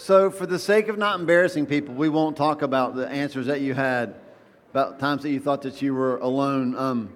So, 0.00 0.30
for 0.30 0.46
the 0.46 0.60
sake 0.60 0.86
of 0.86 0.96
not 0.96 1.18
embarrassing 1.18 1.66
people, 1.66 1.92
we 1.92 2.08
won't 2.08 2.36
talk 2.36 2.62
about 2.62 2.94
the 2.94 3.08
answers 3.08 3.46
that 3.46 3.62
you 3.62 3.74
had 3.74 4.14
about 4.70 5.00
times 5.00 5.24
that 5.24 5.30
you 5.30 5.40
thought 5.40 5.62
that 5.62 5.82
you 5.82 5.92
were 5.92 6.18
alone. 6.18 6.76
Um, 6.76 7.12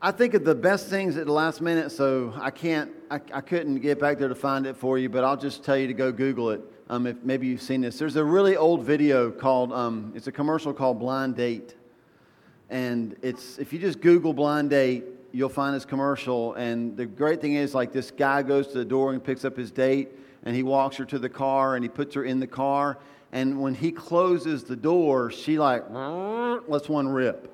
I 0.00 0.12
think 0.12 0.34
of 0.34 0.44
the 0.44 0.54
best 0.54 0.86
things 0.86 1.16
at 1.16 1.26
the 1.26 1.32
last 1.32 1.60
minute, 1.60 1.90
so 1.90 2.34
I 2.40 2.52
can't, 2.52 2.92
I, 3.10 3.16
I 3.34 3.40
couldn't 3.40 3.80
get 3.80 3.98
back 3.98 4.18
there 4.18 4.28
to 4.28 4.34
find 4.36 4.64
it 4.64 4.76
for 4.76 4.96
you, 4.96 5.08
but 5.08 5.24
I'll 5.24 5.36
just 5.36 5.64
tell 5.64 5.76
you 5.76 5.88
to 5.88 5.92
go 5.92 6.12
Google 6.12 6.50
it. 6.50 6.60
Um, 6.88 7.08
if 7.08 7.16
maybe 7.24 7.48
you've 7.48 7.60
seen 7.60 7.80
this. 7.80 7.98
There's 7.98 8.14
a 8.14 8.24
really 8.24 8.56
old 8.56 8.84
video 8.84 9.32
called, 9.32 9.72
um, 9.72 10.12
it's 10.14 10.28
a 10.28 10.32
commercial 10.32 10.72
called 10.72 11.00
Blind 11.00 11.34
Date. 11.34 11.74
And 12.70 13.16
it's, 13.22 13.58
if 13.58 13.72
you 13.72 13.80
just 13.80 14.00
Google 14.00 14.32
Blind 14.32 14.70
Date, 14.70 15.02
you'll 15.32 15.48
find 15.48 15.74
this 15.74 15.84
commercial. 15.84 16.54
And 16.54 16.96
the 16.96 17.06
great 17.06 17.40
thing 17.40 17.54
is, 17.54 17.74
like, 17.74 17.92
this 17.92 18.12
guy 18.12 18.44
goes 18.44 18.68
to 18.68 18.78
the 18.78 18.84
door 18.84 19.12
and 19.12 19.22
picks 19.22 19.44
up 19.44 19.56
his 19.56 19.72
date 19.72 20.10
and 20.44 20.56
he 20.56 20.62
walks 20.62 20.96
her 20.96 21.04
to 21.04 21.18
the 21.18 21.28
car 21.28 21.74
and 21.74 21.84
he 21.84 21.88
puts 21.88 22.14
her 22.14 22.24
in 22.24 22.40
the 22.40 22.46
car. 22.46 22.98
And 23.32 23.60
when 23.60 23.74
he 23.74 23.92
closes 23.92 24.64
the 24.64 24.76
door, 24.76 25.30
she 25.30 25.58
like 25.58 25.84
lets 25.90 26.88
one 26.88 27.08
rip. 27.08 27.48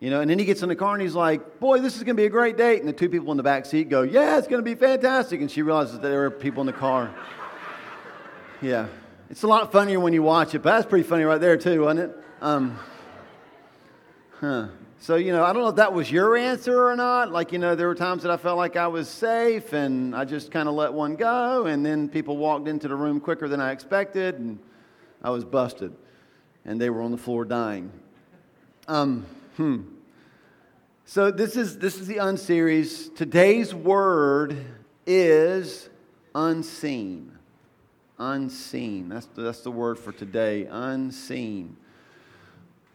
You 0.00 0.08
know, 0.08 0.22
and 0.22 0.30
then 0.30 0.38
he 0.38 0.46
gets 0.46 0.62
in 0.62 0.70
the 0.70 0.76
car 0.76 0.94
and 0.94 1.02
he's 1.02 1.14
like, 1.14 1.60
"Boy, 1.60 1.78
this 1.80 1.96
is 1.96 2.04
going 2.04 2.16
to 2.16 2.20
be 2.20 2.26
a 2.26 2.30
great 2.30 2.56
date." 2.56 2.80
And 2.80 2.88
the 2.88 2.92
two 2.92 3.10
people 3.10 3.30
in 3.32 3.36
the 3.36 3.42
back 3.42 3.66
seat 3.66 3.90
go, 3.90 4.00
"Yeah, 4.00 4.38
it's 4.38 4.48
going 4.48 4.62
to 4.62 4.64
be 4.64 4.74
fantastic." 4.74 5.42
And 5.42 5.50
she 5.50 5.60
realizes 5.60 6.00
that 6.00 6.08
there 6.08 6.24
are 6.24 6.30
people 6.30 6.62
in 6.62 6.66
the 6.66 6.72
car. 6.72 7.14
Yeah, 8.62 8.88
it's 9.30 9.42
a 9.42 9.46
lot 9.46 9.72
funnier 9.72 9.98
when 9.98 10.12
you 10.12 10.22
watch 10.22 10.54
it, 10.54 10.58
but 10.58 10.72
that's 10.72 10.86
pretty 10.86 11.08
funny 11.08 11.24
right 11.24 11.40
there 11.40 11.56
too, 11.56 11.80
wasn't 11.80 12.10
it? 12.10 12.16
Um, 12.42 12.78
huh. 14.38 14.68
So, 15.02 15.16
you 15.16 15.32
know, 15.32 15.42
I 15.42 15.54
don't 15.54 15.62
know 15.62 15.70
if 15.70 15.76
that 15.76 15.94
was 15.94 16.12
your 16.12 16.36
answer 16.36 16.86
or 16.86 16.94
not. 16.94 17.32
Like, 17.32 17.52
you 17.52 17.58
know, 17.58 17.74
there 17.74 17.88
were 17.88 17.94
times 17.94 18.22
that 18.22 18.30
I 18.30 18.36
felt 18.36 18.58
like 18.58 18.76
I 18.76 18.86
was 18.86 19.08
safe 19.08 19.72
and 19.72 20.14
I 20.14 20.26
just 20.26 20.50
kind 20.50 20.68
of 20.68 20.74
let 20.74 20.92
one 20.92 21.16
go, 21.16 21.64
and 21.64 21.84
then 21.84 22.06
people 22.06 22.36
walked 22.36 22.68
into 22.68 22.86
the 22.86 22.94
room 22.94 23.18
quicker 23.18 23.48
than 23.48 23.62
I 23.62 23.72
expected, 23.72 24.34
and 24.34 24.58
I 25.22 25.30
was 25.30 25.42
busted. 25.42 25.94
And 26.66 26.78
they 26.78 26.90
were 26.90 27.00
on 27.00 27.12
the 27.12 27.16
floor 27.16 27.46
dying. 27.46 27.90
Um, 28.88 29.24
hmm. 29.56 29.84
So 31.06 31.30
this 31.30 31.56
is 31.56 31.78
this 31.78 31.98
is 31.98 32.06
the 32.06 32.16
unseries. 32.16 33.16
Today's 33.16 33.74
word 33.74 34.54
is 35.06 35.88
unseen. 36.34 37.32
Unseen. 38.18 39.08
That's 39.08 39.26
the, 39.26 39.40
that's 39.40 39.62
the 39.62 39.70
word 39.70 39.98
for 39.98 40.12
today. 40.12 40.66
Unseen. 40.70 41.78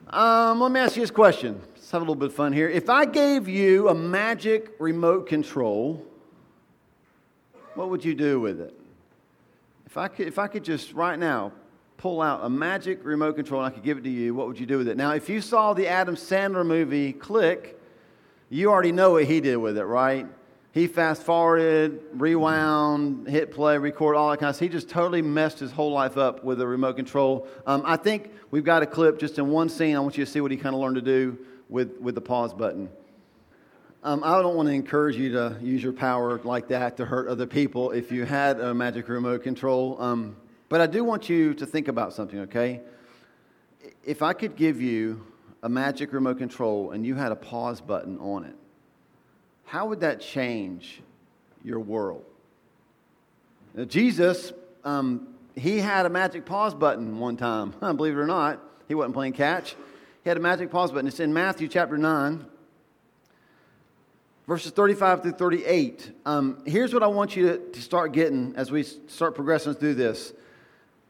Um, 0.08 0.59
let 0.62 0.72
me 0.72 0.80
ask 0.80 0.95
you 0.95 1.02
this 1.02 1.09
question. 1.09 1.59
Have 1.96 2.02
a 2.02 2.04
little 2.04 2.16
bit 2.16 2.32
of 2.32 2.36
fun 2.36 2.52
here. 2.52 2.68
If 2.68 2.90
I 2.90 3.06
gave 3.06 3.48
you 3.48 3.88
a 3.88 3.96
magic 3.96 4.76
remote 4.80 5.28
control, 5.28 6.06
what 7.76 7.90
would 7.90 8.04
you 8.04 8.14
do 8.14 8.38
with 8.42 8.60
it? 8.60 8.78
If 9.86 9.96
I 9.96 10.10
could, 10.10 10.28
if 10.28 10.38
I 10.38 10.48
could 10.48 10.66
just 10.66 10.92
right 10.92 11.18
now 11.18 11.54
pull 11.96 12.22
out 12.22 12.44
a 12.44 12.50
magic 12.50 13.06
remote 13.06 13.38
control 13.38 13.64
and 13.64 13.72
I 13.72 13.74
could 13.74 13.86
give 13.86 13.98
it 13.98 14.04
to 14.04 14.10
you, 14.10 14.36
what 14.36 14.48
would 14.48 14.60
you 14.60 14.66
do 14.66 14.78
with 14.78 14.90
it? 14.90 14.98
Now, 14.98 15.12
if 15.14 15.30
you 15.30 15.40
saw 15.40 15.74
the 15.74 15.88
Adam 15.88 16.18
Sandler 16.18 16.66
movie 16.66 17.14
Click, 17.14 17.80
you 18.50 18.70
already 18.72 18.92
know 18.92 19.12
what 19.12 19.24
he 19.24 19.40
did 19.40 19.56
with 19.56 19.78
it, 19.78 19.86
right? 19.86 20.28
He 20.74 20.88
fast 20.88 21.24
forwarded, 21.24 22.02
rewound, 22.12 23.30
hit 23.30 23.54
play, 23.54 23.78
record, 23.78 24.18
all 24.18 24.32
that 24.32 24.42
kind 24.42 24.50
of 24.50 24.58
stuff. 24.58 24.68
He 24.68 24.70
just 24.70 24.90
totally 24.90 25.22
messed 25.22 25.59
his 25.59 25.72
whole 25.72 25.94
life 25.94 26.18
up 26.18 26.44
with 26.44 26.59
a 26.59 26.68
remote 26.68 26.98
control. 26.98 27.48
Um, 27.66 27.84
I 27.86 27.96
think 27.96 28.34
we've 28.52 28.66
got 28.66 28.84
a 28.84 28.86
clip 28.86 29.18
just 29.18 29.40
in 29.40 29.48
one 29.48 29.70
scene. 29.70 29.96
I 29.96 30.02
want 30.02 30.18
you 30.18 30.26
to 30.26 30.30
see 30.30 30.42
what 30.42 30.52
he 30.52 30.58
kind 30.58 30.76
of 30.76 30.82
learned 30.82 30.96
to 30.96 31.02
do 31.02 31.38
with, 31.70 32.00
with 32.00 32.16
the 32.16 32.22
pause 32.22 32.54
button. 32.54 32.90
Um, 34.04 34.24
I 34.24 34.40
don't 34.42 34.56
want 34.56 34.68
to 34.70 34.74
encourage 34.74 35.16
you 35.16 35.32
to 35.32 35.58
use 35.62 35.82
your 35.82 35.94
power 35.94 36.40
like 36.44 36.68
that 36.68 36.98
to 36.98 37.06
hurt 37.06 37.28
other 37.28 37.48
people 37.48 37.92
if 37.92 38.12
you 38.12 38.24
had 38.24 38.60
a 38.60 38.74
magic 38.74 39.10
remote 39.10 39.42
control. 39.42 40.00
Um, 40.00 40.36
but 40.70 40.80
I 40.80 40.86
do 40.86 41.04
want 41.04 41.28
you 41.28 41.56
to 41.56 41.66
think 41.66 41.88
about 41.88 42.14
something, 42.14 42.42
okay? 42.42 42.82
If 44.04 44.22
I 44.22 44.34
could 44.34 44.56
give 44.56 44.80
you 44.80 45.26
a 45.64 45.70
magic 45.70 46.14
remote 46.14 46.38
control 46.38 46.92
and 46.92 47.04
you 47.04 47.16
had 47.16 47.31
a 47.31 47.36
pause 47.36 47.81
button 47.81 48.20
on 48.20 48.44
it, 48.44 48.56
how 49.64 49.88
would 49.88 50.02
that 50.02 50.22
change 50.22 51.02
your 51.64 51.80
world? 51.80 52.24
Now, 53.74 53.86
Jesus, 53.86 54.54
um, 54.84 55.30
he 55.56 55.80
had 55.80 56.06
a 56.06 56.09
magic 56.09 56.46
pause 56.46 56.75
button 56.75 57.20
one 57.20 57.38
time. 57.38 57.74
Believe 57.80 58.14
it 58.14 58.20
or 58.20 58.28
not, 58.28 58.62
he 58.88 58.94
wasn't 58.94 59.16
playing 59.16 59.34
catch. 59.34 59.75
He 60.25 60.30
had 60.30 60.38
a 60.38 60.41
magic 60.41 60.72
pause 60.72 60.91
button. 60.91 61.08
It's 61.08 61.19
in 61.19 61.31
Matthew 61.31 61.68
chapter 61.68 62.00
9, 62.00 62.47
verses 64.47 64.72
35 64.72 65.22
through 65.22 65.34
38. 65.34 66.13
Um, 66.25 66.63
here's 66.66 66.96
what 66.96 67.03
I 67.03 67.08
want 67.08 67.36
you 67.36 67.47
to, 67.47 67.58
to 67.59 67.80
start 67.80 68.12
getting 68.12 68.56
as 68.56 68.72
we 68.72 68.81
start 68.81 69.36
progressing 69.36 69.75
through 69.75 69.94
this. 69.94 70.34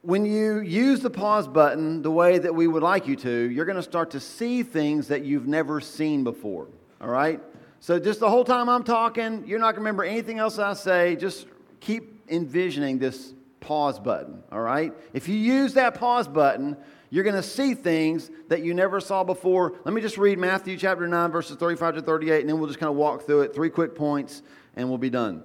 When 0.01 0.25
you 0.25 0.59
use 0.59 0.99
the 0.99 1.09
pause 1.09 1.47
button 1.47 2.01
the 2.01 2.11
way 2.11 2.39
that 2.39 2.53
we 2.53 2.67
would 2.67 2.83
like 2.83 3.07
you 3.07 3.15
to, 3.15 3.49
you're 3.49 3.63
going 3.63 3.77
to 3.77 3.83
start 3.83 4.11
to 4.11 4.19
see 4.19 4.63
things 4.63 5.07
that 5.07 5.23
you've 5.23 5.47
never 5.47 5.79
seen 5.79 6.25
before. 6.25 6.67
All 6.99 7.07
right? 7.07 7.39
So, 7.79 7.97
just 7.97 8.19
the 8.19 8.29
whole 8.29 8.43
time 8.43 8.67
I'm 8.67 8.83
talking, 8.83 9.47
you're 9.47 9.59
not 9.59 9.67
going 9.67 9.75
to 9.75 9.79
remember 9.79 10.03
anything 10.03 10.39
else 10.39 10.59
I 10.59 10.73
say. 10.73 11.15
Just 11.15 11.47
keep 11.79 12.19
envisioning 12.27 12.99
this 12.99 13.33
pause 13.61 13.97
button. 13.97 14.43
All 14.51 14.59
right? 14.59 14.91
If 15.13 15.29
you 15.29 15.37
use 15.37 15.73
that 15.75 15.95
pause 15.95 16.27
button, 16.27 16.75
you're 17.15 17.23
going 17.23 17.37
to 17.37 17.41
see 17.41 17.75
things 17.75 18.29
that 18.49 18.61
you 18.61 18.73
never 18.73 18.99
saw 18.99 19.23
before. 19.23 19.75
Let 19.85 19.93
me 19.93 20.01
just 20.01 20.17
read 20.17 20.37
Matthew 20.37 20.75
chapter 20.75 21.07
9, 21.07 21.31
verses 21.31 21.55
35 21.55 21.95
to 21.95 22.01
38, 22.01 22.41
and 22.41 22.49
then 22.49 22.59
we'll 22.59 22.67
just 22.67 22.77
kind 22.77 22.89
of 22.89 22.97
walk 22.97 23.25
through 23.25 23.43
it. 23.43 23.55
Three 23.55 23.69
quick 23.69 23.95
points, 23.95 24.41
and 24.75 24.89
we'll 24.89 24.97
be 24.97 25.09
done. 25.09 25.41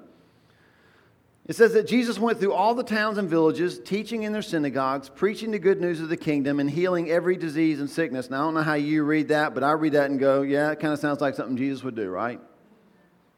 It 1.46 1.54
says 1.54 1.72
that 1.74 1.86
Jesus 1.86 2.18
went 2.18 2.40
through 2.40 2.54
all 2.54 2.74
the 2.74 2.82
towns 2.82 3.18
and 3.18 3.30
villages, 3.30 3.78
teaching 3.78 4.24
in 4.24 4.32
their 4.32 4.42
synagogues, 4.42 5.08
preaching 5.08 5.52
the 5.52 5.60
good 5.60 5.80
news 5.80 6.00
of 6.00 6.08
the 6.08 6.16
kingdom, 6.16 6.58
and 6.58 6.68
healing 6.68 7.08
every 7.08 7.36
disease 7.36 7.78
and 7.78 7.88
sickness. 7.88 8.30
Now, 8.30 8.40
I 8.40 8.44
don't 8.46 8.54
know 8.54 8.62
how 8.62 8.74
you 8.74 9.04
read 9.04 9.28
that, 9.28 9.54
but 9.54 9.62
I 9.62 9.70
read 9.70 9.92
that 9.92 10.10
and 10.10 10.18
go, 10.18 10.42
yeah, 10.42 10.72
it 10.72 10.80
kind 10.80 10.92
of 10.92 10.98
sounds 10.98 11.20
like 11.20 11.36
something 11.36 11.56
Jesus 11.56 11.84
would 11.84 11.94
do, 11.94 12.10
right? 12.10 12.40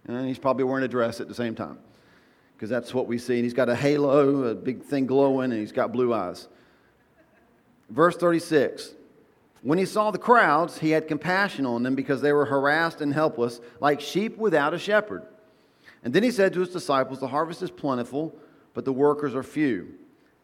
And 0.07 0.27
he's 0.27 0.39
probably 0.39 0.65
wearing 0.65 0.87
a 0.87 0.89
dress 0.89 1.21
at 1.21 1.29
the 1.29 1.35
same 1.35 1.55
time, 1.55 1.79
because 2.57 2.71
that's 2.71 2.95
what 2.95 3.07
we 3.07 3.19
see. 3.19 3.35
And 3.35 3.45
he's 3.45 3.53
got 3.53 3.69
a 3.69 3.77
halo, 3.77 4.45
a 4.45 4.55
big 4.55 4.85
thing 4.85 5.05
glowing, 5.05 5.53
and 5.53 5.61
he's 5.61 5.73
got 5.73 5.93
blue 5.93 6.15
eyes. 6.15 6.49
Verse 7.93 8.17
36 8.17 8.95
When 9.61 9.79
he 9.79 9.85
saw 9.85 10.11
the 10.11 10.19
crowds, 10.19 10.79
he 10.79 10.91
had 10.91 11.07
compassion 11.07 11.67
on 11.67 11.83
them 11.83 11.95
because 11.95 12.21
they 12.21 12.33
were 12.33 12.47
harassed 12.47 13.01
and 13.01 13.13
helpless, 13.13 13.61
like 13.81 14.01
sheep 14.01 14.39
without 14.39 14.75
a 14.75 14.79
shepherd. 14.79 15.23
And 16.03 16.13
then 16.13 16.23
he 16.23 16.31
said 16.31 16.53
to 16.55 16.61
his 16.61 16.71
disciples, 16.71 17.21
The 17.21 17.29
harvest 17.29 17.63
is 17.63 17.71
plentiful, 17.71 18.35
but 18.75 18.85
the 18.85 18.93
workers 18.93 19.35
are 19.35 19.43
few. 19.43 19.95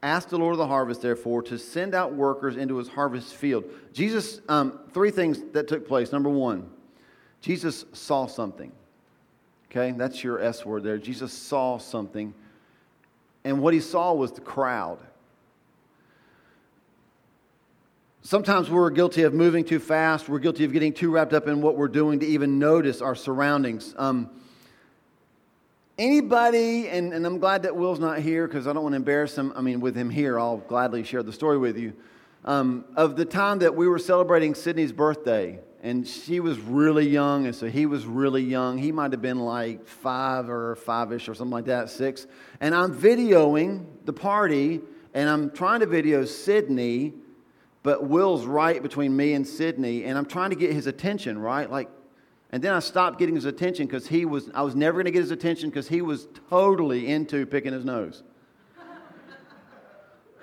Ask 0.03 0.29
the 0.29 0.39
Lord 0.39 0.53
of 0.53 0.59
the 0.59 0.67
harvest, 0.69 1.03
therefore, 1.03 1.43
to 1.43 1.59
send 1.59 1.95
out 1.95 2.15
workers 2.15 2.57
into 2.57 2.77
his 2.77 2.87
harvest 2.87 3.35
field. 3.35 3.65
Jesus, 3.93 4.41
um, 4.49 4.79
three 4.93 5.11
things 5.11 5.41
that 5.53 5.67
took 5.67 5.89
place. 5.89 6.13
Number 6.13 6.29
one, 6.29 6.71
Jesus 7.41 7.85
saw 7.93 8.27
something. 8.27 8.71
Okay, 9.71 9.91
that's 9.91 10.23
your 10.23 10.41
S 10.41 10.65
word 10.65 10.85
there. 10.85 10.99
Jesus 10.99 11.33
saw 11.33 11.79
something. 11.79 12.33
And 13.43 13.61
what 13.61 13.75
he 13.75 13.81
saw 13.81 14.13
was 14.13 14.31
the 14.31 14.41
crowd. 14.41 14.99
Sometimes 18.23 18.69
we're 18.69 18.91
guilty 18.91 19.23
of 19.23 19.33
moving 19.33 19.65
too 19.65 19.79
fast. 19.79 20.29
We're 20.29 20.41
guilty 20.41 20.65
of 20.65 20.73
getting 20.73 20.93
too 20.93 21.11
wrapped 21.11 21.33
up 21.33 21.47
in 21.47 21.63
what 21.63 21.77
we're 21.77 21.89
doing 21.89 22.19
to 22.21 22.27
even 22.27 22.59
notice 22.59 23.01
our 23.01 23.15
surroundings. 23.15 23.95
Um, 23.97 24.29
anybody, 25.97 26.89
and, 26.89 27.15
and 27.15 27.25
I'm 27.25 27.39
glad 27.39 27.63
that 27.63 27.77
Will's 27.77 28.01
not 28.01 28.19
here 28.19 28.47
because 28.47 28.67
I 28.67 28.73
don't 28.73 28.83
want 28.83 28.95
to 28.95 28.97
embarrass 28.97 29.39
him. 29.39 29.53
I 29.55 29.61
mean, 29.61 29.81
with 29.81 29.95
him 29.95 30.11
here, 30.11 30.39
I'll 30.39 30.59
gladly 30.59 31.05
share 31.05 31.23
the 31.23 31.33
story 31.33 31.59
with 31.59 31.79
you. 31.79 31.95
Um, 32.45 32.85
of 32.97 33.17
the 33.17 33.25
time 33.25 33.61
that 33.61 33.75
we 33.75 33.89
were 33.89 33.99
celebrating 33.99 34.55
Sydney's 34.55 34.93
birthday, 34.93 35.61
and 35.83 36.07
she 36.07 36.41
was 36.41 36.59
really 36.59 37.09
young, 37.09 37.47
and 37.47 37.55
so 37.55 37.69
he 37.69 37.87
was 37.87 38.05
really 38.05 38.43
young. 38.43 38.79
He 38.79 38.91
might 38.91 39.13
have 39.13 39.23
been 39.23 39.39
like 39.39 39.87
five 39.87 40.51
or 40.51 40.75
five 40.75 41.13
ish 41.13 41.29
or 41.29 41.35
something 41.35 41.53
like 41.53 41.67
that, 41.67 41.89
six. 41.89 42.27
And 42.61 42.75
I'm 42.75 42.95
videoing 42.95 43.87
the 44.05 44.13
party, 44.13 44.81
and 45.15 45.29
I'm 45.29 45.51
trying 45.53 45.81
to 45.81 45.87
video 45.87 46.25
Sydney 46.25 47.15
but 47.83 48.05
Will's 48.05 48.45
right 48.45 48.83
between 48.83 49.17
me 49.17 49.35
and 49.35 49.47
Sydney, 49.47 50.05
and 50.05 50.19
I'm 50.19 50.27
trying 50.27 50.51
to 50.51 50.57
get 50.57 50.73
his 50.73 50.87
attention, 50.87 51.39
right? 51.39 51.71
Like, 51.71 51.89
and 52.51 52.63
then 52.63 52.73
I 52.73 52.79
stopped 52.79 53.19
getting 53.19 53.35
his 53.35 53.45
attention 53.45 53.87
because 53.87 54.07
he 54.07 54.25
was, 54.25 54.51
I 54.55 54.63
was 54.63 54.75
never 54.75 54.95
going 54.95 55.05
to 55.05 55.11
get 55.11 55.21
his 55.21 55.31
attention 55.31 55.69
because 55.69 55.89
he 55.89 56.01
was 56.01 56.29
totally 56.49 57.07
into 57.07 57.45
picking 57.45 57.73
his 57.73 57.85
nose. 57.85 58.23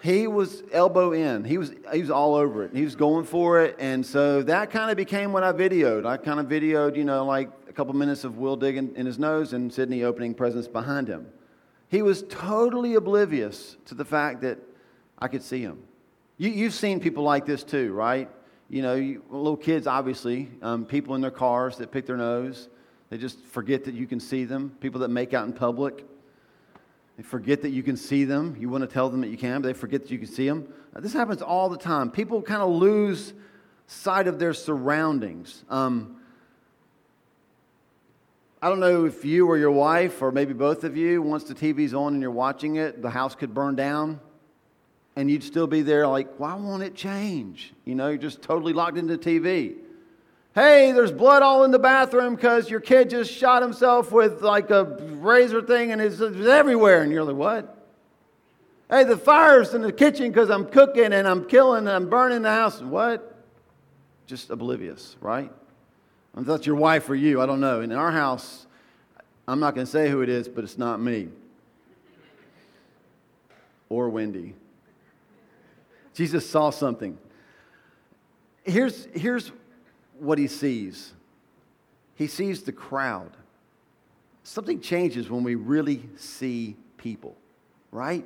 he 0.03 0.27
was 0.27 0.61
elbow 0.71 1.13
in. 1.13 1.43
He 1.43 1.57
was, 1.57 1.73
he 1.91 2.01
was 2.01 2.11
all 2.11 2.35
over 2.35 2.63
it. 2.63 2.75
He 2.75 2.83
was 2.83 2.95
going 2.95 3.25
for 3.25 3.61
it. 3.61 3.75
And 3.79 4.05
so 4.05 4.43
that 4.43 4.69
kind 4.69 4.91
of 4.91 4.97
became 4.97 5.33
what 5.33 5.43
I 5.43 5.51
videoed. 5.51 6.05
I 6.05 6.17
kind 6.17 6.39
of 6.39 6.45
videoed, 6.45 6.95
you 6.95 7.05
know, 7.05 7.25
like 7.25 7.49
a 7.67 7.73
couple 7.73 7.93
minutes 7.95 8.23
of 8.23 8.37
Will 8.37 8.55
digging 8.55 8.93
in 8.95 9.07
his 9.07 9.17
nose 9.17 9.53
and 9.53 9.73
Sydney 9.73 10.03
opening 10.03 10.35
presents 10.35 10.67
behind 10.67 11.07
him. 11.07 11.27
He 11.89 12.03
was 12.03 12.23
totally 12.29 12.93
oblivious 12.93 13.77
to 13.85 13.95
the 13.95 14.05
fact 14.05 14.41
that 14.41 14.59
I 15.17 15.27
could 15.27 15.41
see 15.41 15.61
him. 15.61 15.79
You, 16.37 16.65
have 16.65 16.73
seen 16.73 16.99
people 16.99 17.23
like 17.23 17.45
this 17.45 17.63
too, 17.63 17.93
right? 17.93 18.29
You 18.69 18.81
know, 18.81 18.95
you, 18.95 19.23
little 19.29 19.55
kids, 19.55 19.87
obviously, 19.87 20.49
um, 20.61 20.85
people 20.85 21.15
in 21.15 21.21
their 21.21 21.31
cars 21.31 21.77
that 21.77 21.91
pick 21.91 22.05
their 22.05 22.17
nose. 22.17 22.67
They 23.09 23.17
just 23.17 23.39
forget 23.45 23.85
that 23.85 23.93
you 23.93 24.05
can 24.05 24.19
see 24.19 24.43
them. 24.43 24.75
People 24.81 24.99
that 25.01 25.07
make 25.07 25.33
out 25.33 25.45
in 25.45 25.53
public. 25.53 26.05
They 27.15 27.23
forget 27.23 27.61
that 27.61 27.69
you 27.69 27.83
can 27.83 27.95
see 27.95 28.25
them. 28.25 28.57
You 28.59 28.67
want 28.67 28.81
to 28.81 28.87
tell 28.87 29.09
them 29.09 29.21
that 29.21 29.29
you 29.29 29.37
can, 29.37 29.61
but 29.61 29.69
they 29.69 29.73
forget 29.73 30.01
that 30.01 30.11
you 30.11 30.17
can 30.17 30.27
see 30.27 30.47
them. 30.49 30.67
This 30.95 31.13
happens 31.13 31.41
all 31.41 31.69
the 31.69 31.77
time. 31.77 32.11
People 32.11 32.41
kind 32.41 32.61
of 32.61 32.69
lose 32.69 33.33
sight 33.87 34.27
of 34.27 34.37
their 34.37 34.53
surroundings. 34.53 35.63
Um, 35.69 36.17
I 38.61 38.67
don't 38.67 38.81
know 38.81 39.05
if 39.05 39.23
you 39.23 39.47
or 39.47 39.57
your 39.57 39.71
wife, 39.71 40.21
or 40.21 40.33
maybe 40.33 40.53
both 40.53 40.83
of 40.83 40.97
you, 40.97 41.21
once 41.21 41.45
the 41.45 41.53
TV's 41.53 41.93
on 41.93 42.13
and 42.13 42.21
you're 42.21 42.31
watching 42.31 42.75
it, 42.75 43.01
the 43.01 43.09
house 43.09 43.35
could 43.35 43.53
burn 43.53 43.75
down 43.75 44.19
and 45.15 45.31
you'd 45.31 45.43
still 45.43 45.67
be 45.67 45.81
there 45.81 46.07
like, 46.07 46.39
why 46.39 46.55
won't 46.55 46.83
it 46.83 46.95
change? 46.95 47.73
You 47.85 47.95
know, 47.95 48.09
you're 48.09 48.17
just 48.17 48.41
totally 48.41 48.73
locked 48.73 48.97
into 48.97 49.17
TV. 49.17 49.75
Hey, 50.53 50.91
there's 50.91 51.11
blood 51.11 51.41
all 51.41 51.63
in 51.63 51.71
the 51.71 51.79
bathroom 51.79 52.35
because 52.35 52.69
your 52.69 52.79
kid 52.79 53.09
just 53.09 53.31
shot 53.31 53.61
himself 53.61 54.11
with 54.11 54.41
like 54.41 54.69
a 54.69 54.85
razor 55.19 55.61
thing 55.61 55.91
and 55.91 56.01
it's, 56.01 56.19
it's 56.19 56.47
everywhere. 56.47 57.01
And 57.01 57.11
you're 57.11 57.23
like, 57.23 57.35
what? 57.35 57.71
Hey, 58.89 59.03
the 59.03 59.17
fire's 59.17 59.73
in 59.73 59.81
the 59.81 59.91
kitchen 59.91 60.29
because 60.29 60.49
I'm 60.49 60.65
cooking 60.65 61.11
and 61.11 61.27
I'm 61.27 61.45
killing 61.45 61.79
and 61.79 61.89
I'm 61.89 62.09
burning 62.09 62.41
the 62.41 62.51
house. 62.51 62.81
What? 62.81 63.35
Just 64.27 64.49
oblivious, 64.49 65.15
right? 65.21 65.51
If 66.37 66.45
that's 66.45 66.65
your 66.65 66.75
wife 66.75 67.09
or 67.09 67.15
you, 67.15 67.41
I 67.41 67.45
don't 67.45 67.59
know. 67.61 67.81
And 67.81 67.91
In 67.91 67.97
our 67.97 68.11
house, 68.11 68.65
I'm 69.47 69.59
not 69.59 69.75
going 69.75 69.85
to 69.85 69.91
say 69.91 70.09
who 70.09 70.21
it 70.21 70.29
is, 70.29 70.47
but 70.47 70.63
it's 70.63 70.77
not 70.77 71.01
me 71.01 71.29
or 73.89 74.09
Wendy. 74.09 74.53
Jesus 76.15 76.49
saw 76.49 76.69
something. 76.69 77.17
Here's, 78.63 79.05
here's 79.13 79.51
what 80.17 80.39
he 80.39 80.47
sees 80.47 81.13
he 82.15 82.27
sees 82.27 82.63
the 82.63 82.71
crowd. 82.71 83.31
Something 84.43 84.79
changes 84.79 85.29
when 85.29 85.43
we 85.43 85.55
really 85.55 86.07
see 86.15 86.77
people, 86.95 87.35
right? 87.91 88.23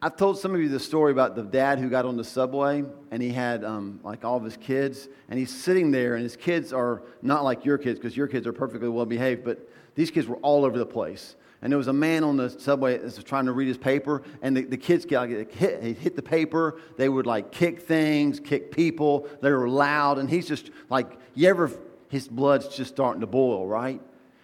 I've 0.00 0.16
told 0.16 0.38
some 0.38 0.54
of 0.54 0.60
you 0.60 0.70
the 0.70 0.80
story 0.80 1.12
about 1.12 1.36
the 1.36 1.42
dad 1.42 1.78
who 1.78 1.90
got 1.90 2.06
on 2.06 2.16
the 2.16 2.24
subway 2.24 2.84
and 3.10 3.22
he 3.22 3.28
had 3.28 3.64
um, 3.64 4.00
like 4.02 4.24
all 4.24 4.38
of 4.38 4.44
his 4.44 4.56
kids, 4.56 5.08
and 5.28 5.38
he's 5.38 5.54
sitting 5.54 5.90
there, 5.90 6.14
and 6.14 6.22
his 6.22 6.36
kids 6.36 6.72
are 6.72 7.02
not 7.20 7.44
like 7.44 7.66
your 7.66 7.76
kids 7.76 7.98
because 7.98 8.16
your 8.16 8.28
kids 8.28 8.46
are 8.46 8.52
perfectly 8.52 8.88
well 8.88 9.04
behaved, 9.04 9.44
but 9.44 9.68
these 9.94 10.10
kids 10.10 10.26
were 10.26 10.36
all 10.36 10.64
over 10.64 10.78
the 10.78 10.86
place 10.86 11.36
and 11.62 11.72
there 11.72 11.78
was 11.78 11.86
a 11.86 11.92
man 11.92 12.24
on 12.24 12.36
the 12.36 12.50
subway 12.50 12.98
that 12.98 13.04
was 13.04 13.22
trying 13.22 13.46
to 13.46 13.52
read 13.52 13.68
his 13.68 13.78
paper, 13.78 14.22
and 14.42 14.56
the, 14.56 14.64
the 14.64 14.76
kids 14.76 15.04
get, 15.06 15.20
like, 15.20 15.52
hit, 15.52 15.96
hit 15.96 16.16
the 16.16 16.22
paper. 16.22 16.80
They 16.96 17.08
would 17.08 17.24
like 17.24 17.52
kick 17.52 17.82
things, 17.82 18.40
kick 18.40 18.72
people. 18.72 19.28
They 19.40 19.52
were 19.52 19.68
loud, 19.68 20.18
and 20.18 20.28
he's 20.28 20.48
just 20.48 20.70
like, 20.90 21.06
you 21.34 21.48
ever, 21.48 21.70
his 22.08 22.26
blood's 22.26 22.66
just 22.68 22.92
starting 22.92 23.20
to 23.20 23.28
boil, 23.28 23.66
right? 23.66 24.00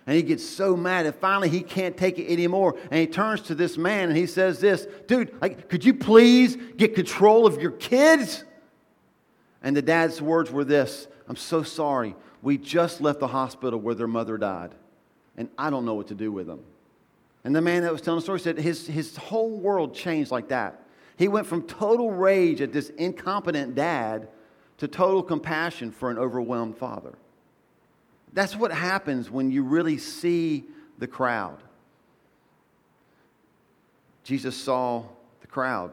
And 0.07 0.17
he 0.17 0.23
gets 0.23 0.49
so 0.49 0.77
mad, 0.77 1.07
and 1.07 1.15
finally 1.15 1.49
he 1.49 1.61
can't 1.61 1.97
take 1.97 2.21
it 2.21 2.33
anymore. 2.33 2.79
And 2.91 3.01
he 3.01 3.07
turns 3.09 3.43
to 3.43 3.55
this 3.55 3.77
man 3.77 4.09
and 4.09 4.17
he 4.17 4.27
says, 4.27 4.59
This, 4.59 4.87
dude, 5.07 5.35
like, 5.43 5.69
could 5.69 5.85
you 5.85 5.93
please 5.93 6.57
get 6.79 6.95
control 6.95 7.47
of 7.47 7.61
your 7.61 7.73
kids? 7.73 8.43
And 9.63 9.77
the 9.77 9.83
dad's 9.83 10.23
words 10.23 10.51
were 10.51 10.65
this 10.65 11.09
I'm 11.29 11.37
so 11.37 11.63
sorry. 11.63 12.17
We 12.41 12.57
just 12.57 13.03
left 13.03 13.21
the 13.21 13.27
hospital 13.27 13.79
where 13.81 13.95
their 13.95 14.07
mother 14.07 14.39
died, 14.39 14.71
and 15.37 15.51
I 15.59 15.69
don't 15.69 15.85
know 15.85 15.95
what 15.95 16.07
to 16.07 16.15
do 16.15 16.33
with 16.33 16.47
them. 16.47 16.61
And 17.45 17.55
the 17.55 17.61
man 17.61 17.83
that 17.83 17.93
was 17.93 18.01
telling 18.01 18.19
the 18.19 18.23
story 18.23 18.41
said 18.41 18.59
his, 18.59 18.87
his 18.87 19.17
whole 19.17 19.59
world 19.59 19.95
changed 19.95 20.31
like 20.31 20.49
that. 20.49 20.83
He 21.17 21.29
went 21.29 21.47
from 21.47 21.63
total 21.63 22.11
rage 22.11 22.61
at 22.61 22.73
this 22.73 22.91
incompetent 22.91 23.75
dad 23.75 24.29
to 24.79 24.89
total 24.89 25.23
compassion 25.23 25.91
for 25.91 26.11
an 26.11 26.19
overwhelmed 26.19 26.77
father. 26.77 27.19
That's 28.33 28.55
what 28.55 28.73
happens 28.73 29.31
when 29.31 29.51
you 29.51 29.63
really 29.63 29.99
see 29.99 30.65
the 30.99 31.07
crowd. 31.07 31.63
Jesus 34.25 34.57
saw 34.57 35.05
the 35.41 35.47
crowd, 35.47 35.91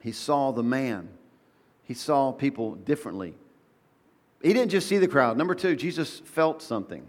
he 0.00 0.10
saw 0.10 0.52
the 0.52 0.62
man, 0.62 1.08
he 1.84 1.94
saw 1.94 2.32
people 2.32 2.76
differently. 2.76 3.34
He 4.42 4.52
didn't 4.52 4.70
just 4.70 4.88
see 4.88 4.98
the 4.98 5.06
crowd. 5.06 5.36
Number 5.36 5.54
two, 5.54 5.76
Jesus 5.76 6.18
felt 6.18 6.62
something. 6.62 7.06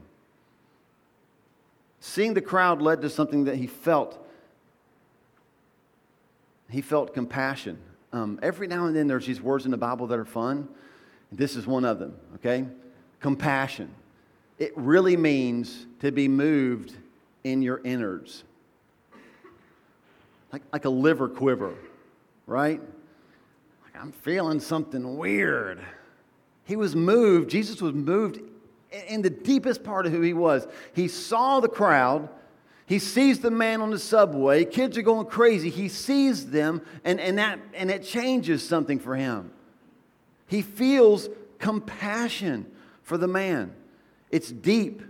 Seeing 2.06 2.34
the 2.34 2.42
crowd 2.42 2.82
led 2.82 3.02
to 3.04 3.10
something 3.10 3.46
that 3.46 3.56
he 3.56 3.66
felt. 3.66 4.22
He 6.70 6.82
felt 6.82 7.14
compassion. 7.14 7.78
Um, 8.12 8.40
every 8.44 8.68
now 8.68 8.88
and 8.88 8.96
then 8.96 9.08
there's 9.08 9.26
these 9.26 9.40
words 9.40 9.64
in 9.64 9.72
the 9.72 9.78
Bible 9.78 10.06
that 10.08 10.20
are 10.20 10.26
fun. 10.26 10.68
This 11.32 11.56
is 11.56 11.66
one 11.66 11.86
of 11.86 12.00
them, 12.00 12.14
okay? 12.36 12.66
Compassion. 13.22 13.90
It 14.60 14.74
really 14.76 15.16
means 15.16 15.86
to 16.02 16.12
be 16.12 16.28
moved 16.28 16.94
in 17.46 17.62
your 17.62 17.80
innards. 17.86 18.44
Like, 20.52 20.64
like 20.74 20.84
a 20.84 20.90
liver 20.90 21.30
quiver, 21.30 21.74
right? 22.48 22.82
Like 23.86 23.96
I'm 23.96 24.12
feeling 24.12 24.60
something 24.60 25.16
weird. 25.18 25.80
He 26.66 26.76
was 26.76 26.98
moved, 26.98 27.50
Jesus 27.50 27.82
was 27.82 27.94
moved 27.94 28.42
in 29.08 29.22
the 29.22 29.30
deepest 29.30 29.84
part 29.84 30.06
of 30.06 30.12
who 30.12 30.22
he 30.22 30.34
was. 30.34 30.68
He 30.94 31.08
saw 31.08 31.60
the 31.60 31.68
crowd. 31.68 32.30
He 32.86 33.00
sees 33.00 33.40
the 33.40 33.52
man 33.52 33.82
on 33.82 33.92
the 33.92 34.00
subway. 34.00 34.66
Kids 34.66 34.98
are 34.98 35.02
going 35.02 35.26
crazy. 35.28 35.70
He 35.70 35.90
sees 35.90 36.50
them, 36.50 36.82
and, 37.04 37.20
and, 37.20 37.38
that, 37.38 37.60
and 37.74 37.90
it 37.90 38.04
changes 38.04 38.68
something 38.68 39.00
for 39.00 39.16
him. 39.16 39.52
He 40.48 40.62
feels 40.62 41.30
compassion 41.60 42.70
for 43.02 43.18
the 43.18 43.28
man. 43.28 43.74
It's 44.30 44.52
deep. 44.52 45.02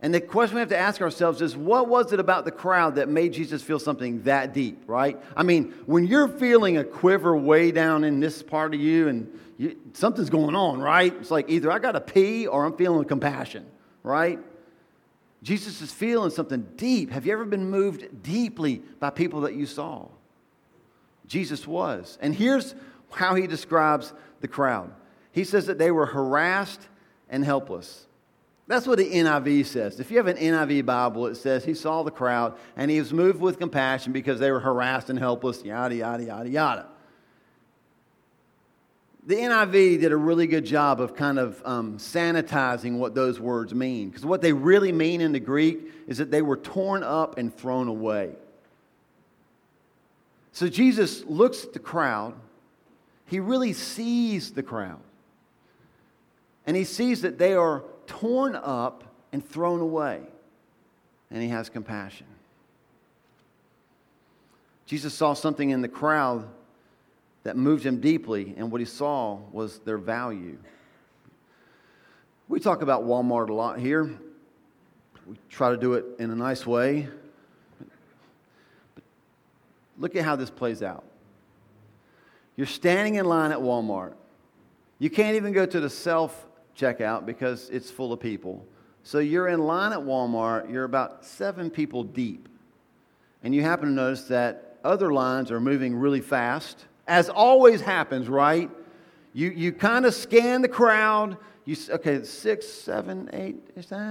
And 0.00 0.12
the 0.12 0.20
question 0.20 0.56
we 0.56 0.60
have 0.60 0.68
to 0.68 0.76
ask 0.76 1.00
ourselves 1.00 1.40
is 1.40 1.56
what 1.56 1.88
was 1.88 2.12
it 2.12 2.20
about 2.20 2.44
the 2.44 2.50
crowd 2.50 2.96
that 2.96 3.08
made 3.08 3.32
Jesus 3.32 3.62
feel 3.62 3.78
something 3.78 4.22
that 4.24 4.52
deep, 4.52 4.82
right? 4.86 5.18
I 5.36 5.42
mean, 5.42 5.72
when 5.86 6.06
you're 6.06 6.28
feeling 6.28 6.76
a 6.76 6.84
quiver 6.84 7.36
way 7.36 7.72
down 7.72 8.04
in 8.04 8.20
this 8.20 8.42
part 8.42 8.74
of 8.74 8.80
you 8.80 9.08
and 9.08 9.40
you, 9.56 9.76
something's 9.92 10.30
going 10.30 10.56
on, 10.56 10.80
right? 10.80 11.14
It's 11.20 11.30
like 11.30 11.48
either 11.48 11.70
I 11.70 11.78
got 11.78 11.92
to 11.92 12.00
pee 12.00 12.46
or 12.46 12.64
I'm 12.64 12.76
feeling 12.76 13.04
compassion, 13.04 13.66
right? 14.02 14.38
Jesus 15.42 15.80
is 15.80 15.92
feeling 15.92 16.30
something 16.30 16.66
deep. 16.76 17.10
Have 17.10 17.26
you 17.26 17.32
ever 17.32 17.44
been 17.44 17.70
moved 17.70 18.22
deeply 18.22 18.82
by 18.98 19.10
people 19.10 19.42
that 19.42 19.54
you 19.54 19.66
saw? 19.66 20.08
Jesus 21.26 21.66
was. 21.66 22.18
And 22.20 22.34
here's 22.34 22.74
how 23.12 23.34
he 23.34 23.46
describes 23.46 24.12
the 24.40 24.48
crowd 24.48 24.92
he 25.32 25.44
says 25.44 25.66
that 25.66 25.78
they 25.78 25.90
were 25.90 26.06
harassed 26.06 26.80
and 27.28 27.44
helpless. 27.44 28.06
That's 28.66 28.86
what 28.86 28.98
the 28.98 29.10
NIV 29.10 29.66
says. 29.66 30.00
If 30.00 30.10
you 30.10 30.16
have 30.16 30.28
an 30.28 30.36
NIV 30.36 30.86
Bible, 30.86 31.26
it 31.26 31.34
says 31.34 31.64
he 31.64 31.74
saw 31.74 32.02
the 32.02 32.10
crowd 32.10 32.56
and 32.76 32.90
he 32.90 32.98
was 32.98 33.12
moved 33.12 33.40
with 33.40 33.58
compassion 33.58 34.12
because 34.12 34.38
they 34.40 34.50
were 34.50 34.60
harassed 34.60 35.10
and 35.10 35.18
helpless, 35.18 35.62
yada, 35.64 35.96
yada, 35.96 36.24
yada, 36.24 36.48
yada 36.48 36.86
the 39.26 39.36
NIV 39.36 40.00
did 40.00 40.12
a 40.12 40.16
really 40.16 40.46
good 40.46 40.66
job 40.66 41.00
of 41.00 41.16
kind 41.16 41.38
of 41.38 41.62
um, 41.64 41.96
sanitizing 41.98 42.98
what 42.98 43.14
those 43.14 43.40
words 43.40 43.74
mean. 43.74 44.10
Because 44.10 44.26
what 44.26 44.42
they 44.42 44.52
really 44.52 44.92
mean 44.92 45.20
in 45.20 45.32
the 45.32 45.40
Greek 45.40 45.90
is 46.06 46.18
that 46.18 46.30
they 46.30 46.42
were 46.42 46.58
torn 46.58 47.02
up 47.02 47.38
and 47.38 47.54
thrown 47.54 47.88
away. 47.88 48.32
So 50.52 50.68
Jesus 50.68 51.24
looks 51.24 51.64
at 51.64 51.72
the 51.72 51.78
crowd, 51.78 52.34
he 53.26 53.40
really 53.40 53.72
sees 53.72 54.52
the 54.52 54.62
crowd. 54.62 55.00
And 56.66 56.76
he 56.76 56.84
sees 56.84 57.22
that 57.22 57.38
they 57.38 57.54
are 57.54 57.82
torn 58.06 58.54
up 58.54 59.04
and 59.32 59.46
thrown 59.46 59.80
away. 59.80 60.20
And 61.30 61.42
he 61.42 61.48
has 61.48 61.68
compassion. 61.68 62.26
Jesus 64.86 65.14
saw 65.14 65.32
something 65.32 65.70
in 65.70 65.80
the 65.80 65.88
crowd 65.88 66.46
that 67.44 67.56
moved 67.56 67.84
him 67.84 68.00
deeply, 68.00 68.54
and 68.56 68.72
what 68.72 68.80
he 68.80 68.86
saw 68.86 69.38
was 69.52 69.78
their 69.80 69.98
value. 69.98 70.58
We 72.48 72.58
talk 72.58 72.82
about 72.82 73.04
Walmart 73.04 73.50
a 73.50 73.54
lot 73.54 73.78
here. 73.78 74.10
We 75.26 75.36
try 75.48 75.70
to 75.70 75.76
do 75.76 75.94
it 75.94 76.04
in 76.18 76.30
a 76.30 76.34
nice 76.34 76.66
way. 76.66 77.08
But 78.94 79.04
look 79.98 80.16
at 80.16 80.24
how 80.24 80.36
this 80.36 80.50
plays 80.50 80.82
out. 80.82 81.04
You're 82.56 82.66
standing 82.66 83.16
in 83.16 83.26
line 83.26 83.52
at 83.52 83.58
Walmart. 83.58 84.14
You 84.98 85.10
can't 85.10 85.36
even 85.36 85.52
go 85.52 85.66
to 85.66 85.80
the 85.80 85.90
self 85.90 86.46
checkout 86.76 87.26
because 87.26 87.68
it's 87.70 87.90
full 87.90 88.12
of 88.12 88.20
people. 88.20 88.66
So 89.02 89.18
you're 89.18 89.48
in 89.48 89.60
line 89.60 89.92
at 89.92 89.98
Walmart, 89.98 90.72
you're 90.72 90.84
about 90.84 91.24
seven 91.26 91.70
people 91.70 92.04
deep. 92.04 92.48
And 93.42 93.54
you 93.54 93.60
happen 93.60 93.88
to 93.88 93.94
notice 93.94 94.24
that 94.28 94.78
other 94.82 95.12
lines 95.12 95.50
are 95.50 95.60
moving 95.60 95.94
really 95.94 96.22
fast 96.22 96.86
as 97.06 97.28
always 97.28 97.80
happens, 97.80 98.28
right? 98.28 98.70
You, 99.32 99.50
you 99.50 99.72
kind 99.72 100.06
of 100.06 100.14
scan 100.14 100.62
the 100.62 100.68
crowd. 100.68 101.36
You, 101.64 101.76
okay, 101.90 102.22
six, 102.24 102.66
seven, 102.66 103.30
eight. 103.32 103.56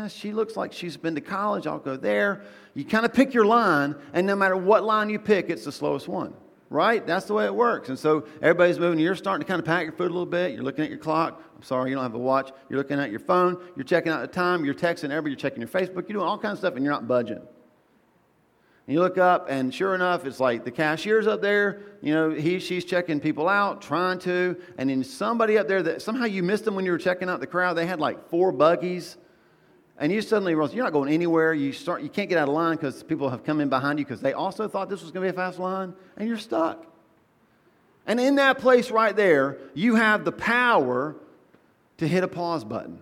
She 0.10 0.34
looks 0.34 0.58
like 0.58 0.74
she's 0.74 0.98
been 0.98 1.16
to 1.16 1.22
college. 1.22 1.68
I'll 1.68 1.80
go 1.80 1.96
there. 1.96 2.44
You 2.74 2.84
kind 2.84 3.06
of 3.06 3.14
pick 3.14 3.34
your 3.34 3.46
line, 3.46 3.96
and 4.14 4.26
no 4.26 4.36
matter 4.36 4.58
what 4.58 4.84
line 4.84 5.10
you 5.10 5.20
pick, 5.20 5.50
it's 5.50 5.64
the 5.64 5.72
slowest 5.72 6.08
one, 6.08 6.34
right? 6.70 7.06
That's 7.06 7.26
the 7.26 7.34
way 7.36 7.46
it 7.46 7.54
works. 7.54 7.90
And 7.90 7.98
so 7.98 8.26
everybody's 8.42 8.80
moving. 8.80 9.00
You're 9.00 9.16
starting 9.16 9.46
to 9.46 9.48
kind 9.48 9.60
of 9.60 9.66
pack 9.66 9.84
your 9.84 9.94
food 9.94 10.10
a 10.10 10.14
little 10.14 10.26
bit. 10.26 10.54
You're 10.54 10.64
looking 10.64 10.84
at 10.84 10.90
your 10.90 11.00
clock. 11.00 11.42
I'm 11.56 11.62
sorry, 11.62 11.92
you 11.92 11.96
don't 11.96 12.04
have 12.04 12.16
a 12.16 12.20
watch. 12.20 12.52
You're 12.70 12.80
looking 12.80 13.00
at 13.00 13.12
your 13.12 13.20
phone. 13.20 13.64
You're 13.76 13.86
checking 13.86 14.12
out 14.12 14.22
the 14.22 14.28
time. 14.28 14.66
You're 14.66 14.74
texting 14.74 15.12
everybody. 15.12 15.32
You're 15.32 15.40
checking 15.40 15.62
your 15.62 15.70
Facebook. 15.70 16.10
You're 16.10 16.18
doing 16.18 16.28
all 16.28 16.40
kinds 16.40 16.54
of 16.54 16.60
stuff, 16.60 16.76
and 16.76 16.84
you're 16.84 16.94
not 16.94 17.08
budging. 17.08 17.42
And 18.86 18.94
you 18.94 19.00
look 19.00 19.18
up, 19.18 19.48
and 19.50 19.74
sure 19.74 19.96
enough, 19.96 20.26
it's 20.26 20.42
like 20.42 20.66
the 20.66 20.72
cashier's 20.72 21.26
up 21.26 21.42
there. 21.42 21.82
You 22.02 22.14
know, 22.14 22.30
he, 22.32 22.60
she's 22.60 22.84
checking 22.84 23.22
people 23.22 23.48
out, 23.48 23.82
trying 23.82 24.20
to. 24.20 24.58
And 24.78 24.90
then 24.90 25.04
somebody 25.04 25.58
up 25.58 25.70
there 25.70 25.82
that 25.84 26.02
somehow 26.02 26.26
you 26.26 26.44
missed 26.44 26.66
them 26.66 26.76
when 26.76 26.86
you 26.86 26.92
were 26.92 26.98
checking 26.98 27.30
out 27.30 27.40
the 27.40 27.48
crowd. 27.48 27.76
They 27.76 27.86
had 27.86 28.02
like 28.02 28.30
four 28.30 28.52
buggies. 28.52 29.16
And 29.98 30.12
you 30.12 30.22
suddenly 30.22 30.54
realize 30.54 30.74
you're 30.74 30.84
not 30.84 30.92
going 30.92 31.14
anywhere. 31.14 31.54
You, 31.54 31.72
start, 31.72 32.02
you 32.02 32.10
can't 32.10 32.28
get 32.28 32.38
out 32.38 32.50
of 32.50 32.56
line 32.56 32.76
because 32.76 33.04
people 33.04 33.30
have 33.30 33.46
come 33.46 33.62
in 33.62 33.70
behind 33.70 34.00
you 34.00 34.06
because 34.06 34.20
they 34.20 34.34
also 34.34 34.68
thought 34.68 34.90
this 34.90 35.02
was 35.02 35.12
going 35.12 35.26
to 35.26 35.32
be 35.32 35.36
a 35.36 35.38
fast 35.38 35.60
line, 35.60 35.94
and 36.18 36.28
you're 36.28 36.38
stuck. 36.38 36.86
And 38.06 38.20
in 38.20 38.36
that 38.36 38.60
place 38.60 38.92
right 38.92 39.16
there, 39.16 39.60
you 39.74 39.96
have 39.96 40.26
the 40.26 40.32
power 40.32 41.16
to 41.98 42.08
hit 42.08 42.24
a 42.24 42.28
pause 42.28 42.66
button. 42.66 43.00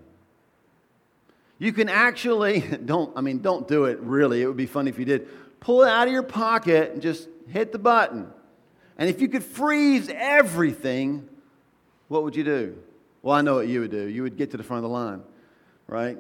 You 1.58 1.74
can 1.74 1.90
actually, 1.90 2.60
don't, 2.86 3.16
I 3.16 3.22
mean, 3.22 3.42
don't 3.42 3.68
do 3.68 3.86
it 3.86 4.00
really. 4.00 4.42
It 4.42 4.48
would 4.48 4.58
be 4.58 4.66
funny 4.66 4.90
if 4.90 5.00
you 5.00 5.06
did. 5.06 5.28
Pull 5.62 5.84
it 5.84 5.90
out 5.90 6.08
of 6.08 6.14
your 6.14 6.24
pocket 6.24 6.92
and 6.92 7.02
just 7.02 7.30
hit 7.48 7.72
the 7.72 7.80
button. 7.80 8.28
And 8.98 9.10
if 9.10 9.22
you 9.22 9.30
could 9.30 9.44
freeze 9.44 10.10
everything, 10.14 11.28
what 12.10 12.24
would 12.24 12.36
you 12.36 12.44
do? 12.44 12.78
Well, 13.22 13.36
I 13.36 13.42
know 13.42 13.56
what 13.56 13.68
you 13.68 13.82
would 13.82 13.92
do. 13.92 14.08
You 14.08 14.24
would 14.24 14.36
get 14.36 14.52
to 14.52 14.58
the 14.58 14.64
front 14.64 14.84
of 14.84 14.90
the 14.90 14.94
line, 14.94 15.22
right? 15.88 16.18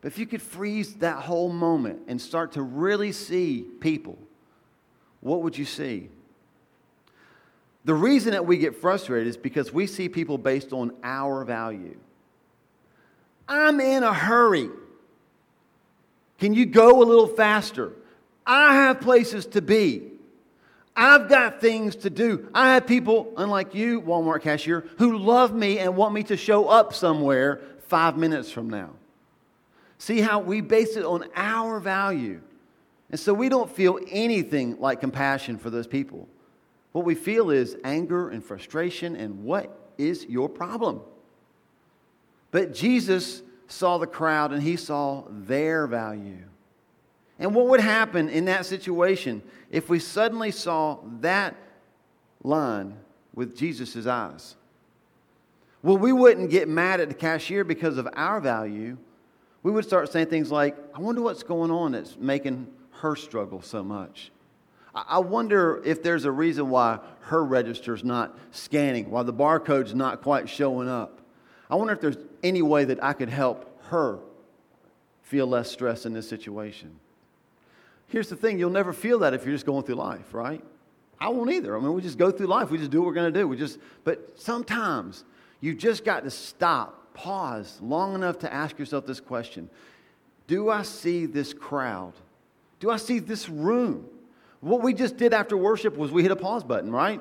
But 0.00 0.08
if 0.08 0.18
you 0.18 0.26
could 0.26 0.42
freeze 0.42 0.94
that 0.96 1.22
whole 1.22 1.50
moment 1.50 2.00
and 2.08 2.20
start 2.20 2.52
to 2.52 2.62
really 2.62 3.12
see 3.12 3.64
people, 3.80 4.18
what 5.20 5.42
would 5.42 5.56
you 5.56 5.64
see? 5.64 6.08
The 7.84 7.94
reason 7.94 8.32
that 8.32 8.46
we 8.46 8.56
get 8.56 8.74
frustrated 8.74 9.28
is 9.28 9.36
because 9.36 9.72
we 9.72 9.86
see 9.86 10.08
people 10.08 10.38
based 10.38 10.72
on 10.72 10.92
our 11.02 11.44
value. 11.44 11.96
I'm 13.48 13.80
in 13.80 14.02
a 14.02 14.12
hurry. 14.12 14.70
Can 16.38 16.52
you 16.52 16.66
go 16.66 17.02
a 17.02 17.04
little 17.04 17.28
faster? 17.28 17.92
I 18.46 18.74
have 18.74 19.00
places 19.00 19.46
to 19.46 19.62
be. 19.62 20.12
I've 20.94 21.28
got 21.28 21.60
things 21.60 21.96
to 21.96 22.10
do. 22.10 22.48
I 22.54 22.74
have 22.74 22.86
people, 22.86 23.32
unlike 23.36 23.74
you, 23.74 24.00
Walmart 24.00 24.42
cashier, 24.42 24.86
who 24.98 25.18
love 25.18 25.54
me 25.54 25.78
and 25.78 25.96
want 25.96 26.14
me 26.14 26.22
to 26.24 26.36
show 26.36 26.68
up 26.68 26.94
somewhere 26.94 27.60
five 27.88 28.16
minutes 28.16 28.50
from 28.50 28.70
now. 28.70 28.90
See 29.98 30.20
how 30.20 30.40
we 30.40 30.60
base 30.60 30.96
it 30.96 31.04
on 31.04 31.24
our 31.34 31.80
value. 31.80 32.40
And 33.10 33.20
so 33.20 33.34
we 33.34 33.48
don't 33.48 33.70
feel 33.70 33.98
anything 34.10 34.80
like 34.80 35.00
compassion 35.00 35.58
for 35.58 35.70
those 35.70 35.86
people. 35.86 36.28
What 36.92 37.04
we 37.04 37.14
feel 37.14 37.50
is 37.50 37.76
anger 37.84 38.30
and 38.30 38.42
frustration, 38.42 39.16
and 39.16 39.44
what 39.44 39.92
is 39.98 40.24
your 40.24 40.48
problem? 40.48 41.02
But 42.50 42.72
Jesus 42.72 43.42
saw 43.68 43.98
the 43.98 44.06
crowd 44.06 44.52
and 44.52 44.62
he 44.62 44.76
saw 44.76 45.24
their 45.28 45.86
value. 45.86 46.44
And 47.38 47.54
what 47.54 47.66
would 47.68 47.80
happen 47.80 48.28
in 48.28 48.46
that 48.46 48.66
situation 48.66 49.42
if 49.70 49.88
we 49.88 49.98
suddenly 49.98 50.50
saw 50.50 50.98
that 51.20 51.54
line 52.42 52.94
with 53.34 53.56
Jesus' 53.56 54.06
eyes? 54.06 54.56
Well, 55.82 55.98
we 55.98 56.12
wouldn't 56.12 56.50
get 56.50 56.68
mad 56.68 57.00
at 57.00 57.08
the 57.08 57.14
cashier 57.14 57.62
because 57.62 57.98
of 57.98 58.08
our 58.14 58.40
value. 58.40 58.96
We 59.62 59.70
would 59.70 59.84
start 59.84 60.10
saying 60.10 60.26
things 60.26 60.50
like, 60.50 60.76
I 60.94 61.00
wonder 61.00 61.20
what's 61.20 61.42
going 61.42 61.70
on 61.70 61.92
that's 61.92 62.16
making 62.16 62.68
her 62.92 63.14
struggle 63.14 63.60
so 63.60 63.84
much. 63.84 64.32
I 64.94 65.18
wonder 65.18 65.82
if 65.84 66.02
there's 66.02 66.24
a 66.24 66.32
reason 66.32 66.70
why 66.70 67.00
her 67.20 67.44
register's 67.44 68.02
not 68.02 68.38
scanning, 68.50 69.10
why 69.10 69.24
the 69.24 69.32
barcode's 69.32 69.94
not 69.94 70.22
quite 70.22 70.48
showing 70.48 70.88
up. 70.88 71.20
I 71.68 71.74
wonder 71.74 71.92
if 71.92 72.00
there's 72.00 72.16
any 72.42 72.62
way 72.62 72.84
that 72.84 73.04
I 73.04 73.12
could 73.12 73.28
help 73.28 73.78
her 73.88 74.20
feel 75.22 75.46
less 75.46 75.70
stress 75.70 76.06
in 76.06 76.14
this 76.14 76.28
situation. 76.28 76.98
Here's 78.08 78.28
the 78.28 78.36
thing 78.36 78.58
you'll 78.58 78.70
never 78.70 78.92
feel 78.92 79.20
that 79.20 79.34
if 79.34 79.44
you're 79.44 79.54
just 79.54 79.66
going 79.66 79.84
through 79.84 79.96
life, 79.96 80.32
right? 80.32 80.62
I 81.18 81.28
won't 81.28 81.50
either. 81.50 81.76
I 81.76 81.80
mean, 81.80 81.92
we 81.94 82.02
just 82.02 82.18
go 82.18 82.30
through 82.30 82.46
life. 82.46 82.70
We 82.70 82.78
just 82.78 82.90
do 82.90 83.00
what 83.00 83.06
we're 83.06 83.14
going 83.14 83.32
to 83.32 83.38
do. 83.38 83.48
We 83.48 83.56
just, 83.56 83.78
but 84.04 84.38
sometimes 84.38 85.24
you 85.60 85.74
just 85.74 86.04
got 86.04 86.24
to 86.24 86.30
stop, 86.30 87.14
pause 87.14 87.78
long 87.80 88.14
enough 88.14 88.38
to 88.40 88.52
ask 88.52 88.78
yourself 88.78 89.06
this 89.06 89.20
question 89.20 89.70
Do 90.46 90.70
I 90.70 90.82
see 90.82 91.26
this 91.26 91.52
crowd? 91.52 92.12
Do 92.78 92.90
I 92.90 92.98
see 92.98 93.18
this 93.18 93.48
room? 93.48 94.06
What 94.60 94.82
we 94.82 94.92
just 94.92 95.16
did 95.16 95.32
after 95.32 95.56
worship 95.56 95.96
was 95.96 96.10
we 96.10 96.22
hit 96.22 96.32
a 96.32 96.36
pause 96.36 96.64
button, 96.64 96.90
right? 96.90 97.20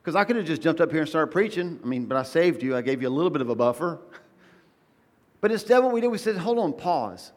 Because 0.00 0.16
I 0.16 0.24
could 0.24 0.36
have 0.36 0.44
just 0.44 0.62
jumped 0.62 0.80
up 0.80 0.90
here 0.90 1.00
and 1.00 1.08
started 1.08 1.32
preaching. 1.32 1.80
I 1.82 1.86
mean, 1.86 2.06
but 2.06 2.16
I 2.16 2.22
saved 2.22 2.62
you. 2.62 2.76
I 2.76 2.82
gave 2.82 3.02
you 3.02 3.08
a 3.08 3.10
little 3.10 3.30
bit 3.30 3.40
of 3.40 3.50
a 3.50 3.54
buffer. 3.54 4.00
But 5.40 5.52
instead, 5.52 5.80
what 5.80 5.92
we 5.92 6.00
did, 6.00 6.08
we 6.08 6.16
said, 6.16 6.38
hold 6.38 6.58
on, 6.58 6.72
pause. 6.72 7.30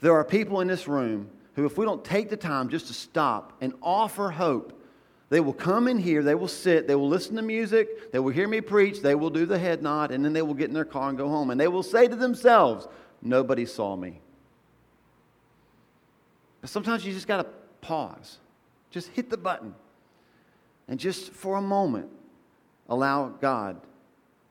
There 0.00 0.14
are 0.14 0.22
people 0.22 0.60
in 0.60 0.68
this 0.68 0.86
room 0.86 1.28
who, 1.56 1.64
if 1.64 1.76
we 1.76 1.84
don't 1.84 2.04
take 2.04 2.30
the 2.30 2.36
time 2.36 2.68
just 2.68 2.86
to 2.86 2.94
stop 2.94 3.54
and 3.60 3.72
offer 3.82 4.30
hope, 4.30 4.78
they 5.28 5.40
will 5.40 5.54
come 5.54 5.88
in 5.88 5.98
here, 5.98 6.22
they 6.22 6.34
will 6.36 6.46
sit, 6.46 6.86
they 6.86 6.94
will 6.94 7.08
listen 7.08 7.34
to 7.36 7.42
music, 7.42 8.12
they 8.12 8.18
will 8.18 8.30
hear 8.30 8.46
me 8.46 8.60
preach, 8.60 9.00
they 9.00 9.14
will 9.16 9.30
do 9.30 9.44
the 9.44 9.58
head 9.58 9.82
nod, 9.82 10.12
and 10.12 10.24
then 10.24 10.32
they 10.32 10.42
will 10.42 10.54
get 10.54 10.68
in 10.68 10.74
their 10.74 10.84
car 10.84 11.08
and 11.08 11.18
go 11.18 11.28
home. 11.28 11.50
And 11.50 11.58
they 11.58 11.66
will 11.66 11.82
say 11.82 12.06
to 12.06 12.14
themselves, 12.14 12.86
Nobody 13.22 13.64
saw 13.64 13.96
me. 13.96 14.20
But 16.60 16.70
sometimes 16.70 17.04
you 17.04 17.12
just 17.12 17.26
got 17.26 17.38
to 17.38 17.46
pause. 17.80 18.38
Just 18.90 19.08
hit 19.08 19.30
the 19.30 19.36
button. 19.36 19.74
And 20.86 21.00
just 21.00 21.32
for 21.32 21.56
a 21.56 21.62
moment, 21.62 22.08
allow 22.88 23.28
God 23.28 23.80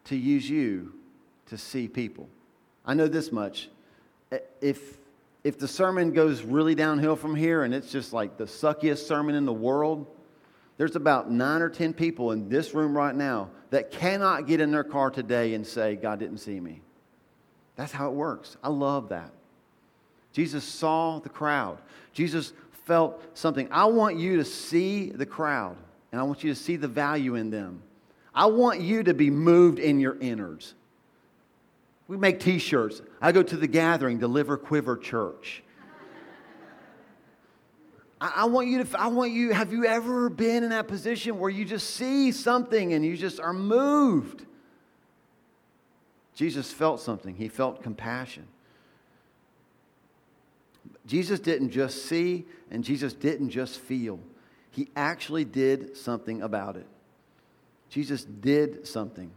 to 0.06 0.16
use 0.16 0.50
you 0.50 0.94
to 1.46 1.58
see 1.58 1.88
people. 1.88 2.28
I 2.86 2.96
know 2.96 3.08
this 3.08 3.32
much. 3.32 3.70
If, 4.60 4.98
if 5.46 5.60
the 5.60 5.68
sermon 5.68 6.12
goes 6.12 6.42
really 6.42 6.74
downhill 6.74 7.16
from 7.16 7.36
here 7.36 7.64
and 7.64 7.74
it's 7.74 7.92
just 7.92 8.12
like 8.12 8.36
the 8.36 8.46
suckiest 8.46 9.06
sermon 9.06 9.36
in 9.36 9.46
the 9.46 9.54
world, 9.54 10.08
there's 10.78 10.96
about 10.96 11.30
nine 11.30 11.62
or 11.62 11.70
ten 11.70 11.94
people 11.94 12.32
in 12.32 12.50
this 12.50 12.74
room 12.74 12.98
right 12.98 13.14
now 13.14 13.52
that 13.70 13.92
cannot 13.92 14.48
get 14.48 14.60
in 14.60 14.72
their 14.72 14.84
car 14.84 15.12
today 15.12 15.54
and 15.54 15.66
say, 15.66 15.98
God 15.98 16.18
didn't 16.18 16.40
see 16.40 16.60
me. 16.60 16.82
That's 17.76 17.92
how 17.92 18.10
it 18.10 18.14
works. 18.14 18.58
I 18.64 18.70
love 18.70 19.10
that. 19.10 19.32
Jesus 20.34 20.64
saw 20.64 21.20
the 21.20 21.30
crowd. 21.30 21.78
Jesus 22.12 22.52
felt 22.86 23.22
something. 23.38 23.68
I 23.70 23.86
want 23.86 24.18
you 24.18 24.38
to 24.38 24.46
see 24.46 25.12
the 25.12 25.28
crowd, 25.28 25.78
and 26.12 26.20
I 26.20 26.24
want 26.24 26.44
you 26.44 26.52
to 26.56 26.60
see 26.60 26.76
the 26.76 26.88
value 26.88 27.36
in 27.36 27.52
them. 27.52 27.84
I 28.34 28.48
want 28.48 28.82
you 28.82 29.04
to 29.04 29.14
be 29.14 29.30
moved 29.30 29.78
in 29.78 30.00
your 30.00 30.18
innards. 30.20 30.74
We 32.08 32.18
make 32.18 32.40
t 32.40 32.60
shirts. 32.60 33.02
I 33.22 33.32
go 33.32 33.42
to 33.42 33.58
the 33.58 33.68
gathering, 33.68 34.20
Deliver 34.20 34.58
Quiver 34.58 34.98
Church. 34.98 35.64
I, 38.22 38.34
I 38.38 38.46
want 38.46 38.68
you 38.68 38.84
to, 38.84 39.00
I 39.00 39.08
want 39.08 39.32
you, 39.32 39.52
have 39.52 39.72
you 39.72 39.86
ever 39.86 40.30
been 40.30 40.64
in 40.64 40.70
that 40.70 40.88
position 40.88 41.40
where 41.40 41.50
you 41.50 41.66
just 41.66 41.92
see 41.92 42.32
something 42.32 42.94
and 42.94 43.06
you 43.06 43.18
just 43.18 43.40
are 43.40 43.54
moved? 43.54 44.46
Jesus 46.34 46.72
felt 46.72 47.00
something, 47.00 47.36
he 47.36 47.48
felt 47.48 47.82
compassion. 47.82 48.48
Jesus 51.06 51.40
didn't 51.40 51.70
just 51.70 52.06
see 52.06 52.46
and 52.72 52.84
Jesus 52.84 53.14
didn't 53.14 53.50
just 53.50 53.80
feel, 53.80 54.20
he 54.72 54.90
actually 54.96 55.46
did 55.46 55.96
something 55.96 56.42
about 56.42 56.76
it. 56.76 56.88
Jesus 57.90 58.26
did 58.26 58.86
something. 58.86 59.32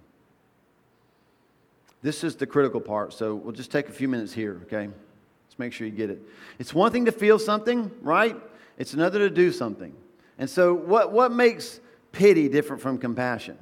This 2.02 2.22
is 2.22 2.36
the 2.36 2.46
critical 2.46 2.80
part, 2.80 3.12
so 3.12 3.34
we'll 3.34 3.52
just 3.52 3.70
take 3.70 3.88
a 3.88 3.92
few 3.92 4.08
minutes 4.08 4.32
here, 4.32 4.60
okay? 4.64 4.86
Let's 4.86 5.58
make 5.58 5.72
sure 5.72 5.86
you 5.86 5.92
get 5.92 6.10
it. 6.10 6.22
It's 6.58 6.72
one 6.72 6.92
thing 6.92 7.06
to 7.06 7.12
feel 7.12 7.38
something, 7.38 7.90
right? 8.02 8.36
It's 8.76 8.94
another 8.94 9.18
to 9.18 9.30
do 9.30 9.50
something. 9.50 9.92
And 10.38 10.48
so, 10.48 10.72
what, 10.72 11.12
what 11.12 11.32
makes 11.32 11.80
pity 12.12 12.48
different 12.48 12.80
from 12.80 12.98
compassion? 12.98 13.58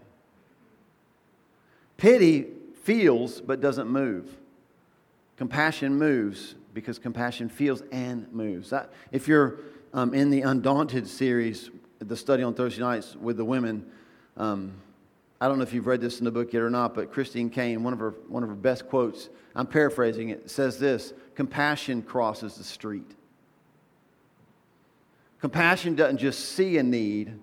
Pity 1.97 2.47
feels 2.83 3.41
but 3.41 3.61
doesn't 3.63 3.89
move. 3.89 4.37
Compassion 5.39 5.97
moves 5.97 6.55
because 6.75 6.99
compassion 6.99 7.49
feels 7.49 7.83
and 7.91 8.31
moves. 8.33 8.71
That, 8.71 8.93
if 9.13 9.27
you're 9.27 9.61
um, 9.95 10.13
in 10.13 10.31
the 10.31 10.43
Undaunted 10.43 11.09
series, 11.09 11.71
the 11.99 12.17
study 12.17 12.43
on 12.43 12.53
Thursday 12.53 12.83
nights 12.83 13.17
with 13.17 13.39
the 13.39 13.45
women, 13.45 13.87
um, 14.37 14.75
I 15.41 15.49
don't 15.49 15.59
know 15.59 15.65
if 15.65 15.75
you've 15.75 15.87
read 15.87 16.01
this 16.01 16.19
in 16.19 16.25
the 16.25 16.31
book 16.31 16.53
yet 16.53 16.63
or 16.63 16.71
not, 16.71 16.95
but 16.95 17.13
Christine 17.13 17.51
Caine, 17.51 17.83
one 17.83 17.93
of 17.93 17.99
her, 17.99 18.15
one 18.29 18.43
of 18.43 18.49
her 18.49 18.55
best 18.55 18.89
quotes, 18.89 19.29
I'm 19.55 19.67
paraphrasing 19.67 20.31
it, 20.31 20.51
says 20.51 20.79
this 20.79 21.13
Compassion 21.35 22.03
crosses 22.03 22.57
the 22.57 22.65
street. 22.65 23.11
Compassion 25.41 25.95
doesn't 25.95 26.19
just 26.19 26.53
see 26.53 26.79
a 26.79 26.83
need 26.83 27.39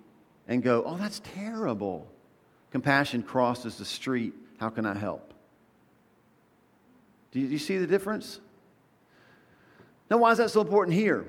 and 0.47 0.63
go, 0.63 0.83
oh, 0.85 0.97
that's 0.97 1.21
terrible. 1.35 2.07
Compassion 2.71 3.21
crosses 3.21 3.77
the 3.77 3.85
street. 3.85 4.33
How 4.59 4.69
can 4.69 4.85
I 4.85 4.97
help? 4.97 5.33
Do 7.31 7.39
you, 7.39 7.47
do 7.47 7.53
you 7.53 7.59
see 7.59 7.77
the 7.77 7.87
difference? 7.87 8.39
Now, 10.09 10.17
why 10.17 10.31
is 10.31 10.39
that 10.39 10.49
so 10.49 10.61
important 10.61 10.97
here? 10.97 11.25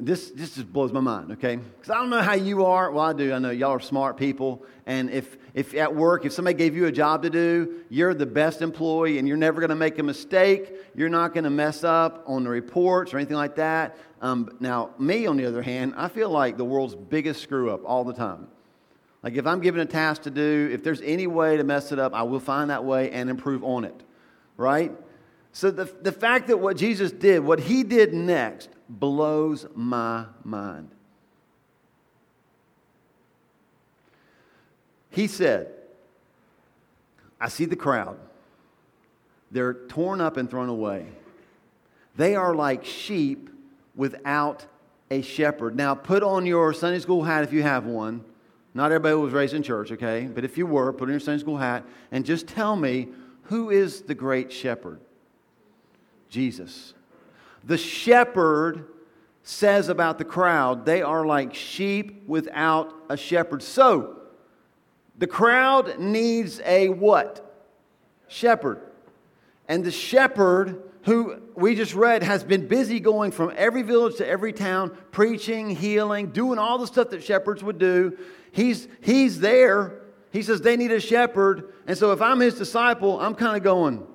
This, 0.00 0.30
this 0.30 0.54
just 0.54 0.72
blows 0.72 0.92
my 0.92 1.00
mind, 1.00 1.32
okay? 1.32 1.56
Because 1.56 1.90
I 1.90 1.94
don't 1.94 2.10
know 2.10 2.22
how 2.22 2.34
you 2.34 2.64
are. 2.64 2.90
Well, 2.90 3.04
I 3.04 3.12
do. 3.12 3.32
I 3.32 3.38
know 3.38 3.50
y'all 3.50 3.72
are 3.72 3.80
smart 3.80 4.16
people. 4.16 4.64
And 4.86 5.10
if, 5.10 5.36
if 5.54 5.74
at 5.74 5.94
work, 5.94 6.24
if 6.24 6.32
somebody 6.32 6.56
gave 6.56 6.74
you 6.74 6.86
a 6.86 6.92
job 6.92 7.22
to 7.22 7.30
do, 7.30 7.82
you're 7.88 8.14
the 8.14 8.26
best 8.26 8.62
employee 8.62 9.18
and 9.18 9.28
you're 9.28 9.36
never 9.36 9.60
going 9.60 9.70
to 9.70 9.76
make 9.76 9.98
a 9.98 10.02
mistake. 10.02 10.72
You're 10.94 11.08
not 11.08 11.34
going 11.34 11.44
to 11.44 11.50
mess 11.50 11.84
up 11.84 12.24
on 12.26 12.44
the 12.44 12.50
reports 12.50 13.14
or 13.14 13.18
anything 13.18 13.36
like 13.36 13.56
that. 13.56 13.96
Um, 14.20 14.56
now, 14.60 14.90
me, 14.98 15.26
on 15.26 15.36
the 15.36 15.46
other 15.46 15.62
hand, 15.62 15.94
I 15.96 16.08
feel 16.08 16.30
like 16.30 16.56
the 16.56 16.64
world's 16.64 16.94
biggest 16.94 17.42
screw 17.42 17.70
up 17.70 17.82
all 17.84 18.04
the 18.04 18.14
time. 18.14 18.48
Like 19.22 19.34
if 19.34 19.46
I'm 19.46 19.60
given 19.60 19.80
a 19.80 19.86
task 19.86 20.22
to 20.22 20.30
do, 20.30 20.70
if 20.72 20.82
there's 20.82 21.02
any 21.02 21.26
way 21.26 21.56
to 21.56 21.64
mess 21.64 21.92
it 21.92 21.98
up, 21.98 22.14
I 22.14 22.22
will 22.22 22.40
find 22.40 22.70
that 22.70 22.84
way 22.84 23.10
and 23.10 23.28
improve 23.28 23.62
on 23.62 23.84
it, 23.84 24.02
right? 24.56 24.92
So 25.52 25.70
the, 25.70 25.84
the 25.84 26.12
fact 26.12 26.48
that 26.48 26.58
what 26.58 26.76
Jesus 26.76 27.12
did, 27.12 27.40
what 27.40 27.60
he 27.60 27.82
did 27.82 28.14
next, 28.14 28.70
blows 28.98 29.66
my 29.74 30.26
mind. 30.44 30.90
He 35.10 35.26
said, 35.26 35.72
I 37.40 37.48
see 37.48 37.64
the 37.64 37.76
crowd. 37.76 38.18
They're 39.50 39.74
torn 39.74 40.20
up 40.20 40.36
and 40.36 40.48
thrown 40.48 40.68
away. 40.68 41.06
They 42.16 42.36
are 42.36 42.54
like 42.54 42.84
sheep 42.84 43.50
without 43.94 44.66
a 45.10 45.22
shepherd. 45.22 45.74
Now, 45.74 45.94
put 45.94 46.22
on 46.22 46.46
your 46.46 46.72
Sunday 46.72 47.00
school 47.00 47.22
hat 47.22 47.42
if 47.44 47.52
you 47.52 47.62
have 47.62 47.86
one. 47.86 48.24
Not 48.74 48.92
everybody 48.92 49.16
was 49.16 49.32
raised 49.32 49.54
in 49.54 49.62
church, 49.62 49.90
okay? 49.90 50.28
But 50.32 50.44
if 50.44 50.56
you 50.56 50.66
were, 50.66 50.92
put 50.92 51.04
on 51.04 51.10
your 51.10 51.20
Sunday 51.20 51.40
school 51.40 51.56
hat 51.56 51.84
and 52.12 52.24
just 52.24 52.46
tell 52.46 52.76
me 52.76 53.08
who 53.44 53.70
is 53.70 54.02
the 54.02 54.14
great 54.14 54.52
shepherd? 54.52 55.00
Jesus. 56.28 56.94
The 57.64 57.78
shepherd 57.78 58.86
says 59.42 59.88
about 59.88 60.18
the 60.18 60.24
crowd, 60.24 60.84
they 60.84 61.02
are 61.02 61.26
like 61.26 61.54
sheep 61.54 62.24
without 62.26 62.92
a 63.08 63.16
shepherd. 63.16 63.62
So, 63.62 64.16
the 65.18 65.26
crowd 65.26 65.98
needs 65.98 66.60
a 66.64 66.88
what? 66.88 67.46
Shepherd. 68.28 68.80
And 69.68 69.84
the 69.84 69.90
shepherd, 69.90 70.82
who 71.02 71.40
we 71.54 71.74
just 71.74 71.94
read, 71.94 72.22
has 72.22 72.42
been 72.42 72.66
busy 72.68 73.00
going 73.00 73.32
from 73.32 73.52
every 73.56 73.82
village 73.82 74.16
to 74.16 74.26
every 74.26 74.52
town, 74.52 74.96
preaching, 75.10 75.70
healing, 75.70 76.30
doing 76.30 76.58
all 76.58 76.78
the 76.78 76.86
stuff 76.86 77.10
that 77.10 77.22
shepherds 77.22 77.62
would 77.62 77.78
do. 77.78 78.16
He's, 78.52 78.88
he's 79.00 79.40
there. 79.40 80.00
He 80.32 80.42
says 80.42 80.60
they 80.60 80.76
need 80.76 80.92
a 80.92 81.00
shepherd. 81.00 81.72
And 81.86 81.98
so, 81.98 82.12
if 82.12 82.22
I'm 82.22 82.40
his 82.40 82.54
disciple, 82.54 83.20
I'm 83.20 83.34
kind 83.34 83.56
of 83.56 83.62
going, 83.62 84.06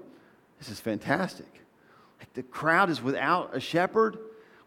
this 0.60 0.70
is 0.70 0.80
fantastic 0.80 1.54
the 2.36 2.44
crowd 2.44 2.89
is 2.89 3.01
without 3.01 3.56
a 3.56 3.60
shepherd. 3.60 4.18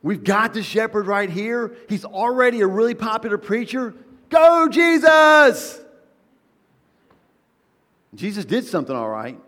We've 0.02 0.24
got 0.24 0.54
the 0.54 0.62
shepherd 0.62 1.06
right 1.06 1.28
here. 1.28 1.76
He's 1.88 2.04
already 2.04 2.60
a 2.62 2.66
really 2.66 2.94
popular 2.94 3.38
preacher. 3.38 3.94
Go, 4.30 4.68
Jesus! 4.68 5.80
Jesus 8.14 8.44
did 8.44 8.64
something 8.64 8.96
all 8.96 9.08
right. 9.08 9.38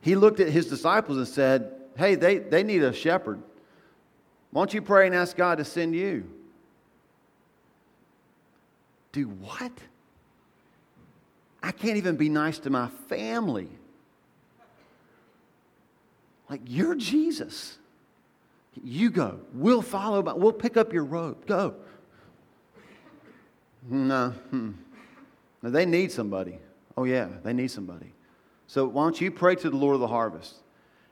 He 0.00 0.16
looked 0.16 0.40
at 0.40 0.48
his 0.48 0.66
disciples 0.66 1.18
and 1.18 1.28
said, 1.28 1.72
Hey, 1.96 2.14
they, 2.14 2.38
they 2.38 2.62
need 2.62 2.82
a 2.82 2.92
shepherd. 2.92 3.40
Why 4.50 4.62
don't 4.62 4.74
you 4.74 4.82
pray 4.82 5.06
and 5.06 5.14
ask 5.14 5.36
God 5.36 5.58
to 5.58 5.64
send 5.64 5.94
you? 5.94 6.28
Do 9.12 9.28
what? 9.28 9.72
I 11.62 11.72
can't 11.72 11.96
even 11.96 12.16
be 12.16 12.28
nice 12.28 12.58
to 12.60 12.70
my 12.70 12.88
family. 13.08 13.68
Like, 16.50 16.62
you're 16.66 16.96
Jesus. 16.96 17.78
You 18.82 19.10
go. 19.10 19.38
We'll 19.54 19.82
follow, 19.82 20.20
but 20.20 20.40
we'll 20.40 20.52
pick 20.52 20.76
up 20.76 20.92
your 20.92 21.04
robe. 21.04 21.46
Go. 21.46 21.76
No. 23.88 24.30
Hmm. 24.50 24.72
no. 25.62 25.70
They 25.70 25.86
need 25.86 26.10
somebody. 26.10 26.58
Oh, 26.96 27.04
yeah, 27.04 27.28
they 27.44 27.52
need 27.52 27.70
somebody. 27.70 28.12
So, 28.66 28.86
why 28.86 29.04
don't 29.04 29.20
you 29.20 29.30
pray 29.30 29.54
to 29.54 29.70
the 29.70 29.76
Lord 29.76 29.94
of 29.94 30.00
the 30.00 30.08
harvest 30.08 30.56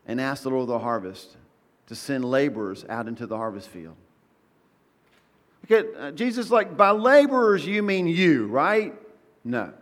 and 0.06 0.20
ask 0.20 0.42
the 0.42 0.50
Lord 0.50 0.62
of 0.62 0.68
the 0.68 0.78
harvest 0.80 1.36
to 1.86 1.94
send 1.94 2.24
laborers 2.24 2.84
out 2.88 3.06
into 3.06 3.26
the 3.26 3.36
harvest 3.36 3.68
field? 3.68 3.96
Okay, 5.64 5.88
uh, 5.98 6.10
Jesus, 6.10 6.50
like, 6.50 6.76
by 6.76 6.90
laborers, 6.90 7.64
you 7.64 7.82
mean 7.82 8.08
you, 8.08 8.46
right? 8.46 8.94
No. 9.44 9.72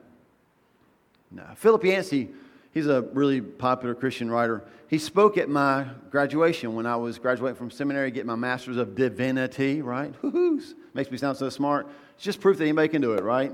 No. 1.30 1.44
Philip 1.56 1.84
Yancey 1.84 2.28
He's 2.76 2.88
a 2.88 3.00
really 3.14 3.40
popular 3.40 3.94
Christian 3.94 4.30
writer. 4.30 4.62
He 4.88 4.98
spoke 4.98 5.38
at 5.38 5.48
my 5.48 5.86
graduation 6.10 6.74
when 6.74 6.84
I 6.84 6.96
was 6.96 7.18
graduating 7.18 7.56
from 7.56 7.70
seminary, 7.70 8.10
getting 8.10 8.26
my 8.26 8.36
master's 8.36 8.76
of 8.76 8.94
divinity, 8.94 9.80
right? 9.80 10.12
Woo-hoo! 10.22 10.60
Makes 10.92 11.10
me 11.10 11.16
sound 11.16 11.38
so 11.38 11.48
smart. 11.48 11.88
It's 12.16 12.22
just 12.22 12.38
proof 12.38 12.58
that 12.58 12.64
anybody 12.64 12.88
can 12.88 13.00
do 13.00 13.14
it, 13.14 13.22
right? 13.22 13.50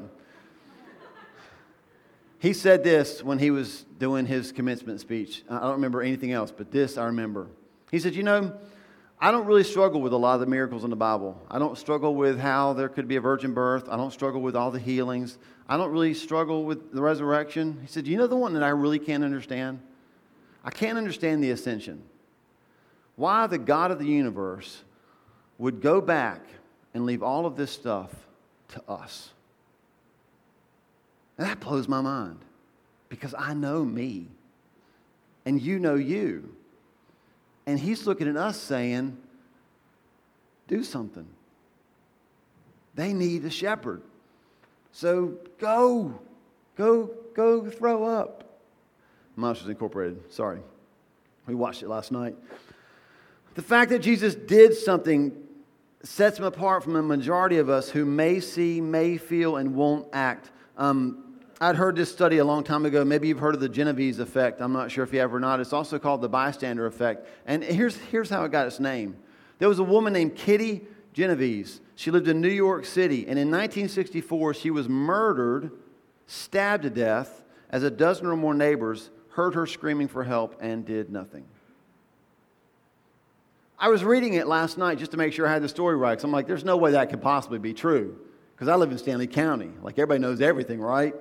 he 2.41 2.53
said 2.53 2.83
this 2.83 3.23
when 3.23 3.39
he 3.39 3.53
was 3.53 3.87
doing 3.97 4.27
his 4.27 4.51
commencement 4.51 4.99
speech. 4.99 5.45
I 5.49 5.61
don't 5.61 5.75
remember 5.75 6.03
anything 6.03 6.33
else, 6.33 6.51
but 6.51 6.73
this 6.73 6.99
I 6.99 7.05
remember. 7.05 7.47
He 7.93 8.01
said, 8.01 8.17
You 8.17 8.25
know, 8.25 8.53
I 9.21 9.31
don't 9.31 9.47
really 9.47 9.63
struggle 9.63 10.01
with 10.01 10.13
a 10.13 10.17
lot 10.17 10.35
of 10.35 10.41
the 10.41 10.47
miracles 10.47 10.83
in 10.83 10.91
the 10.91 10.97
Bible. 10.97 11.41
I 11.49 11.61
don't 11.61 11.79
struggle 11.79 12.17
with 12.17 12.41
how 12.41 12.73
there 12.73 12.89
could 12.89 13.07
be 13.07 13.15
a 13.15 13.21
virgin 13.21 13.55
birth. 13.55 13.89
I 13.89 13.97
don't 13.97 14.13
struggle 14.13 14.41
with 14.41 14.57
all 14.57 14.73
the 14.73 14.81
healings. 14.81 15.39
I 15.73 15.79
don't 15.79 15.91
really 15.91 16.13
struggle 16.13 16.65
with 16.65 16.93
the 16.93 17.01
resurrection. 17.01 17.79
He 17.81 17.87
said, 17.87 18.07
You 18.07 18.19
know 18.19 18.27
the 18.27 18.37
one 18.37 18.53
that 18.53 18.63
I 18.63 18.69
really 18.69 18.99
can't 18.99 19.25
understand? 19.25 19.81
I 20.63 20.71
can't 20.71 20.99
understand 20.99 21.43
the 21.43 21.51
ascension. 21.51 22.03
Why 23.17 23.47
the 23.47 23.57
God 23.57 23.91
of 23.91 23.99
the 23.99 24.05
universe 24.05 24.83
would 25.57 25.81
go 25.81 26.03
back 26.03 26.43
and 26.93 27.07
leave 27.07 27.23
all 27.23 27.47
of 27.47 27.57
this 27.57 27.71
stuff 27.71 28.11
to 28.69 28.83
us. 28.87 29.31
And 31.39 31.47
that 31.47 31.59
blows 31.61 31.89
my 31.89 32.03
mind 32.03 32.41
because 33.09 33.35
I 33.39 33.55
know 33.55 33.83
me 33.83 34.27
and 35.47 35.59
you 35.59 35.79
know 35.79 35.95
you. 35.95 36.55
And 37.67 37.81
he's 37.81 38.07
looking 38.07 38.29
at 38.29 38.37
us 38.37 38.61
saying, 38.61 39.17
do 40.69 40.85
something. 40.85 41.27
They 42.95 43.15
need 43.15 43.47
a 43.47 43.51
shepherd. 43.51 44.03
So 44.93 45.39
go, 45.59 46.21
go, 46.77 47.11
go 47.35 47.69
throw 47.69 48.05
up. 48.05 48.61
Monsters 49.37 49.69
Incorporated, 49.69 50.33
sorry. 50.33 50.61
We 51.47 51.55
watched 51.55 51.83
it 51.83 51.89
last 51.89 52.13
night. 52.13 52.37
The 53.55 53.63
fact 53.63 53.91
that 53.91 54.01
Jesus 54.01 54.35
did 54.35 54.75
something 54.75 55.33
sets 56.03 56.39
him 56.39 56.45
apart 56.45 56.85
from 56.85 56.93
the 56.93 57.03
majority 57.03 57.59
of 57.59 57.69
us 57.69 57.89
who 57.89 58.05
may 58.05 58.41
see, 58.41 58.81
may 58.81 59.17
feel, 59.17 59.57
and 59.57 59.75
won't 59.75 60.09
act. 60.13 60.51
Um, 60.77 61.39
I'd 61.61 61.77
heard 61.77 61.97
this 61.97 62.11
study 62.11 62.39
a 62.39 62.45
long 62.45 62.65
time 62.65 62.85
ago. 62.87 63.05
Maybe 63.05 63.29
you've 63.29 63.39
heard 63.39 63.55
of 63.55 63.61
the 63.61 63.69
Genovese 63.69 64.19
effect. 64.19 64.61
I'm 64.61 64.73
not 64.73 64.91
sure 64.91 65.05
if 65.05 65.13
you 65.13 65.21
have 65.21 65.33
or 65.33 65.41
not. 65.41 65.61
It's 65.61 65.73
also 65.73 65.99
called 65.99 66.21
the 66.21 66.29
bystander 66.29 66.87
effect. 66.87 67.29
And 67.47 67.63
here's, 67.63 67.97
here's 67.97 68.29
how 68.29 68.45
it 68.45 68.51
got 68.51 68.67
its 68.67 68.81
name. 68.81 69.17
There 69.59 69.69
was 69.69 69.79
a 69.79 69.85
woman 69.85 70.13
named 70.13 70.35
Kitty 70.35 70.83
Genovese. 71.13 71.81
She 71.95 72.11
lived 72.11 72.29
in 72.29 72.41
New 72.41 72.49
York 72.49 72.85
City. 72.85 73.27
And 73.29 73.39
in 73.39 73.51
1964, 73.51 74.55
she 74.55 74.71
was 74.71 74.89
murdered, 74.89 75.73
stabbed 76.27 76.85
to 76.85 76.91
death, 76.91 77.45
as 77.71 77.83
a 77.83 77.91
dozen 77.91 78.27
or 78.27 78.37
more 78.37 78.55
neighbors 78.55 79.11
heard 79.31 79.55
her 79.55 79.67
screaming 79.67 80.09
for 80.09 80.25
help 80.25 80.57
and 80.61 80.85
did 80.85 81.11
nothing. 81.11 81.45
I 83.79 83.89
was 83.89 84.05
reading 84.05 84.35
it 84.35 84.47
last 84.47 84.79
night 84.79 84.99
just 84.99 85.11
to 85.11 85.17
make 85.17 85.33
sure 85.33 85.47
I 85.47 85.53
had 85.53 85.63
the 85.63 85.69
story 85.69 85.97
right. 85.97 86.13
Because 86.13 86.25
I'm 86.25 86.33
like, 86.33 86.47
there's 86.47 86.65
no 86.65 86.77
way 86.77 86.93
that 86.93 87.11
could 87.11 87.23
possibly 87.23 87.59
be 87.59 87.75
true. 87.75 88.17
Because 88.55 88.69
I 88.69 88.77
live 88.77 88.93
in 88.93 88.99
Stanley 88.99 89.27
County. 89.27 89.71
Like, 89.83 89.95
everybody 89.99 90.21
knows 90.21 90.41
everything, 90.41 90.81
right? 90.81 91.15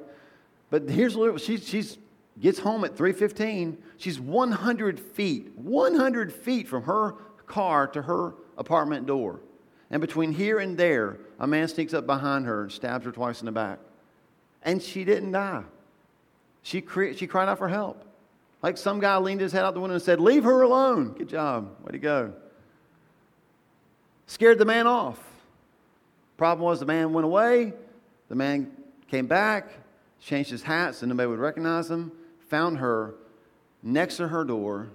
But 0.70 0.88
here's 0.90 1.18
what 1.18 1.42
she 1.42 1.58
she's 1.58 1.98
gets 2.40 2.60
home 2.60 2.84
at 2.84 2.96
3:15. 2.96 3.78
She's 3.98 4.20
100 4.20 5.00
feet, 5.00 5.52
100 5.56 6.34
feet 6.34 6.68
from 6.68 6.84
her 6.84 7.16
car 7.46 7.88
to 7.88 8.02
her 8.04 8.34
apartment 8.58 9.06
door. 9.06 9.40
And 9.92 10.02
between 10.02 10.32
here 10.32 10.58
and 10.58 10.78
there, 10.78 11.20
a 11.40 11.46
man 11.46 11.68
sneaks 11.68 11.94
up 11.94 12.08
behind 12.08 12.46
her 12.46 12.64
and 12.64 12.72
stabs 12.72 13.06
her 13.06 13.12
twice 13.12 13.42
in 13.42 13.46
the 13.46 13.52
back. 13.52 13.78
And 14.64 14.82
she 14.82 15.04
didn't 15.04 15.34
die. 15.34 15.64
She, 16.64 16.82
cre- 16.82 17.14
she 17.14 17.28
cried 17.28 17.48
out 17.48 17.60
for 17.60 17.68
help. 17.68 18.04
Like 18.64 18.78
some 18.78 19.00
guy 19.00 19.18
leaned 19.18 19.42
his 19.42 19.52
head 19.52 19.64
out 19.64 19.74
the 19.76 19.80
window 19.80 19.96
and 19.96 20.04
said, 20.04 20.20
Leave 20.20 20.46
her 20.46 20.62
alone. 20.62 21.14
Good 21.18 21.30
job. 21.30 21.76
Way 21.84 21.92
to 21.92 22.00
go. 22.00 22.34
Scared 24.26 24.58
the 24.58 24.66
man 24.66 24.88
off. 24.88 25.20
Problem 26.38 26.66
was, 26.66 26.80
the 26.80 26.86
man 26.86 27.14
went 27.14 27.26
away. 27.26 27.74
The 28.30 28.36
man 28.36 28.72
came 29.10 29.28
back 29.28 29.70
changed 30.22 30.52
his 30.52 30.64
hat 30.64 30.96
so 30.96 31.06
nobody 31.06 31.28
would 31.28 31.40
recognize 31.40 31.90
him, 31.90 32.12
found 32.48 32.78
her 32.78 33.16
next 33.84 34.18
to 34.18 34.28
her 34.28 34.44
door, 34.44 34.90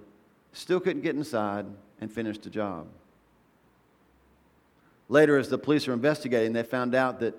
still 0.52 0.80
couldn't 0.80 1.02
get 1.02 1.16
inside, 1.16 1.66
and 2.00 2.10
finished 2.10 2.42
the 2.42 2.50
job. 2.50 2.86
Later, 5.08 5.38
as 5.38 5.48
the 5.48 5.58
police 5.58 5.86
were 5.86 5.94
investigating, 5.94 6.52
they 6.52 6.62
found 6.62 6.94
out 6.94 7.20
that 7.20 7.34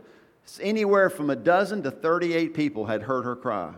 anywhere 0.61 1.09
from 1.09 1.29
a 1.29 1.35
dozen 1.35 1.83
to 1.83 1.91
38 1.91 2.53
people 2.53 2.85
had 2.85 3.03
heard 3.03 3.25
her 3.25 3.35
cry, 3.35 3.73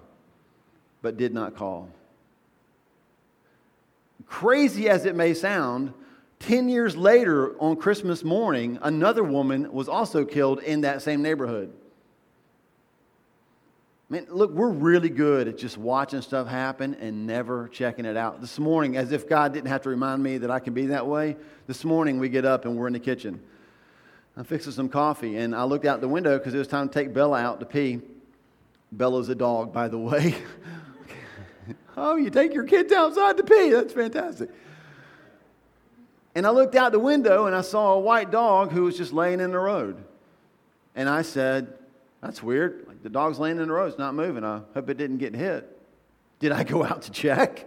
but 1.02 1.18
did 1.18 1.34
not 1.34 1.56
call. 1.56 1.90
Crazy 4.28 4.88
as 4.88 5.06
it 5.06 5.16
may 5.16 5.34
sound, 5.34 5.94
10 6.40 6.70
years 6.70 6.96
later, 6.96 7.60
on 7.60 7.76
Christmas 7.76 8.24
morning, 8.24 8.78
another 8.82 9.24
woman 9.24 9.72
was 9.74 9.90
also 9.90 10.24
killed 10.24 10.60
in 10.60 10.82
that 10.82 11.02
same 11.02 11.22
neighborhood. 11.22 11.74
Man, 14.12 14.26
look, 14.30 14.52
we're 14.52 14.70
really 14.70 15.10
good 15.10 15.48
at 15.48 15.58
just 15.58 15.78
watching 15.78 16.22
stuff 16.22 16.48
happen 16.48 16.96
and 16.96 17.28
never 17.28 17.68
checking 17.68 18.06
it 18.06 18.18
out. 18.18 18.42
This 18.42 18.58
morning, 18.58 18.98
as 18.98 19.12
if 19.12 19.30
God 19.30 19.54
didn't 19.54 19.68
have 19.68 19.84
to 19.84 19.90
remind 19.90 20.24
me 20.24 20.40
that 20.40 20.50
I 20.50 20.60
can 20.60 20.74
be 20.74 20.88
that 20.88 21.06
way, 21.06 21.36
this 21.68 21.84
morning 21.84 22.20
we 22.20 22.30
get 22.30 22.46
up 22.46 22.66
and 22.66 22.76
we're 22.76 22.88
in 22.88 22.94
the 22.94 23.00
kitchen. 23.00 23.40
I'm 24.40 24.46
fixing 24.46 24.72
some 24.72 24.88
coffee, 24.88 25.36
and 25.36 25.54
I 25.54 25.66
looked 25.66 25.84
out 25.84 26.00
the 26.00 26.08
window 26.08 26.38
because 26.38 26.54
it 26.54 26.58
was 26.60 26.68
time 26.70 26.88
to 26.88 26.94
take 26.94 27.14
Bella 27.14 27.42
out 27.42 27.60
to 27.60 27.66
pee. 27.66 28.00
Bella's 28.90 29.28
a 29.28 29.36
dog, 29.36 29.74
by 29.74 29.90
the 29.90 29.98
way. 29.98 30.34
oh, 31.98 32.16
you 32.16 32.30
take 32.30 32.54
your 32.54 32.64
kids 32.64 32.94
outside 32.94 33.36
to 33.36 33.44
pee. 33.44 33.72
That's 33.72 33.92
fantastic. 33.92 34.50
And 36.36 36.48
I 36.48 36.52
looked 36.52 36.76
out 36.76 36.94
the 36.94 37.00
window 37.00 37.48
and 37.48 37.56
I 37.56 37.60
saw 37.60 37.96
a 37.96 38.00
white 38.00 38.32
dog 38.32 38.72
who 38.72 38.84
was 38.84 38.96
just 38.96 39.12
laying 39.12 39.42
in 39.42 39.52
the 39.52 39.60
road. 39.60 40.02
And 40.96 41.10
I 41.10 41.22
said, 41.22 41.78
That's 42.22 42.42
weird. 42.42 42.86
Like 42.88 43.04
the 43.04 43.10
dog's 43.10 43.40
laying 43.40 43.60
in 43.60 43.68
the 43.68 43.74
road, 43.74 43.88
it's 43.88 44.00
not 44.00 44.16
moving. 44.16 44.46
I 44.46 44.62
hope 44.74 44.90
it 44.90 44.96
didn't 44.96 45.18
get 45.18 45.36
hit. 45.36 45.68
Did 46.40 46.54
I 46.54 46.64
go 46.64 46.86
out 46.86 47.02
to 47.02 47.12
check? 47.12 47.66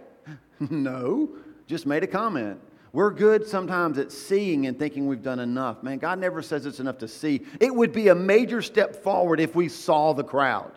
no, 0.71 1.29
just 1.67 1.85
made 1.85 2.01
a 2.01 2.07
comment. 2.07 2.59
We're 2.93 3.09
good 3.09 3.47
sometimes 3.47 3.97
at 3.97 4.11
seeing 4.11 4.67
and 4.67 4.77
thinking 4.77 5.07
we've 5.07 5.23
done 5.23 5.39
enough. 5.39 5.81
Man, 5.81 5.97
God 5.97 6.19
never 6.19 6.43
says 6.43 6.67
it's 6.67 6.79
enough 6.79 6.99
to 6.99 7.07
see. 7.07 7.41
It 7.59 7.73
would 7.73 7.91
be 7.91 8.09
a 8.09 8.15
major 8.15 8.61
step 8.61 8.95
forward 9.03 9.39
if 9.39 9.55
we 9.55 9.67
saw 9.67 10.13
the 10.13 10.23
crowd. 10.23 10.71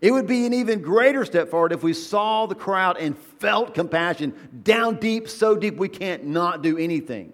It 0.00 0.10
would 0.10 0.26
be 0.26 0.44
an 0.44 0.52
even 0.52 0.82
greater 0.82 1.24
step 1.24 1.48
forward 1.48 1.72
if 1.72 1.84
we 1.84 1.92
saw 1.92 2.46
the 2.46 2.56
crowd 2.56 2.96
and 2.98 3.16
felt 3.16 3.74
compassion 3.74 4.34
down 4.64 4.96
deep, 4.96 5.28
so 5.28 5.56
deep 5.56 5.76
we 5.76 5.88
can't 5.88 6.26
not 6.26 6.62
do 6.62 6.76
anything. 6.76 7.32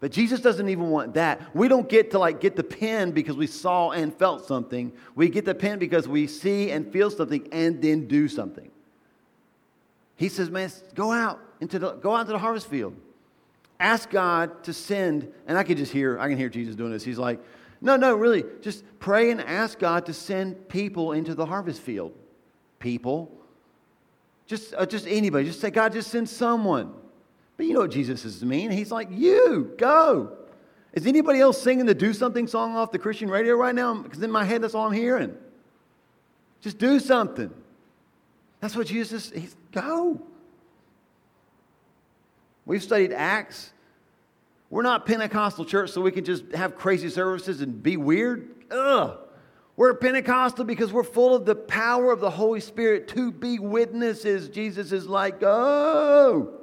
But 0.00 0.10
Jesus 0.10 0.40
doesn't 0.40 0.68
even 0.68 0.88
want 0.88 1.14
that. 1.14 1.54
We 1.54 1.68
don't 1.68 1.88
get 1.88 2.10
to 2.12 2.18
like 2.18 2.40
get 2.40 2.56
the 2.56 2.64
pen 2.64 3.12
because 3.12 3.36
we 3.36 3.46
saw 3.46 3.90
and 3.90 4.14
felt 4.14 4.46
something. 4.46 4.92
We 5.14 5.28
get 5.28 5.44
the 5.44 5.54
pen 5.54 5.78
because 5.78 6.08
we 6.08 6.26
see 6.26 6.70
and 6.70 6.90
feel 6.90 7.10
something 7.10 7.48
and 7.52 7.80
then 7.80 8.08
do 8.08 8.28
something. 8.28 8.70
He 10.16 10.28
says, 10.28 10.50
"Man, 10.50 10.70
go 10.94 11.12
out 11.12 11.40
into 11.64 11.78
the 11.78 11.92
go 11.94 12.14
out 12.14 12.26
to 12.26 12.32
the 12.32 12.38
harvest 12.38 12.68
field. 12.68 12.94
Ask 13.80 14.10
God 14.10 14.64
to 14.64 14.72
send." 14.72 15.32
And 15.46 15.58
I 15.58 15.64
can 15.64 15.76
just 15.76 15.92
hear 15.92 16.18
I 16.18 16.28
can 16.28 16.38
hear 16.38 16.48
Jesus 16.48 16.76
doing 16.76 16.92
this. 16.92 17.02
He's 17.02 17.18
like, 17.18 17.40
no, 17.84 17.96
no, 17.96 18.14
really. 18.14 18.44
Just 18.62 18.82
pray 18.98 19.30
and 19.30 19.42
ask 19.42 19.78
God 19.78 20.06
to 20.06 20.14
send 20.14 20.70
people 20.70 21.12
into 21.12 21.34
the 21.34 21.44
harvest 21.44 21.82
field. 21.82 22.12
People. 22.78 23.30
Just, 24.46 24.74
uh, 24.74 24.86
just 24.86 25.06
anybody. 25.06 25.44
Just 25.44 25.60
say, 25.60 25.70
God, 25.70 25.92
just 25.92 26.10
send 26.10 26.26
someone. 26.26 26.94
But 27.58 27.66
you 27.66 27.74
know 27.74 27.80
what 27.80 27.90
Jesus 27.90 28.24
is 28.24 28.42
mean. 28.42 28.70
He's 28.70 28.90
like, 28.90 29.08
you, 29.10 29.74
go. 29.76 30.32
Is 30.94 31.06
anybody 31.06 31.40
else 31.40 31.60
singing 31.60 31.84
the 31.84 31.94
Do 31.94 32.14
Something 32.14 32.46
song 32.46 32.74
off 32.74 32.90
the 32.90 32.98
Christian 32.98 33.28
radio 33.28 33.54
right 33.54 33.74
now? 33.74 33.94
Because 33.94 34.22
in 34.22 34.30
my 34.30 34.44
head, 34.44 34.62
that's 34.62 34.74
all 34.74 34.86
I'm 34.86 34.92
hearing. 34.92 35.36
Just 36.62 36.78
do 36.78 36.98
something. 36.98 37.52
That's 38.60 38.74
what 38.74 38.86
Jesus, 38.86 39.30
he's, 39.30 39.54
go. 39.72 40.22
We've 42.66 42.82
studied 42.82 43.12
Acts. 43.12 43.72
We're 44.70 44.82
not 44.82 45.06
Pentecostal 45.06 45.64
church 45.64 45.90
so 45.90 46.00
we 46.00 46.10
can 46.10 46.24
just 46.24 46.50
have 46.52 46.76
crazy 46.76 47.10
services 47.10 47.60
and 47.60 47.82
be 47.82 47.96
weird. 47.96 48.48
Ugh. 48.70 49.18
We're 49.76 49.94
Pentecostal 49.94 50.64
because 50.64 50.92
we're 50.92 51.02
full 51.02 51.34
of 51.34 51.44
the 51.44 51.54
power 51.54 52.12
of 52.12 52.20
the 52.20 52.30
Holy 52.30 52.60
Spirit 52.60 53.08
to 53.08 53.32
be 53.32 53.58
witnesses. 53.58 54.48
Jesus 54.48 54.92
is 54.92 55.06
like, 55.06 55.42
oh, 55.42 56.60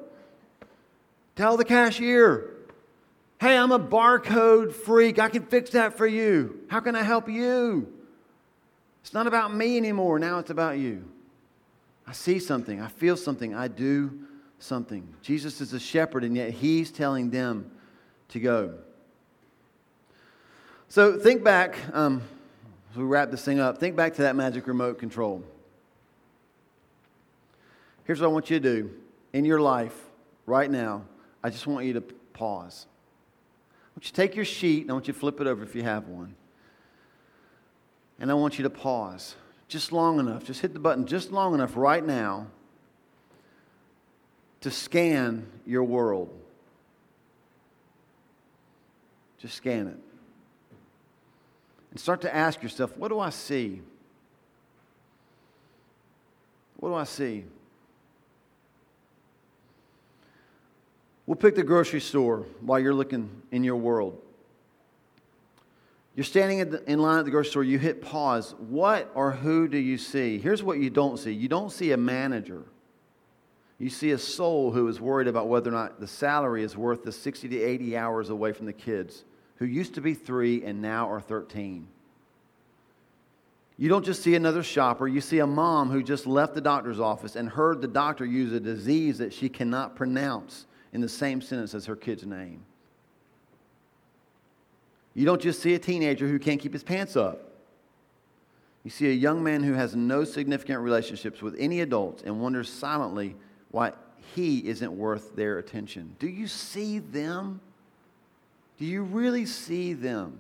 Tell 1.36 1.58
the 1.58 1.66
cashier, 1.66 2.52
hey, 3.40 3.58
I'm 3.58 3.72
a 3.72 3.80
barcode 3.80 4.74
freak. 4.74 5.18
I 5.18 5.30
can 5.30 5.46
fix 5.46 5.72
that 5.72 5.98
for 5.98 6.06
you. 6.06 6.60
How 6.68 6.80
can 6.82 6.96
I 6.96 7.04
help 7.04 7.30
you? 7.30 7.92
It's 9.02 9.14
not 9.14 9.28
about 9.28 9.54
me 9.54 9.78
anymore. 9.78 10.20
Now 10.20 10.40
it's 10.40 10.52
about 10.52 10.78
you. 10.78 11.06
I 12.06 12.12
see 12.12 12.40
something. 12.40 12.82
I 12.82 12.90
feel 12.90 13.18
something. 13.18 13.56
I 13.56 13.70
do 13.70 14.28
something. 14.64 15.08
Jesus 15.22 15.62
is 15.62 15.74
a 15.74 15.80
shepherd, 15.80 16.24
and 16.24 16.36
yet 16.36 16.52
he's 16.52 16.92
telling 16.92 17.30
them 17.30 17.72
to 18.30 18.40
go. 18.40 18.74
So 20.88 21.18
think 21.18 21.44
back, 21.44 21.78
um, 21.94 22.22
as 22.92 22.98
we 22.98 23.04
wrap 23.04 23.32
this 23.32 23.44
thing 23.44 23.60
up, 23.60 23.78
think 23.78 23.96
back 23.96 24.16
to 24.16 24.24
that 24.24 24.36
magic 24.36 24.68
remote 24.68 25.00
control. 25.00 25.44
Here's 28.04 28.20
what 28.20 28.28
I 28.28 28.32
want 28.32 28.50
you 28.50 28.60
to 28.60 28.82
do 28.82 28.92
in 29.34 29.46
your 29.46 29.62
life 29.62 29.98
right 30.46 30.70
now. 30.70 31.04
I 31.44 31.50
just 31.50 31.66
want 31.66 31.86
you 31.86 31.94
to 31.94 32.02
pause. 32.02 32.88
I 32.90 33.90
want 33.96 34.06
you 34.06 34.10
to 34.10 34.14
take 34.14 34.36
your 34.36 34.46
sheet 34.46 34.82
and 34.82 34.92
I 34.92 34.94
want 34.94 35.08
you 35.08 35.14
to 35.14 35.20
flip 35.20 35.40
it 35.40 35.48
over 35.48 35.64
if 35.64 35.76
you 35.76 35.84
have 35.84 36.08
one. 36.08 36.36
And 38.20 38.30
I 38.30 38.34
want 38.34 38.60
you 38.60 38.64
to 38.64 38.70
pause 38.70 39.36
just 39.68 39.92
long 39.92 40.20
enough, 40.20 40.44
just 40.44 40.62
hit 40.62 40.74
the 40.74 40.80
button 40.80 41.06
just 41.06 41.32
long 41.32 41.54
enough 41.54 41.78
right 41.78 42.06
now 42.06 42.48
to 44.62 44.72
scan 44.72 45.48
your 45.66 45.84
world. 45.84 46.30
Just 49.40 49.56
scan 49.56 49.88
it. 49.88 49.98
And 51.90 52.00
start 52.00 52.22
to 52.22 52.34
ask 52.34 52.64
yourself, 52.64 52.96
what 52.96 53.10
do 53.10 53.20
I 53.20 53.32
see? 53.32 53.82
What 56.78 56.90
do 56.90 56.96
I 56.96 57.04
see? 57.04 57.44
We'll 61.26 61.36
pick 61.36 61.56
the 61.56 61.64
grocery 61.64 62.02
store 62.02 62.46
while 62.62 62.80
you're 62.80 62.94
looking 62.94 63.30
in 63.52 63.64
your 63.64 63.76
world. 63.76 64.20
You're 66.16 66.24
standing 66.24 66.60
in 66.88 67.00
line 67.00 67.20
at 67.20 67.26
the 67.26 67.32
grocery 67.32 67.52
store, 67.52 67.64
you 67.64 67.80
hit 67.80 68.02
pause. 68.02 68.54
What 68.58 69.10
or 69.16 69.32
who 69.32 69.68
do 69.68 69.78
you 69.78 69.98
see? 69.98 70.40
Here's 70.40 70.62
what 70.62 70.80
you 70.80 70.90
don't 70.90 71.18
see 71.18 71.32
you 71.32 71.48
don't 71.48 71.72
see 71.72 71.94
a 71.94 71.98
manager. 71.98 72.64
You 73.82 73.90
see 73.90 74.12
a 74.12 74.18
soul 74.20 74.70
who 74.70 74.88
is 74.90 75.02
worried 75.02 75.28
about 75.28 75.48
whether 75.48 75.72
or 75.72 75.74
not 75.74 76.00
the 76.00 76.06
salary 76.06 76.62
is 76.62 76.78
worth 76.78 77.04
the 77.04 77.12
60 77.12 77.50
to 77.50 77.60
80 77.60 77.98
hours 77.98 78.30
away 78.30 78.54
from 78.54 78.68
the 78.68 78.74
kids 78.74 79.26
who 79.56 79.66
used 79.66 79.96
to 79.96 80.02
be 80.02 80.14
three 80.14 80.64
and 80.64 80.84
now 80.84 81.10
are 81.10 81.20
13. 81.20 81.88
You 83.78 83.90
don't 83.90 84.06
just 84.06 84.22
see 84.22 84.36
another 84.36 84.62
shopper, 84.62 85.08
you 85.08 85.20
see 85.20 85.40
a 85.40 85.48
mom 85.48 85.90
who 85.90 86.04
just 86.04 86.28
left 86.28 86.54
the 86.54 86.62
doctor's 86.62 87.00
office 87.00 87.36
and 87.36 87.50
heard 87.50 87.82
the 87.82 87.88
doctor 87.88 88.24
use 88.24 88.54
a 88.54 88.60
disease 88.60 89.18
that 89.18 89.34
she 89.34 89.50
cannot 89.50 89.96
pronounce 89.96 90.68
in 90.94 91.02
the 91.02 91.10
same 91.10 91.42
sentence 91.42 91.74
as 91.74 91.88
her 91.88 91.96
kid's 91.96 92.24
name. 92.24 92.64
You 95.16 95.26
don't 95.26 95.42
just 95.42 95.60
see 95.60 95.74
a 95.74 95.80
teenager 95.80 96.28
who 96.28 96.38
can't 96.38 96.62
keep 96.62 96.74
his 96.74 96.84
pants 96.84 97.16
up. 97.16 97.50
You 98.84 98.92
see 98.92 99.10
a 99.10 99.14
young 99.14 99.44
man 99.44 99.64
who 99.64 99.74
has 99.74 99.96
no 99.96 100.24
significant 100.24 100.82
relationships 100.82 101.42
with 101.42 101.56
any 101.58 101.82
adults 101.82 102.22
and 102.22 102.40
wonders 102.40 102.70
silently 102.72 103.36
why 103.72 103.94
he 104.36 104.68
isn't 104.68 104.96
worth 104.96 105.36
their 105.36 105.58
attention. 105.58 106.16
Do 106.20 106.28
you 106.28 106.48
see 106.48 107.00
them? 107.00 107.60
Do 108.78 108.86
you 108.86 109.04
really 109.04 109.46
see 109.46 109.94
them? 109.94 110.40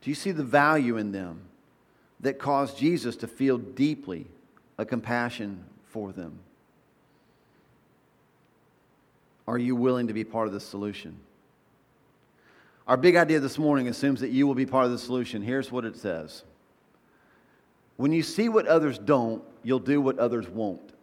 Do 0.00 0.10
you 0.10 0.14
see 0.14 0.30
the 0.30 0.42
value 0.42 0.96
in 0.96 1.12
them 1.12 1.42
that 2.20 2.38
caused 2.38 2.78
Jesus 2.78 3.16
to 3.16 3.26
feel 3.26 3.58
deeply 3.58 4.26
a 4.78 4.84
compassion 4.84 5.64
for 5.84 6.12
them? 6.12 6.38
Are 9.46 9.58
you 9.58 9.76
willing 9.76 10.06
to 10.06 10.14
be 10.14 10.24
part 10.24 10.46
of 10.46 10.52
the 10.52 10.60
solution? 10.60 11.18
Our 12.86 12.96
big 12.96 13.16
idea 13.16 13.40
this 13.40 13.58
morning 13.58 13.88
assumes 13.88 14.20
that 14.20 14.30
you 14.30 14.46
will 14.46 14.54
be 14.54 14.66
part 14.66 14.86
of 14.86 14.90
the 14.90 14.98
solution. 14.98 15.42
Here's 15.42 15.70
what 15.70 15.84
it 15.84 15.96
says 15.96 16.44
When 18.00 18.12
you 18.12 18.22
see 18.22 18.48
what 18.48 18.66
others 18.66 18.98
don't, 18.98 19.44
you'll 19.62 19.78
do 19.78 20.00
what 20.00 20.18
others 20.18 20.48
won't. 20.48 20.94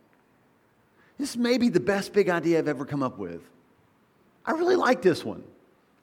This 1.20 1.38
may 1.38 1.60
be 1.60 1.70
the 1.70 1.80
best 1.80 2.12
big 2.12 2.28
idea 2.28 2.58
I've 2.58 2.68
ever 2.68 2.86
come 2.86 3.04
up 3.04 3.20
with. 3.20 3.48
I 4.44 4.54
really 4.54 4.76
like 4.76 5.04
this 5.04 5.24
one. 5.24 5.44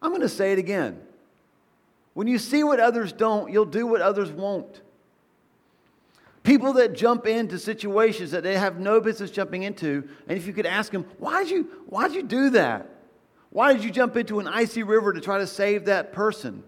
I'm 0.00 0.12
going 0.12 0.20
to 0.20 0.28
say 0.28 0.52
it 0.52 0.60
again. 0.60 1.00
When 2.12 2.28
you 2.28 2.38
see 2.38 2.62
what 2.62 2.78
others 2.78 3.12
don't, 3.12 3.52
you'll 3.52 3.64
do 3.64 3.88
what 3.88 4.02
others 4.02 4.30
won't. 4.30 4.82
People 6.44 6.74
that 6.74 6.92
jump 6.92 7.26
into 7.26 7.58
situations 7.58 8.30
that 8.30 8.44
they 8.44 8.56
have 8.56 8.78
no 8.78 9.00
business 9.00 9.32
jumping 9.32 9.64
into, 9.64 10.08
and 10.28 10.38
if 10.38 10.46
you 10.46 10.52
could 10.52 10.64
ask 10.64 10.92
them, 10.92 11.06
why 11.18 11.42
did 11.42 11.50
you, 11.50 11.64
why'd 11.86 12.12
you 12.12 12.22
do 12.22 12.50
that? 12.50 12.88
Why 13.50 13.72
did 13.72 13.82
you 13.82 13.90
jump 13.90 14.16
into 14.16 14.38
an 14.38 14.46
icy 14.46 14.84
river 14.84 15.12
to 15.12 15.20
try 15.20 15.38
to 15.38 15.46
save 15.48 15.86
that 15.86 16.12
person? 16.12 16.62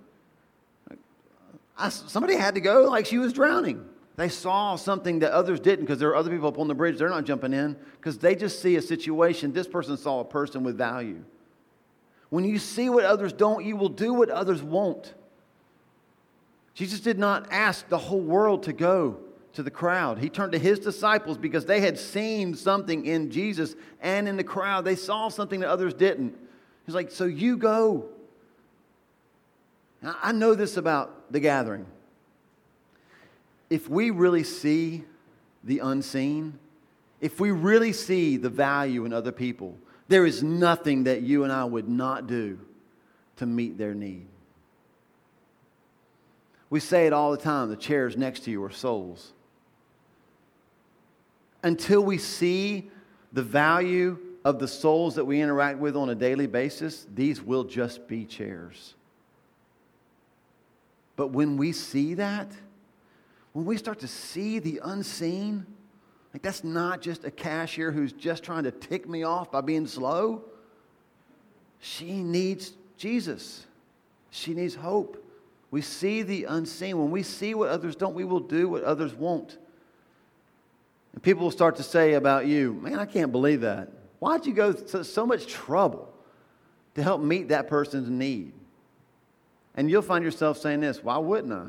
I, 1.79 1.91
somebody 1.91 2.35
had 2.35 2.57
to 2.57 2.61
go 2.61 2.91
like 2.91 3.07
she 3.07 3.19
was 3.19 3.33
drowning. 3.33 3.89
They 4.17 4.31
saw 4.31 4.77
something 4.77 5.19
that 5.19 5.33
others 5.33 5.61
didn't 5.61 5.85
because 5.85 5.99
there 5.99 6.09
are 6.09 6.17
other 6.17 6.31
people 6.31 6.49
up 6.49 6.59
on 6.59 6.69
the 6.69 6.75
bridge. 6.75 6.99
They're 6.99 7.11
not 7.11 7.25
jumping 7.25 7.53
in 7.53 7.77
because 7.97 8.19
they 8.19 8.35
just 8.35 8.63
see 8.63 8.77
a 8.77 8.83
situation. 8.83 9.53
This 9.53 9.69
person 9.69 9.97
saw 9.99 10.21
a 10.21 10.25
person 10.25 10.65
with 10.65 10.79
value. 10.79 11.23
When 12.31 12.45
you 12.45 12.59
see 12.59 12.89
what 12.89 13.05
others 13.05 13.33
don't, 13.33 13.65
you 13.65 13.77
will 13.77 13.91
do 13.91 14.15
what 14.15 14.31
others 14.31 14.63
won't. 14.63 15.15
Jesus 16.75 17.01
did 17.01 17.19
not 17.19 17.47
ask 17.51 17.89
the 17.89 17.99
whole 17.99 18.21
world 18.21 18.65
to 18.65 18.73
go 18.73 19.19
to 19.53 19.63
the 19.63 19.71
crowd. 19.71 20.19
He 20.19 20.29
turned 20.29 20.53
to 20.53 20.59
his 20.59 20.79
disciples 20.79 21.39
because 21.39 21.67
they 21.67 21.81
had 21.81 21.99
seen 21.99 22.55
something 22.55 23.05
in 23.07 23.31
Jesus 23.31 23.75
and 24.01 24.29
in 24.29 24.37
the 24.37 24.45
crowd. 24.45 24.85
They 24.85 24.97
saw 24.97 25.29
something 25.29 25.61
that 25.61 25.69
others 25.69 25.95
didn't. 25.95 26.37
He's 26.85 26.95
like, 26.95 27.11
So 27.11 27.25
you 27.25 27.57
go. 27.57 28.07
Now, 30.03 30.17
I 30.23 30.33
know 30.33 30.55
this 30.55 30.77
about 30.77 31.33
the 31.33 31.41
gathering. 31.41 31.87
If 33.69 33.89
we 33.89 34.11
really 34.11 34.45
see 34.45 35.05
the 35.65 35.81
unseen, 35.81 36.59
if 37.21 37.41
we 37.41 37.51
really 37.51 37.93
see 37.93 38.37
the 38.37 38.51
value 38.51 39.05
in 39.05 39.13
other 39.13 39.33
people, 39.33 39.77
there 40.09 40.25
is 40.25 40.43
nothing 40.43 41.05
that 41.05 41.23
you 41.23 41.45
and 41.45 41.53
I 41.53 41.65
would 41.65 41.89
not 41.89 42.27
do 42.27 42.59
to 43.37 43.47
meet 43.47 43.77
their 43.77 43.95
need. 43.95 44.27
We 46.71 46.81
say 46.81 47.07
it 47.07 47.13
all 47.13 47.31
the 47.31 47.37
time 47.37 47.69
the 47.69 47.77
chairs 47.77 48.17
next 48.17 48.41
to 48.45 48.51
you 48.51 48.63
are 48.65 48.71
souls 48.71 49.33
until 51.67 52.01
we 52.01 52.17
see 52.17 52.89
the 53.33 53.43
value 53.43 54.17
of 54.45 54.61
the 54.61 54.69
souls 54.69 55.17
that 55.17 55.25
we 55.25 55.41
interact 55.41 55.81
with 55.81 55.97
on 55.97 56.11
a 56.11 56.15
daily 56.15 56.47
basis, 56.47 57.09
these 57.13 57.43
will 57.43 57.65
just 57.65 58.07
be 58.07 58.25
chairs. 58.25 58.95
But 61.17 61.33
when 61.33 61.57
we 61.57 61.73
see 61.73 62.15
that, 62.15 62.53
when 63.57 63.65
we 63.65 63.79
start 63.79 64.01
to 64.01 64.07
see 64.07 64.59
the 64.59 64.83
unseen, 64.85 65.65
like 66.35 66.43
that's 66.43 66.63
not 66.63 67.01
just 67.01 67.25
a 67.25 67.31
cashier 67.31 67.91
who's 67.91 68.13
just 68.13 68.43
trying 68.43 68.65
to 68.65 68.71
tick 68.71 69.09
me 69.09 69.23
off 69.23 69.51
by 69.51 69.63
being 69.63 69.87
slow. 69.87 70.45
She 71.79 72.23
needs 72.23 72.75
Jesus. 72.99 73.65
She 74.29 74.53
needs 74.53 74.75
hope. 74.75 75.25
We 75.71 75.81
see 75.81 76.21
the 76.21 76.45
unseen. 76.45 76.99
When 76.99 77.11
we 77.11 77.23
see 77.23 77.55
what 77.55 77.71
others 77.71 77.97
don't, 77.97 78.15
we 78.15 78.25
will 78.25 78.41
do 78.41 78.69
what 78.69 78.85
others 78.85 79.15
won't. 79.15 79.57
And 81.15 81.23
people 81.23 81.45
will 81.45 81.51
start 81.51 81.77
to 81.77 81.83
say 81.83 82.13
about 82.13 82.45
you, 82.45 82.75
man, 82.75 82.99
I 82.99 83.07
can't 83.07 83.33
believe 83.33 83.63
that. 83.63 83.89
Why'd 84.19 84.45
you 84.45 84.53
go 84.53 84.75
to 84.75 85.03
so 85.03 85.25
much 85.25 85.47
trouble 85.47 86.13
to 86.95 87.03
help 87.03 87.23
meet 87.23 87.49
that 87.49 87.69
person's 87.69 88.11
need? 88.11 88.53
And 89.77 89.91
you'll 89.91 90.03
find 90.03 90.23
yourself 90.23 90.59
saying 90.59 90.81
this, 90.81 91.03
why 91.03 91.17
wouldn't 91.17 91.55
I? 91.55 91.69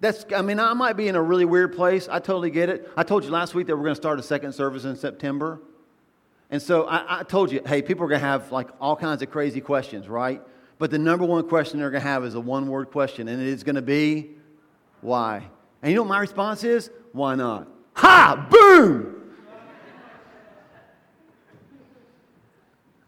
That's, 0.00 0.24
I 0.34 0.40
mean, 0.40 0.58
I 0.58 0.72
might 0.72 0.96
be 0.96 1.08
in 1.08 1.14
a 1.14 1.22
really 1.22 1.44
weird 1.44 1.76
place. 1.76 2.08
I 2.08 2.20
totally 2.20 2.50
get 2.50 2.70
it. 2.70 2.90
I 2.96 3.02
told 3.02 3.22
you 3.22 3.30
last 3.30 3.54
week 3.54 3.66
that 3.66 3.76
we're 3.76 3.82
going 3.82 3.94
to 3.94 4.00
start 4.00 4.18
a 4.18 4.22
second 4.22 4.52
service 4.54 4.84
in 4.84 4.96
September. 4.96 5.60
And 6.50 6.60
so 6.60 6.84
I, 6.84 7.20
I 7.20 7.22
told 7.22 7.52
you, 7.52 7.60
hey, 7.66 7.82
people 7.82 8.06
are 8.06 8.08
going 8.08 8.20
to 8.20 8.26
have 8.26 8.50
like 8.50 8.68
all 8.80 8.96
kinds 8.96 9.20
of 9.20 9.30
crazy 9.30 9.60
questions, 9.60 10.08
right? 10.08 10.40
But 10.78 10.90
the 10.90 10.98
number 10.98 11.26
one 11.26 11.46
question 11.46 11.78
they're 11.78 11.90
going 11.90 12.02
to 12.02 12.08
have 12.08 12.24
is 12.24 12.34
a 12.34 12.40
one 12.40 12.68
word 12.68 12.90
question, 12.90 13.28
and 13.28 13.42
it 13.42 13.48
is 13.48 13.62
going 13.62 13.76
to 13.76 13.82
be, 13.82 14.30
why? 15.02 15.46
And 15.82 15.90
you 15.90 15.96
know 15.96 16.02
what 16.02 16.08
my 16.08 16.20
response 16.20 16.64
is? 16.64 16.90
Why 17.12 17.34
not? 17.34 17.68
Ha! 17.94 18.48
Boom! 18.50 19.16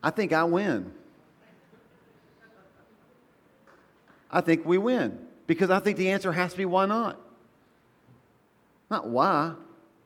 I 0.03 0.11
think 0.11 0.33
I 0.35 0.45
win. 0.45 0.93
I 4.31 4.41
think 4.43 4.67
we 4.67 4.77
win 4.77 5.19
because 5.53 5.71
I 5.71 5.81
think 5.81 5.99
the 5.99 6.11
answer 6.11 6.33
has 6.33 6.53
to 6.53 6.59
be 6.59 6.65
why 6.65 6.87
not? 6.87 7.21
Not 8.91 9.09
why. 9.09 9.55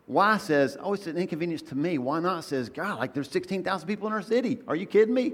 Why 0.06 0.38
says, 0.38 0.76
oh, 0.80 0.92
it's 0.94 1.06
an 1.06 1.16
inconvenience 1.16 1.62
to 1.62 1.74
me. 1.74 1.98
Why 1.98 2.20
not 2.20 2.44
says, 2.44 2.68
God, 2.68 2.98
like 2.98 3.14
there's 3.14 3.30
16,000 3.30 3.86
people 3.86 4.06
in 4.06 4.12
our 4.12 4.22
city. 4.22 4.58
Are 4.68 4.76
you 4.76 4.86
kidding 4.86 5.14
me? 5.14 5.32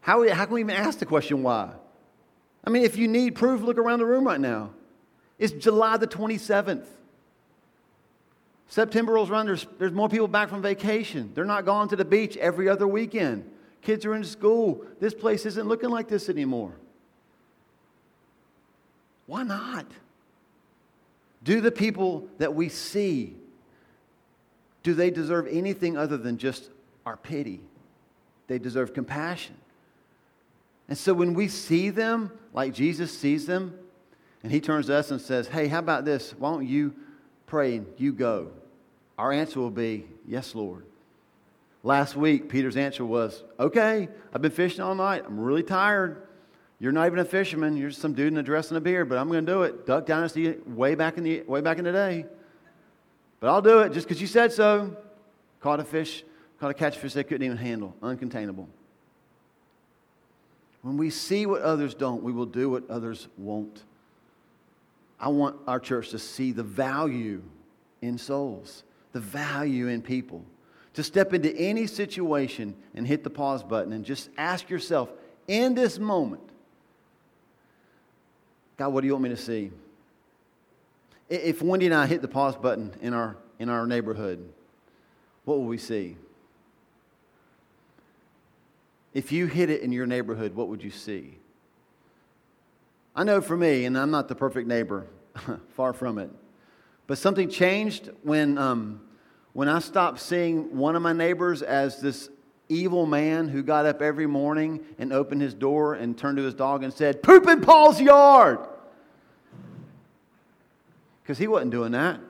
How, 0.00 0.28
how 0.32 0.44
can 0.44 0.54
we 0.54 0.60
even 0.60 0.74
ask 0.74 0.98
the 0.98 1.06
question 1.06 1.42
why? 1.42 1.70
I 2.64 2.70
mean, 2.70 2.82
if 2.84 2.96
you 2.96 3.08
need 3.08 3.34
proof, 3.34 3.60
look 3.60 3.78
around 3.78 4.00
the 4.00 4.06
room 4.06 4.24
right 4.24 4.40
now. 4.40 4.70
It's 5.38 5.52
July 5.52 5.96
the 5.96 6.06
27th. 6.06 6.86
September 8.68 9.14
rolls 9.14 9.30
around, 9.30 9.46
there's, 9.46 9.66
there's 9.78 9.92
more 9.92 10.08
people 10.08 10.28
back 10.28 10.48
from 10.48 10.62
vacation. 10.62 11.32
They're 11.34 11.44
not 11.44 11.64
going 11.64 11.88
to 11.88 11.96
the 11.96 12.04
beach 12.04 12.36
every 12.36 12.68
other 12.68 12.86
weekend. 12.86 13.50
Kids 13.82 14.04
are 14.04 14.14
in 14.14 14.22
school. 14.22 14.84
This 15.00 15.14
place 15.14 15.46
isn't 15.46 15.66
looking 15.66 15.90
like 15.90 16.08
this 16.08 16.28
anymore. 16.28 16.72
Why 19.30 19.44
not? 19.44 19.86
Do 21.44 21.60
the 21.60 21.70
people 21.70 22.26
that 22.38 22.52
we 22.52 22.68
see, 22.68 23.36
do 24.82 24.92
they 24.92 25.12
deserve 25.12 25.46
anything 25.48 25.96
other 25.96 26.16
than 26.16 26.36
just 26.36 26.68
our 27.06 27.16
pity? 27.16 27.60
They 28.48 28.58
deserve 28.58 28.92
compassion. 28.92 29.54
And 30.88 30.98
so 30.98 31.14
when 31.14 31.34
we 31.34 31.46
see 31.46 31.90
them 31.90 32.32
like 32.52 32.74
Jesus 32.74 33.16
sees 33.16 33.46
them, 33.46 33.78
and 34.42 34.50
he 34.50 34.60
turns 34.60 34.86
to 34.86 34.96
us 34.96 35.12
and 35.12 35.20
says, 35.20 35.46
Hey, 35.46 35.68
how 35.68 35.78
about 35.78 36.04
this? 36.04 36.34
Why 36.36 36.50
don't 36.50 36.66
you 36.66 36.92
pray 37.46 37.76
and 37.76 37.86
you 37.98 38.12
go? 38.12 38.50
Our 39.16 39.30
answer 39.30 39.60
will 39.60 39.70
be, 39.70 40.08
Yes, 40.26 40.56
Lord. 40.56 40.84
Last 41.84 42.16
week, 42.16 42.48
Peter's 42.48 42.76
answer 42.76 43.04
was, 43.04 43.44
Okay, 43.60 44.08
I've 44.34 44.42
been 44.42 44.50
fishing 44.50 44.80
all 44.80 44.96
night. 44.96 45.22
I'm 45.24 45.38
really 45.38 45.62
tired. 45.62 46.26
You're 46.80 46.92
not 46.92 47.06
even 47.06 47.18
a 47.18 47.24
fisherman. 47.24 47.76
You're 47.76 47.90
just 47.90 48.00
some 48.00 48.14
dude 48.14 48.32
in 48.32 48.38
a 48.38 48.42
dress 48.42 48.68
and 48.68 48.78
a 48.78 48.80
beard, 48.80 49.08
but 49.08 49.18
I'm 49.18 49.28
going 49.28 49.44
to 49.44 49.52
do 49.52 49.62
it. 49.62 49.86
Duck 49.86 50.06
Dynasty 50.06 50.56
way 50.66 50.94
back 50.94 51.18
in 51.18 51.24
the, 51.24 51.42
way 51.42 51.60
back 51.60 51.78
in 51.78 51.84
the 51.84 51.92
day. 51.92 52.24
But 53.38 53.50
I'll 53.50 53.62
do 53.62 53.80
it 53.80 53.92
just 53.92 54.08
because 54.08 54.20
you 54.20 54.26
said 54.26 54.52
so. 54.52 54.96
Caught 55.60 55.80
a 55.80 55.84
fish, 55.84 56.24
caught 56.58 56.70
a 56.70 56.74
catfish 56.74 57.12
they 57.12 57.22
couldn't 57.22 57.44
even 57.44 57.58
handle, 57.58 57.94
uncontainable. 58.02 58.66
When 60.80 60.96
we 60.96 61.10
see 61.10 61.44
what 61.44 61.60
others 61.60 61.94
don't, 61.94 62.22
we 62.22 62.32
will 62.32 62.46
do 62.46 62.70
what 62.70 62.88
others 62.88 63.28
won't. 63.36 63.84
I 65.20 65.28
want 65.28 65.56
our 65.66 65.78
church 65.78 66.08
to 66.10 66.18
see 66.18 66.52
the 66.52 66.62
value 66.62 67.42
in 68.00 68.16
souls 68.16 68.84
the 69.12 69.20
value 69.20 69.88
in 69.88 70.02
people. 70.02 70.44
To 70.94 71.02
step 71.02 71.32
into 71.32 71.54
any 71.56 71.86
situation 71.86 72.74
and 72.94 73.06
hit 73.06 73.24
the 73.24 73.30
pause 73.30 73.62
button 73.62 73.92
and 73.92 74.04
just 74.04 74.28
ask 74.36 74.68
yourself 74.68 75.10
in 75.46 75.74
this 75.74 75.98
moment, 75.98 76.49
God, 78.80 78.94
what 78.94 79.02
do 79.02 79.08
you 79.08 79.12
want 79.12 79.24
me 79.24 79.28
to 79.28 79.36
see? 79.36 79.70
If 81.28 81.60
Wendy 81.60 81.84
and 81.84 81.94
I 81.94 82.06
hit 82.06 82.22
the 82.22 82.28
pause 82.28 82.56
button 82.56 82.94
in 83.02 83.12
our, 83.12 83.36
in 83.58 83.68
our 83.68 83.86
neighborhood, 83.86 84.42
what 85.44 85.58
will 85.58 85.66
we 85.66 85.76
see? 85.76 86.16
If 89.12 89.32
you 89.32 89.48
hit 89.48 89.68
it 89.68 89.82
in 89.82 89.92
your 89.92 90.06
neighborhood, 90.06 90.54
what 90.54 90.68
would 90.68 90.82
you 90.82 90.90
see? 90.90 91.36
I 93.14 93.22
know 93.22 93.42
for 93.42 93.54
me, 93.54 93.84
and 93.84 93.98
I'm 93.98 94.10
not 94.10 94.28
the 94.28 94.34
perfect 94.34 94.66
neighbor, 94.66 95.06
far 95.76 95.92
from 95.92 96.16
it. 96.16 96.30
But 97.06 97.18
something 97.18 97.50
changed 97.50 98.08
when, 98.22 98.56
um, 98.56 99.02
when 99.52 99.68
I 99.68 99.80
stopped 99.80 100.20
seeing 100.20 100.74
one 100.74 100.96
of 100.96 101.02
my 101.02 101.12
neighbors 101.12 101.60
as 101.60 102.00
this 102.00 102.30
evil 102.70 103.04
man 103.04 103.48
who 103.48 103.62
got 103.62 103.84
up 103.84 104.00
every 104.00 104.26
morning 104.26 104.80
and 104.98 105.12
opened 105.12 105.42
his 105.42 105.52
door 105.52 105.92
and 105.92 106.16
turned 106.16 106.38
to 106.38 106.44
his 106.44 106.54
dog 106.54 106.82
and 106.82 106.94
said, 106.94 107.22
Poop 107.22 107.46
in 107.46 107.60
Paul's 107.60 108.00
yard! 108.00 108.69
Because 111.22 111.38
he 111.38 111.46
wasn't 111.46 111.70
doing 111.70 111.92
that. 111.92 112.20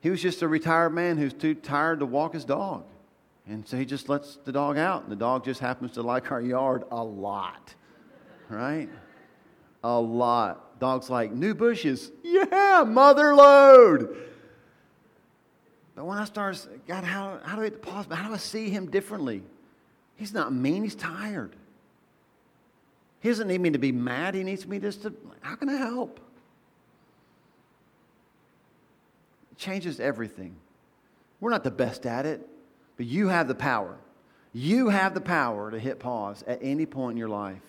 He 0.00 0.10
was 0.10 0.22
just 0.22 0.42
a 0.42 0.48
retired 0.48 0.90
man 0.90 1.18
who's 1.18 1.34
too 1.34 1.54
tired 1.54 2.00
to 2.00 2.06
walk 2.06 2.34
his 2.34 2.44
dog. 2.44 2.84
And 3.46 3.66
so 3.66 3.76
he 3.76 3.84
just 3.84 4.08
lets 4.08 4.36
the 4.36 4.52
dog 4.52 4.78
out, 4.78 5.02
and 5.02 5.10
the 5.10 5.16
dog 5.16 5.44
just 5.44 5.60
happens 5.60 5.92
to 5.92 6.02
like 6.02 6.30
our 6.30 6.40
yard 6.40 6.84
a 6.90 7.02
lot, 7.02 7.74
right? 8.48 8.88
A 9.82 9.98
lot. 9.98 10.78
Dog's 10.78 11.10
like, 11.10 11.32
new 11.32 11.54
bushes. 11.54 12.12
Yeah, 12.22 12.84
mother 12.86 13.34
load. 13.34 14.16
But 15.94 16.06
when 16.06 16.16
I 16.16 16.24
start, 16.24 16.66
God, 16.86 17.04
how, 17.04 17.40
how 17.44 17.56
do 17.56 17.62
I 17.62 17.70
pause? 17.70 18.06
How 18.10 18.28
do 18.28 18.34
I 18.34 18.38
see 18.38 18.70
him 18.70 18.90
differently? 18.90 19.42
He's 20.16 20.32
not 20.32 20.52
mean, 20.52 20.82
he's 20.82 20.94
tired. 20.94 21.56
He 23.20 23.28
doesn't 23.28 23.48
need 23.48 23.60
me 23.60 23.70
to 23.70 23.78
be 23.78 23.92
mad. 23.92 24.34
He 24.34 24.42
needs 24.42 24.66
me 24.66 24.78
just 24.78 25.02
to, 25.02 25.12
how 25.40 25.56
can 25.56 25.68
I 25.68 25.76
help? 25.76 26.20
It 29.49 29.49
changes 29.60 30.00
everything. 30.00 30.56
We're 31.38 31.50
not 31.50 31.64
the 31.64 31.70
best 31.70 32.06
at 32.06 32.26
it, 32.26 32.46
but 32.96 33.06
you 33.06 33.28
have 33.28 33.46
the 33.46 33.54
power. 33.54 33.96
You 34.52 34.88
have 34.88 35.14
the 35.14 35.20
power 35.20 35.70
to 35.70 35.78
hit 35.78 36.00
pause 36.00 36.42
at 36.46 36.58
any 36.62 36.86
point 36.86 37.12
in 37.12 37.18
your 37.18 37.28
life 37.28 37.62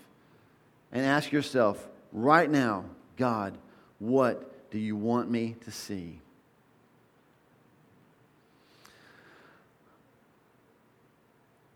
and 0.92 1.06
ask 1.06 1.32
yourself 1.32 1.88
right 2.12 2.50
now, 2.50 2.86
God, 3.18 3.58
what 4.00 4.72
do 4.72 4.80
you 4.80 4.96
want 4.96 5.30
me 5.30 5.56
to 5.66 5.72
see? 5.72 6.20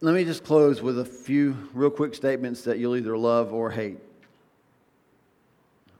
Let 0.01 0.15
me 0.15 0.23
just 0.23 0.43
close 0.43 0.81
with 0.81 0.99
a 0.99 1.05
few 1.05 1.55
real 1.73 1.89
quick 1.89 2.15
statements 2.15 2.63
that 2.63 2.79
you'll 2.79 2.95
either 2.95 3.17
love 3.17 3.53
or 3.53 3.71
hate. 3.71 3.99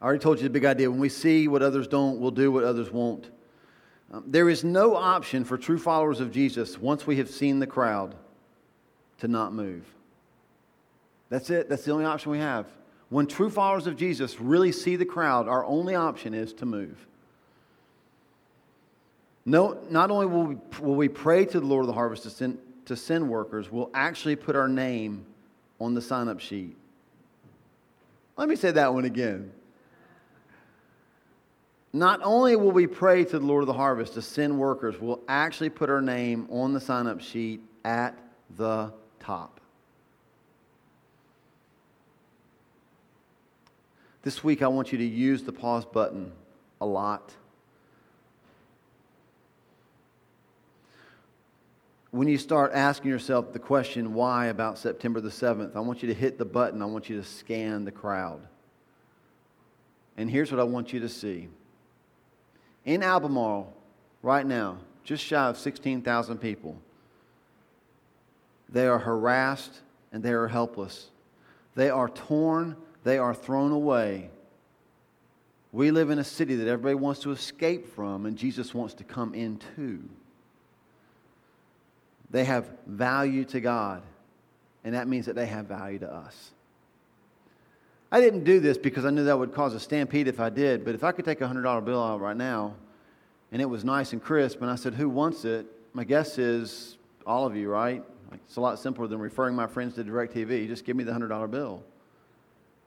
I 0.01 0.05
already 0.05 0.19
told 0.19 0.37
you 0.37 0.43
the 0.43 0.49
big 0.49 0.65
idea. 0.65 0.89
When 0.89 0.99
we 0.99 1.09
see 1.09 1.47
what 1.47 1.61
others 1.61 1.87
don't, 1.87 2.19
we'll 2.19 2.31
do 2.31 2.51
what 2.51 2.63
others 2.63 2.91
won't. 2.91 3.29
Um, 4.11 4.23
there 4.27 4.49
is 4.49 4.63
no 4.63 4.95
option 4.95 5.43
for 5.43 5.57
true 5.57 5.77
followers 5.77 6.19
of 6.19 6.31
Jesus 6.31 6.77
once 6.77 7.07
we 7.07 7.17
have 7.17 7.29
seen 7.29 7.59
the 7.59 7.67
crowd 7.67 8.15
to 9.19 9.27
not 9.27 9.53
move. 9.53 9.85
That's 11.29 11.49
it. 11.49 11.69
That's 11.69 11.83
the 11.83 11.91
only 11.91 12.05
option 12.05 12.31
we 12.31 12.39
have. 12.39 12.67
When 13.09 13.27
true 13.27 13.49
followers 13.49 13.87
of 13.87 13.97
Jesus 13.97 14.39
really 14.39 14.71
see 14.71 14.95
the 14.95 15.05
crowd, 15.05 15.47
our 15.47 15.65
only 15.65 15.95
option 15.95 16.33
is 16.33 16.53
to 16.53 16.65
move. 16.65 17.05
No, 19.45 19.77
not 19.89 20.09
only 20.09 20.25
will 20.25 20.43
we, 20.43 20.57
will 20.81 20.95
we 20.95 21.07
pray 21.07 21.45
to 21.45 21.59
the 21.59 21.65
Lord 21.65 21.83
of 21.83 21.87
the 21.87 21.93
harvest 21.93 22.23
to 22.23 22.29
send, 22.29 22.57
to 22.85 22.95
send 22.95 23.29
workers, 23.29 23.71
we'll 23.71 23.91
actually 23.93 24.35
put 24.35 24.55
our 24.55 24.67
name 24.67 25.25
on 25.79 25.93
the 25.93 26.01
sign 26.01 26.27
up 26.27 26.39
sheet. 26.39 26.75
Let 28.37 28.49
me 28.49 28.55
say 28.55 28.71
that 28.71 28.93
one 28.93 29.05
again. 29.05 29.51
Not 31.95 32.19
only 32.23 32.57
will 32.57 32.73
we 32.73 32.87
pray 32.87 33.23
to 33.23 33.39
the 33.39 33.45
Lord 33.45 33.63
of 33.63 33.67
the 33.67 33.73
harvest 33.73 34.15
to 34.15 34.21
send 34.21 34.59
workers, 34.59 34.99
we'll 34.99 35.21
actually 35.29 35.69
put 35.69 35.89
our 35.89 36.01
name 36.01 36.45
on 36.51 36.73
the 36.73 36.81
sign 36.81 37.07
up 37.07 37.21
sheet 37.21 37.61
at 37.85 38.19
the 38.57 38.91
top. 39.21 39.61
This 44.23 44.43
week, 44.43 44.61
I 44.61 44.67
want 44.67 44.91
you 44.91 44.97
to 44.97 45.05
use 45.05 45.43
the 45.43 45.53
pause 45.53 45.85
button 45.85 46.33
a 46.81 46.85
lot. 46.85 47.31
When 52.11 52.27
you 52.27 52.37
start 52.37 52.73
asking 52.73 53.09
yourself 53.09 53.53
the 53.53 53.59
question, 53.59 54.13
why 54.13 54.47
about 54.47 54.77
September 54.77 55.21
the 55.21 55.29
7th, 55.29 55.77
I 55.77 55.79
want 55.79 56.01
you 56.01 56.09
to 56.09 56.13
hit 56.13 56.37
the 56.37 56.43
button. 56.43 56.81
I 56.81 56.87
want 56.87 57.09
you 57.09 57.15
to 57.15 57.25
scan 57.25 57.85
the 57.85 57.91
crowd. 57.93 58.41
And 60.17 60.29
here's 60.29 60.51
what 60.51 60.59
I 60.59 60.65
want 60.65 60.91
you 60.91 60.99
to 60.99 61.07
see. 61.07 61.47
In 62.85 63.01
Albemarle, 63.01 63.73
right 64.21 64.45
now, 64.45 64.77
just 65.03 65.23
shy 65.23 65.49
of 65.49 65.57
16,000 65.57 66.37
people, 66.37 66.77
they 68.69 68.87
are 68.87 68.99
harassed 68.99 69.81
and 70.11 70.23
they 70.23 70.31
are 70.31 70.47
helpless. 70.47 71.09
They 71.75 71.89
are 71.89 72.07
torn, 72.07 72.77
they 73.03 73.17
are 73.17 73.33
thrown 73.33 73.71
away. 73.71 74.29
We 75.71 75.91
live 75.91 76.09
in 76.09 76.19
a 76.19 76.23
city 76.23 76.55
that 76.55 76.67
everybody 76.67 76.95
wants 76.95 77.21
to 77.21 77.31
escape 77.31 77.93
from, 77.93 78.25
and 78.25 78.37
Jesus 78.37 78.73
wants 78.73 78.93
to 78.95 79.03
come 79.03 79.33
into. 79.33 80.07
They 82.31 82.45
have 82.45 82.69
value 82.87 83.43
to 83.45 83.59
God, 83.59 84.01
and 84.83 84.95
that 84.95 85.07
means 85.07 85.25
that 85.25 85.35
they 85.35 85.47
have 85.47 85.65
value 85.65 85.99
to 85.99 86.11
us. 86.11 86.51
I 88.15 88.21
didn't 88.21 88.45
do 88.45 88.61
this 88.61 88.77
because 88.77 89.03
I 89.03 89.09
knew 89.09 89.25
that 89.25 89.37
would 89.37 89.53
cause 89.53 89.73
a 89.73 89.79
stampede 89.79 90.29
if 90.29 90.39
I 90.39 90.49
did, 90.49 90.85
but 90.85 90.95
if 90.95 91.03
I 91.03 91.11
could 91.11 91.25
take 91.25 91.41
a 91.41 91.43
$100 91.49 91.83
bill 91.83 92.01
out 92.01 92.21
right 92.21 92.37
now 92.37 92.75
and 93.51 93.61
it 93.61 93.65
was 93.65 93.83
nice 93.83 94.13
and 94.13 94.23
crisp, 94.23 94.61
and 94.61 94.71
I 94.71 94.75
said, 94.75 94.93
Who 94.93 95.09
wants 95.09 95.43
it? 95.43 95.65
My 95.91 96.05
guess 96.05 96.37
is 96.37 96.97
all 97.27 97.45
of 97.45 97.57
you, 97.57 97.67
right? 97.67 98.01
It's 98.31 98.55
a 98.55 98.61
lot 98.61 98.79
simpler 98.79 99.07
than 99.07 99.19
referring 99.19 99.53
my 99.53 99.67
friends 99.67 99.95
to 99.95 100.03
DirecTV. 100.05 100.65
Just 100.65 100.85
give 100.85 100.95
me 100.95 101.03
the 101.03 101.11
$100 101.11 101.51
bill. 101.51 101.83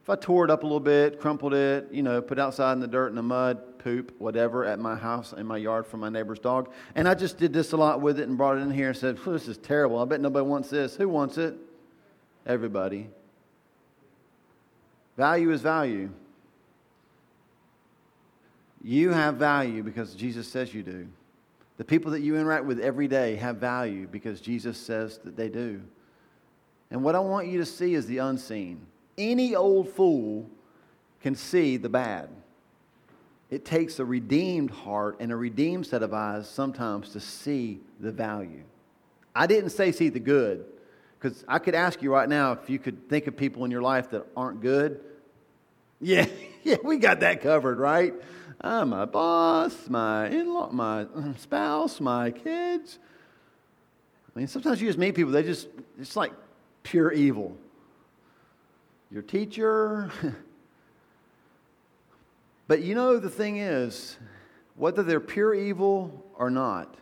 If 0.02 0.08
I 0.08 0.16
tore 0.16 0.46
it 0.46 0.50
up 0.50 0.62
a 0.62 0.66
little 0.66 0.80
bit, 0.80 1.20
crumpled 1.20 1.52
it, 1.52 1.88
you 1.92 2.02
know, 2.02 2.22
put 2.22 2.38
outside 2.38 2.72
in 2.72 2.80
the 2.80 2.88
dirt 2.88 3.08
and 3.08 3.18
the 3.18 3.22
mud, 3.22 3.80
poop, 3.80 4.14
whatever, 4.18 4.64
at 4.64 4.78
my 4.78 4.94
house, 4.94 5.34
in 5.34 5.44
my 5.44 5.58
yard 5.58 5.86
from 5.86 6.00
my 6.00 6.08
neighbor's 6.08 6.38
dog, 6.38 6.72
and 6.94 7.06
I 7.06 7.14
just 7.14 7.36
did 7.36 7.52
this 7.52 7.72
a 7.72 7.76
lot 7.76 8.00
with 8.00 8.18
it 8.18 8.28
and 8.28 8.38
brought 8.38 8.56
it 8.56 8.62
in 8.62 8.70
here 8.70 8.88
and 8.88 8.96
said, 8.96 9.18
This 9.18 9.46
is 9.46 9.58
terrible. 9.58 9.98
I 9.98 10.06
bet 10.06 10.22
nobody 10.22 10.46
wants 10.46 10.70
this. 10.70 10.96
Who 10.96 11.06
wants 11.06 11.36
it? 11.36 11.54
Everybody. 12.46 13.10
Value 15.18 15.50
is 15.50 15.60
value. 15.60 16.10
You 18.82 19.10
have 19.10 19.34
value 19.34 19.82
because 19.82 20.14
Jesus 20.14 20.46
says 20.46 20.72
you 20.72 20.84
do. 20.84 21.08
The 21.76 21.84
people 21.84 22.12
that 22.12 22.20
you 22.20 22.36
interact 22.36 22.64
with 22.64 22.78
every 22.78 23.08
day 23.08 23.34
have 23.34 23.56
value 23.56 24.06
because 24.06 24.40
Jesus 24.40 24.78
says 24.78 25.18
that 25.24 25.36
they 25.36 25.48
do. 25.48 25.82
And 26.92 27.02
what 27.02 27.16
I 27.16 27.18
want 27.18 27.48
you 27.48 27.58
to 27.58 27.66
see 27.66 27.94
is 27.94 28.06
the 28.06 28.18
unseen. 28.18 28.80
Any 29.18 29.56
old 29.56 29.88
fool 29.88 30.48
can 31.20 31.34
see 31.34 31.76
the 31.76 31.88
bad. 31.88 32.28
It 33.50 33.64
takes 33.64 33.98
a 33.98 34.04
redeemed 34.04 34.70
heart 34.70 35.16
and 35.18 35.32
a 35.32 35.36
redeemed 35.36 35.86
set 35.86 36.04
of 36.04 36.14
eyes 36.14 36.48
sometimes 36.48 37.10
to 37.10 37.20
see 37.20 37.80
the 37.98 38.12
value. 38.12 38.62
I 39.34 39.48
didn't 39.48 39.70
say 39.70 39.90
see 39.90 40.10
the 40.10 40.20
good, 40.20 40.64
because 41.18 41.44
I 41.48 41.58
could 41.58 41.74
ask 41.74 42.00
you 42.02 42.12
right 42.12 42.28
now 42.28 42.52
if 42.52 42.70
you 42.70 42.78
could 42.78 43.08
think 43.08 43.26
of 43.26 43.36
people 43.36 43.64
in 43.64 43.70
your 43.70 43.82
life 43.82 44.10
that 44.10 44.26
aren't 44.36 44.60
good. 44.60 45.00
Yeah, 46.00 46.26
yeah, 46.62 46.76
we 46.84 46.98
got 46.98 47.18
that 47.20 47.42
covered, 47.42 47.80
right? 47.80 48.14
Uh, 48.60 48.84
my 48.84 49.04
boss, 49.04 49.74
my 49.88 50.28
in-law, 50.28 50.70
my 50.70 51.06
spouse, 51.38 52.00
my 52.00 52.30
kids. 52.30 53.00
I 54.32 54.38
mean, 54.38 54.46
sometimes 54.46 54.80
you 54.80 54.86
just 54.86 54.96
meet 54.96 55.16
people, 55.16 55.32
they 55.32 55.42
just, 55.42 55.66
it's 55.98 56.14
like 56.14 56.30
pure 56.84 57.10
evil. 57.10 57.56
Your 59.10 59.22
teacher. 59.22 60.12
but 62.68 62.82
you 62.82 62.94
know, 62.94 63.18
the 63.18 63.28
thing 63.28 63.56
is, 63.56 64.18
whether 64.76 65.02
they're 65.02 65.18
pure 65.18 65.52
evil 65.52 66.24
or 66.34 66.48
not, 66.48 66.94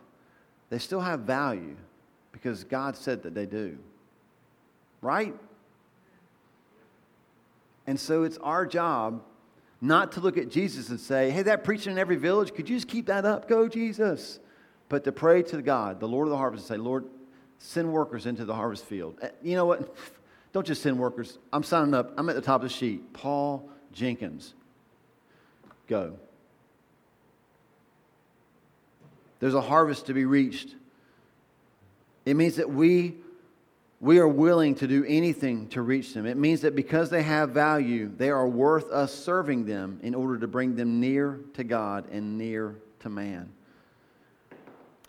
they 0.71 0.79
still 0.79 1.01
have 1.01 1.19
value 1.19 1.75
because 2.31 2.63
God 2.63 2.95
said 2.95 3.21
that 3.21 3.35
they 3.35 3.45
do. 3.45 3.77
Right? 5.01 5.35
And 7.85 7.99
so 7.99 8.23
it's 8.23 8.37
our 8.39 8.65
job 8.65 9.21
not 9.79 10.13
to 10.13 10.19
look 10.19 10.37
at 10.37 10.49
Jesus 10.49 10.89
and 10.89 10.99
say, 10.99 11.29
hey, 11.29 11.43
that 11.43 11.63
preaching 11.63 11.93
in 11.93 11.97
every 11.97 12.15
village, 12.15 12.53
could 12.53 12.67
you 12.67 12.75
just 12.75 12.87
keep 12.87 13.05
that 13.07 13.25
up? 13.25 13.47
Go, 13.47 13.67
Jesus. 13.67 14.39
But 14.89 15.03
to 15.03 15.11
pray 15.11 15.43
to 15.43 15.61
God, 15.61 15.99
the 15.99 16.07
Lord 16.07 16.27
of 16.27 16.31
the 16.31 16.37
harvest, 16.37 16.69
and 16.69 16.79
say, 16.79 16.83
Lord, 16.83 17.05
send 17.59 17.91
workers 17.91 18.25
into 18.25 18.45
the 18.45 18.55
harvest 18.55 18.85
field. 18.85 19.17
Eh, 19.21 19.29
you 19.43 19.55
know 19.55 19.65
what? 19.65 19.95
Don't 20.53 20.65
just 20.65 20.81
send 20.81 20.97
workers. 20.97 21.37
I'm 21.53 21.63
signing 21.63 21.93
up. 21.93 22.13
I'm 22.17 22.27
at 22.29 22.35
the 22.35 22.41
top 22.41 22.63
of 22.63 22.69
the 22.69 22.73
sheet. 22.73 23.13
Paul 23.13 23.69
Jenkins. 23.93 24.53
Go. 25.87 26.17
There's 29.39 29.53
a 29.53 29.61
harvest 29.61 30.07
to 30.07 30.13
be 30.13 30.25
reached. 30.25 30.75
It 32.25 32.35
means 32.35 32.55
that 32.55 32.69
we 32.69 33.15
we 33.99 34.19
are 34.19 34.27
willing 34.27 34.75
to 34.75 34.87
do 34.87 35.03
anything 35.07 35.67
to 35.69 35.81
reach 35.81 36.13
them. 36.13 36.25
It 36.25 36.37
means 36.37 36.61
that 36.61 36.75
because 36.75 37.09
they 37.09 37.23
have 37.23 37.49
value, 37.49 38.11
they 38.15 38.29
are 38.29 38.47
worth 38.47 38.91
us 38.91 39.13
serving 39.13 39.65
them 39.65 39.99
in 40.03 40.13
order 40.13 40.37
to 40.37 40.47
bring 40.47 40.75
them 40.75 40.99
near 40.99 41.39
to 41.53 41.63
God 41.63 42.05
and 42.11 42.37
near 42.37 42.75
to 42.99 43.09
man. 43.09 43.49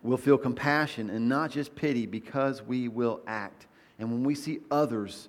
We'll 0.02 0.16
feel 0.16 0.38
compassion 0.38 1.10
and 1.10 1.28
not 1.28 1.50
just 1.50 1.74
pity 1.74 2.06
because 2.06 2.62
we 2.62 2.88
will 2.88 3.20
act. 3.26 3.66
And 3.98 4.10
when 4.10 4.24
we 4.24 4.34
see 4.34 4.60
others 4.70 5.28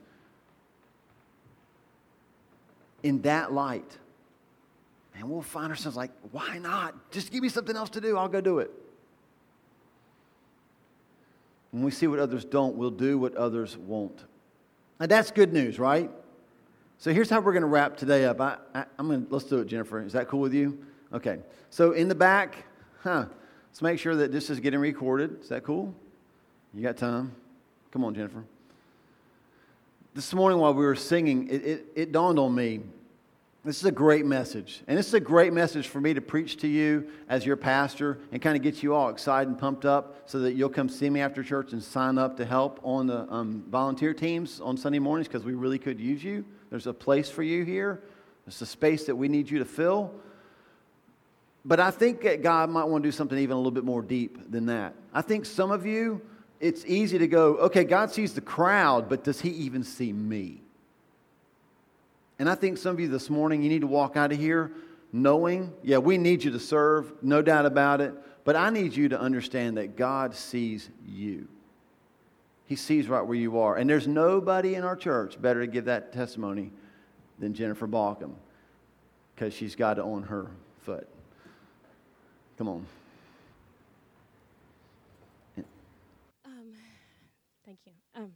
in 3.04 3.22
that 3.24 3.52
light, 3.52 3.98
and 5.16 5.30
we'll 5.30 5.42
find 5.42 5.70
ourselves 5.70 5.98
like, 5.98 6.12
why 6.32 6.60
not? 6.60 7.12
Just 7.12 7.32
give 7.32 7.42
me 7.42 7.50
something 7.50 7.76
else 7.76 7.90
to 7.92 8.02
do, 8.02 8.18
I'll 8.18 8.30
go 8.30 8.40
do 8.40 8.60
it. 8.60 8.72
When 11.72 11.84
we 11.84 11.92
see 11.92 12.08
what 12.08 12.20
others 12.20 12.46
don't, 12.46 12.76
we'll 12.76 12.92
do 12.92 13.18
what 13.18 13.36
others 13.36 13.78
won't. 13.78 14.24
And 15.00 15.10
that's 15.10 15.32
good 15.32 15.54
news, 15.54 15.80
right? 15.80 16.10
So 16.98 17.14
here's 17.14 17.30
how 17.30 17.40
we're 17.40 17.54
going 17.54 17.62
to 17.62 17.68
wrap 17.68 17.96
today 17.96 18.26
up. 18.26 18.42
I, 18.42 18.58
am 18.98 19.08
going 19.08 19.26
to, 19.26 19.34
let's 19.34 19.46
do 19.46 19.60
it, 19.60 19.68
Jennifer. 19.68 20.02
Is 20.02 20.14
that 20.14 20.28
cool 20.28 20.42
with 20.42 20.54
you? 20.54 20.78
Okay. 21.14 21.40
So 21.70 21.94
in 21.94 22.08
the 22.10 22.16
back, 22.16 22.66
huh, 23.02 23.26
let's 23.70 23.82
make 23.82 24.00
sure 24.00 24.16
that 24.16 24.32
this 24.32 24.50
is 24.50 24.60
getting 24.60 24.80
recorded. 24.80 25.42
Is 25.42 25.50
that 25.50 25.64
cool? 25.64 25.94
You 26.74 26.84
got 26.84 26.98
time? 26.98 27.34
Come 27.92 28.04
on, 28.04 28.14
Jennifer. 28.14 28.44
This 30.14 30.34
morning 30.34 30.60
while 30.60 30.74
we 30.74 30.84
were 30.84 30.96
singing, 30.96 31.48
it, 31.48 31.66
it, 31.66 31.86
it 31.96 32.12
dawned 32.12 32.40
on 32.40 32.54
me 32.54 32.82
this 33.66 33.78
is 33.78 33.86
a 33.86 33.92
great 33.92 34.26
message. 34.26 34.82
And 34.88 34.98
this 34.98 35.08
is 35.08 35.14
a 35.14 35.20
great 35.20 35.52
message 35.52 35.88
for 35.88 36.00
me 36.00 36.14
to 36.14 36.22
preach 36.22 36.58
to 36.58 36.68
you 36.68 37.10
as 37.28 37.46
your 37.46 37.58
pastor 37.58 38.20
and 38.32 38.42
kind 38.42 38.56
of 38.56 38.64
get 38.64 38.82
you 38.82 38.94
all 38.94 39.10
excited 39.10 39.50
and 39.50 39.60
pumped 39.60 39.86
up 39.86 40.24
so 40.28 40.40
that 40.40 40.54
you'll 40.54 40.70
come 40.70 40.88
see 40.88 41.10
me 41.10 41.20
after 41.20 41.44
church 41.44 41.74
and 41.74 41.84
sign 41.84 42.18
up 42.18 42.38
to 42.38 42.46
help 42.46 42.80
on 42.84 43.08
the 43.08 43.32
um, 43.32 43.66
volunteer 43.70 44.14
teams 44.14 44.62
on 44.62 44.78
Sunday 44.78 45.00
mornings 45.00 45.28
because 45.28 45.44
we 45.44 45.56
really 45.56 45.78
could 45.78 46.00
use 46.00 46.24
you. 46.24 46.46
There's 46.70 46.88
a 46.88 46.94
place 46.94 47.30
for 47.30 47.44
you 47.44 47.66
here, 47.66 48.02
there's 48.46 48.62
a 48.62 48.66
space 48.66 49.06
that 49.06 49.16
we 49.16 49.28
need 49.28 49.50
you 49.50 49.60
to 49.60 49.66
fill. 49.66 50.14
But 51.66 51.82
I 51.82 51.92
think 51.92 52.22
that 52.22 52.42
God 52.42 52.70
might 52.70 52.86
want 52.86 53.04
to 53.04 53.08
do 53.08 53.12
something 53.12 53.38
even 53.38 53.56
a 53.56 53.58
little 53.58 53.72
bit 53.72 53.84
more 53.84 54.02
deep 54.02 54.50
than 54.50 54.68
that. 54.68 54.96
I 55.14 55.22
think 55.22 55.46
some 55.46 55.72
of 55.72 55.86
you, 55.86 56.22
it's 56.62 56.86
easy 56.86 57.18
to 57.18 57.28
go, 57.28 57.58
okay, 57.58 57.84
God 57.84 58.12
sees 58.12 58.34
the 58.34 58.42
crowd, 58.42 59.10
but 59.10 59.26
does 59.26 59.42
He 59.42 59.50
even 59.50 59.84
see 59.84 60.14
me? 60.14 60.62
And 62.40 62.50
I 62.50 62.56
think 62.56 62.78
some 62.78 62.94
of 62.94 63.00
you 63.00 63.10
this 63.10 63.30
morning, 63.30 63.62
you 63.62 63.70
need 63.70 63.82
to 63.82 63.88
walk 63.88 64.16
out 64.16 64.32
of 64.32 64.40
here 64.40 64.72
knowing, 65.12 65.74
yeah, 65.84 65.98
we 65.98 66.18
need 66.18 66.44
you 66.44 66.52
to 66.52 66.60
serve, 66.60 67.12
no 67.22 67.42
doubt 67.42 67.66
about 67.66 68.00
it, 68.00 68.14
but 68.46 68.56
I 68.56 68.70
need 68.70 68.96
you 68.96 69.10
to 69.10 69.20
understand 69.20 69.78
that 69.78 69.98
God 69.98 70.34
sees 70.34 70.90
you. 71.06 71.48
He 72.66 72.76
sees 72.76 73.10
right 73.10 73.22
where 73.22 73.38
you 73.38 73.60
are. 73.60 73.76
And 73.76 73.90
there's 73.90 74.08
nobody 74.08 74.76
in 74.76 74.84
our 74.84 74.96
church 74.96 75.42
better 75.42 75.62
to 75.62 75.68
give 75.68 75.86
that 75.86 76.14
testimony 76.14 76.72
than 77.40 77.54
Jennifer 77.54 77.88
Balkum 77.88 78.34
because 79.36 79.54
she's 79.54 79.76
got 79.76 79.98
it 79.98 80.04
on 80.04 80.24
her 80.24 80.52
foot. 80.84 81.08
Come 82.58 82.68
on. 82.68 82.86
Um, 86.46 86.74
thank 87.66 87.80
you. 87.86 87.94
Um, 88.16 88.32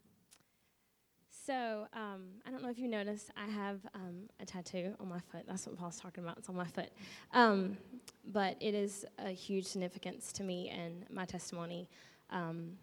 So, 1.46 1.88
um, 1.92 2.22
I 2.48 2.52
don't 2.52 2.64
know 2.64 2.70
if 2.70 2.80
you 2.80 2.88
noticed, 2.88 3.30
I 3.36 3.52
have 3.52 3.82
um, 3.96 4.30
a 4.40 4.46
tattoo 4.46 4.94
on 5.02 5.10
my 5.10 5.20
foot. 5.20 5.44
That's 5.46 5.68
what 5.68 5.78
Paul's 5.78 6.00
talking 6.00 6.24
about. 6.24 6.38
It's 6.38 6.48
on 6.48 6.56
my 6.56 6.68
foot. 6.68 6.90
Um, 7.34 7.76
but 8.32 8.56
it 8.62 8.74
is 8.74 9.06
a 9.18 9.32
huge 9.32 9.66
significance 9.66 10.32
to 10.34 10.44
me 10.44 10.70
and 10.70 11.06
my 11.10 11.26
testimony. 11.26 11.90
Um, 12.30 12.78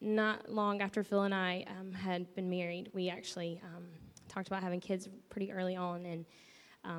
not 0.00 0.50
long 0.50 0.80
after 0.80 1.02
Phil 1.02 1.24
and 1.24 1.34
I 1.34 1.66
um, 1.78 1.92
had 1.92 2.34
been 2.34 2.48
married, 2.48 2.88
we 2.94 3.10
actually 3.10 3.60
um, 3.62 3.84
talked 4.26 4.46
about 4.46 4.62
having 4.62 4.80
kids 4.80 5.06
pretty 5.28 5.52
early 5.52 5.76
on. 5.76 6.06
And 6.06 6.24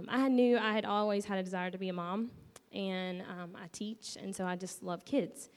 I 0.07 0.27
knew 0.27 0.59
I 0.59 0.73
had 0.73 0.85
always 0.85 1.25
had 1.25 1.39
a 1.39 1.43
desire 1.43 1.71
to 1.71 1.79
be 1.79 1.89
a 1.89 1.93
mom, 1.93 2.29
and 2.71 3.23
I 3.55 3.65
teach, 3.71 4.15
and 4.21 4.35
so 4.35 4.45
I 4.45 4.55
just 4.55 4.83
love 4.83 5.03
kids. 5.05 5.49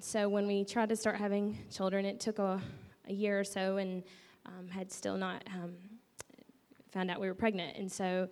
so, 0.00 0.28
when 0.28 0.48
we 0.48 0.64
tried 0.64 0.88
to 0.88 0.96
start 0.96 1.14
having 1.14 1.56
children, 1.70 2.04
it 2.04 2.18
took 2.18 2.40
a, 2.40 2.60
a 3.06 3.12
year 3.12 3.38
or 3.38 3.44
so, 3.44 3.76
and 3.76 4.02
um, 4.46 4.68
had 4.68 4.90
still 4.90 5.16
not 5.16 5.44
um, 5.52 5.74
found 6.92 7.10
out 7.10 7.20
we 7.20 7.28
were 7.28 7.34
pregnant. 7.34 7.76
And 7.76 7.90
so 7.90 8.28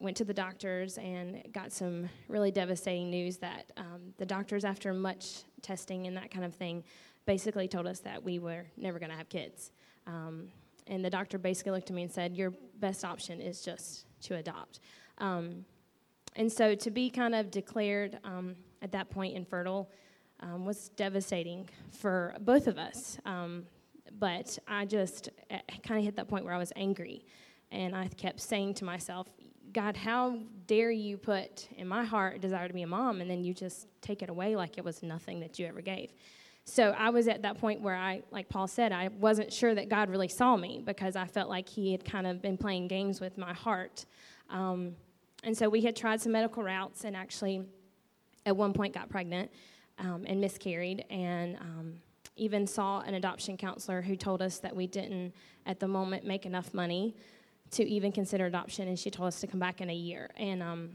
went 0.00 0.16
to 0.16 0.24
the 0.24 0.34
doctors 0.34 0.98
and 0.98 1.42
got 1.52 1.72
some 1.72 2.08
really 2.28 2.50
devastating 2.50 3.10
news 3.10 3.36
that 3.38 3.72
um, 3.76 4.12
the 4.16 4.26
doctors, 4.26 4.64
after 4.64 4.92
much 4.92 5.42
testing 5.62 6.06
and 6.06 6.16
that 6.16 6.30
kind 6.30 6.44
of 6.44 6.54
thing, 6.54 6.84
basically 7.26 7.68
told 7.68 7.86
us 7.86 8.00
that 8.00 8.22
we 8.22 8.38
were 8.38 8.64
never 8.76 8.98
going 8.98 9.10
to 9.10 9.16
have 9.16 9.28
kids. 9.28 9.72
Um, 10.06 10.48
and 10.86 11.04
the 11.04 11.10
doctor 11.10 11.36
basically 11.38 11.72
looked 11.72 11.90
at 11.90 11.96
me 11.96 12.02
and 12.02 12.12
said, 12.12 12.36
Your 12.36 12.52
best 12.80 13.04
option 13.04 13.40
is 13.40 13.60
just 13.62 14.06
to 14.22 14.36
adopt. 14.36 14.80
Um, 15.18 15.64
and 16.36 16.50
so 16.50 16.74
to 16.74 16.90
be 16.90 17.10
kind 17.10 17.34
of 17.34 17.50
declared 17.50 18.18
um, 18.24 18.54
at 18.82 18.92
that 18.92 19.10
point 19.10 19.36
infertile 19.36 19.90
was 20.56 20.90
devastating 20.90 21.68
for 21.90 22.34
both 22.40 22.68
of 22.68 22.78
us. 22.78 23.18
But 24.18 24.58
I 24.66 24.84
just 24.84 25.30
eh, 25.50 25.60
kind 25.86 25.98
of 25.98 26.04
hit 26.04 26.16
that 26.16 26.28
point 26.28 26.44
where 26.44 26.54
I 26.54 26.58
was 26.58 26.72
angry. 26.76 27.24
And 27.70 27.94
I 27.94 28.08
kept 28.08 28.40
saying 28.40 28.74
to 28.74 28.84
myself, 28.84 29.28
God, 29.72 29.96
how 29.96 30.38
dare 30.66 30.90
you 30.90 31.18
put 31.18 31.68
in 31.76 31.86
my 31.86 32.04
heart 32.04 32.36
a 32.36 32.38
desire 32.38 32.68
to 32.68 32.74
be 32.74 32.82
a 32.82 32.86
mom, 32.86 33.20
and 33.20 33.30
then 33.30 33.44
you 33.44 33.52
just 33.52 33.86
take 34.00 34.22
it 34.22 34.30
away 34.30 34.56
like 34.56 34.78
it 34.78 34.84
was 34.84 35.02
nothing 35.02 35.40
that 35.40 35.58
you 35.58 35.66
ever 35.66 35.82
gave. 35.82 36.12
So 36.64 36.94
I 36.98 37.10
was 37.10 37.28
at 37.28 37.42
that 37.42 37.58
point 37.58 37.80
where 37.80 37.94
I, 37.94 38.22
like 38.30 38.48
Paul 38.48 38.66
said, 38.66 38.92
I 38.92 39.08
wasn't 39.08 39.52
sure 39.52 39.74
that 39.74 39.88
God 39.88 40.10
really 40.10 40.28
saw 40.28 40.56
me 40.56 40.82
because 40.84 41.16
I 41.16 41.26
felt 41.26 41.48
like 41.48 41.68
He 41.68 41.92
had 41.92 42.04
kind 42.04 42.26
of 42.26 42.42
been 42.42 42.58
playing 42.58 42.88
games 42.88 43.20
with 43.20 43.38
my 43.38 43.54
heart. 43.54 44.04
Um, 44.50 44.94
and 45.44 45.56
so 45.56 45.68
we 45.68 45.80
had 45.80 45.96
tried 45.96 46.20
some 46.20 46.32
medical 46.32 46.62
routes 46.62 47.04
and 47.04 47.16
actually 47.16 47.62
at 48.44 48.56
one 48.56 48.72
point 48.72 48.94
got 48.94 49.08
pregnant 49.08 49.50
um, 49.98 50.24
and 50.26 50.40
miscarried. 50.40 51.04
And 51.10 51.56
um, 51.56 51.94
even 52.38 52.66
saw 52.66 53.00
an 53.00 53.14
adoption 53.14 53.56
counselor 53.56 54.02
who 54.02 54.16
told 54.16 54.40
us 54.42 54.58
that 54.60 54.74
we 54.74 54.86
didn't, 54.86 55.32
at 55.66 55.80
the 55.80 55.88
moment, 55.88 56.24
make 56.24 56.46
enough 56.46 56.72
money 56.72 57.14
to 57.70 57.84
even 57.84 58.12
consider 58.12 58.46
adoption, 58.46 58.88
and 58.88 58.98
she 58.98 59.10
told 59.10 59.28
us 59.28 59.40
to 59.40 59.46
come 59.46 59.60
back 59.60 59.80
in 59.80 59.90
a 59.90 59.94
year. 59.94 60.30
And 60.36 60.62
um, 60.62 60.90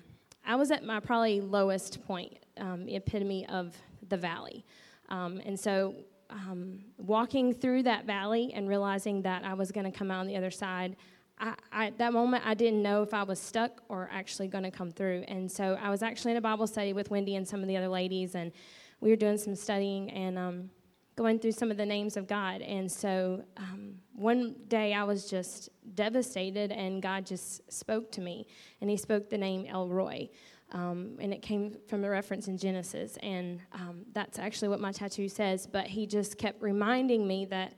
I 0.46 0.56
was 0.56 0.72
at 0.72 0.84
my 0.84 1.00
probably 1.00 1.42
lowest 1.42 2.06
point, 2.06 2.38
um, 2.58 2.88
epitome 2.88 3.48
of 3.48 3.76
the 4.10 4.18
valley. 4.18 4.66
Um, 5.10 5.42
and 5.46 5.60
so, 5.60 5.96
um, 6.30 6.80
walking 6.98 7.54
through 7.54 7.84
that 7.84 8.06
valley 8.06 8.52
and 8.56 8.68
realizing 8.68 9.22
that 9.22 9.44
I 9.44 9.54
was 9.54 9.72
going 9.72 9.90
to 9.90 9.96
come 9.96 10.10
out 10.10 10.22
on 10.22 10.28
the 10.28 10.36
other 10.36 10.50
side, 10.50 10.96
I, 11.40 11.54
I, 11.72 11.88
at 11.88 11.98
that 12.00 12.14
moment, 12.14 12.44
I 12.46 12.56
didn't 12.56 12.82
know 12.82 13.04
if 13.04 13.14
I 13.14 13.24
was 13.24 13.40
stuck 13.40 13.84
or 13.88 14.10
actually 14.12 14.48
going 14.48 14.64
to 14.64 14.72
come 14.72 14.92
through. 14.92 15.26
And 15.28 15.52
so, 15.52 15.78
I 15.80 15.90
was 15.90 16.02
actually 16.02 16.32
in 16.32 16.38
a 16.38 16.42
Bible 16.42 16.66
study 16.66 16.94
with 16.94 17.12
Wendy 17.12 17.36
and 17.36 17.48
some 17.48 17.62
of 17.62 17.68
the 17.68 17.78
other 17.78 17.90
ladies, 17.90 18.36
and 18.36 18.52
we 19.00 19.10
were 19.10 19.16
doing 19.16 19.38
some 19.38 19.56
studying. 19.56 20.10
And 20.10 20.40
um, 20.40 20.70
going 21.16 21.40
through 21.40 21.52
some 21.52 21.70
of 21.70 21.78
the 21.78 21.86
names 21.86 22.18
of 22.18 22.28
God. 22.28 22.62
And 22.62 22.92
so 22.92 23.44
um, 23.58 23.96
one 24.14 24.56
day 24.68 24.94
I 24.94 25.04
was 25.04 25.30
just 25.30 25.70
devastated, 25.96 26.72
and 26.72 27.02
God 27.02 27.26
just 27.26 27.72
spoke 27.72 28.12
to 28.14 28.22
me. 28.22 28.48
And 28.82 28.90
He 28.90 28.98
spoke 28.98 29.30
the 29.30 29.38
name 29.38 29.66
El 29.68 29.88
Roi. 29.88 30.30
Um, 30.72 31.18
and 31.20 31.32
it 31.32 31.44
came 31.44 31.76
from 31.88 32.04
a 32.04 32.10
reference 32.10 32.48
in 32.48 32.58
Genesis. 32.58 33.18
And 33.22 33.62
um, 33.74 34.06
that's 34.14 34.40
actually 34.40 34.70
what 34.70 34.80
my 34.80 34.92
tattoo 34.92 35.30
says. 35.30 35.68
But 35.68 35.88
He 35.88 36.08
just 36.08 36.38
kept 36.38 36.62
reminding 36.62 37.28
me 37.28 37.46
that 37.46 37.74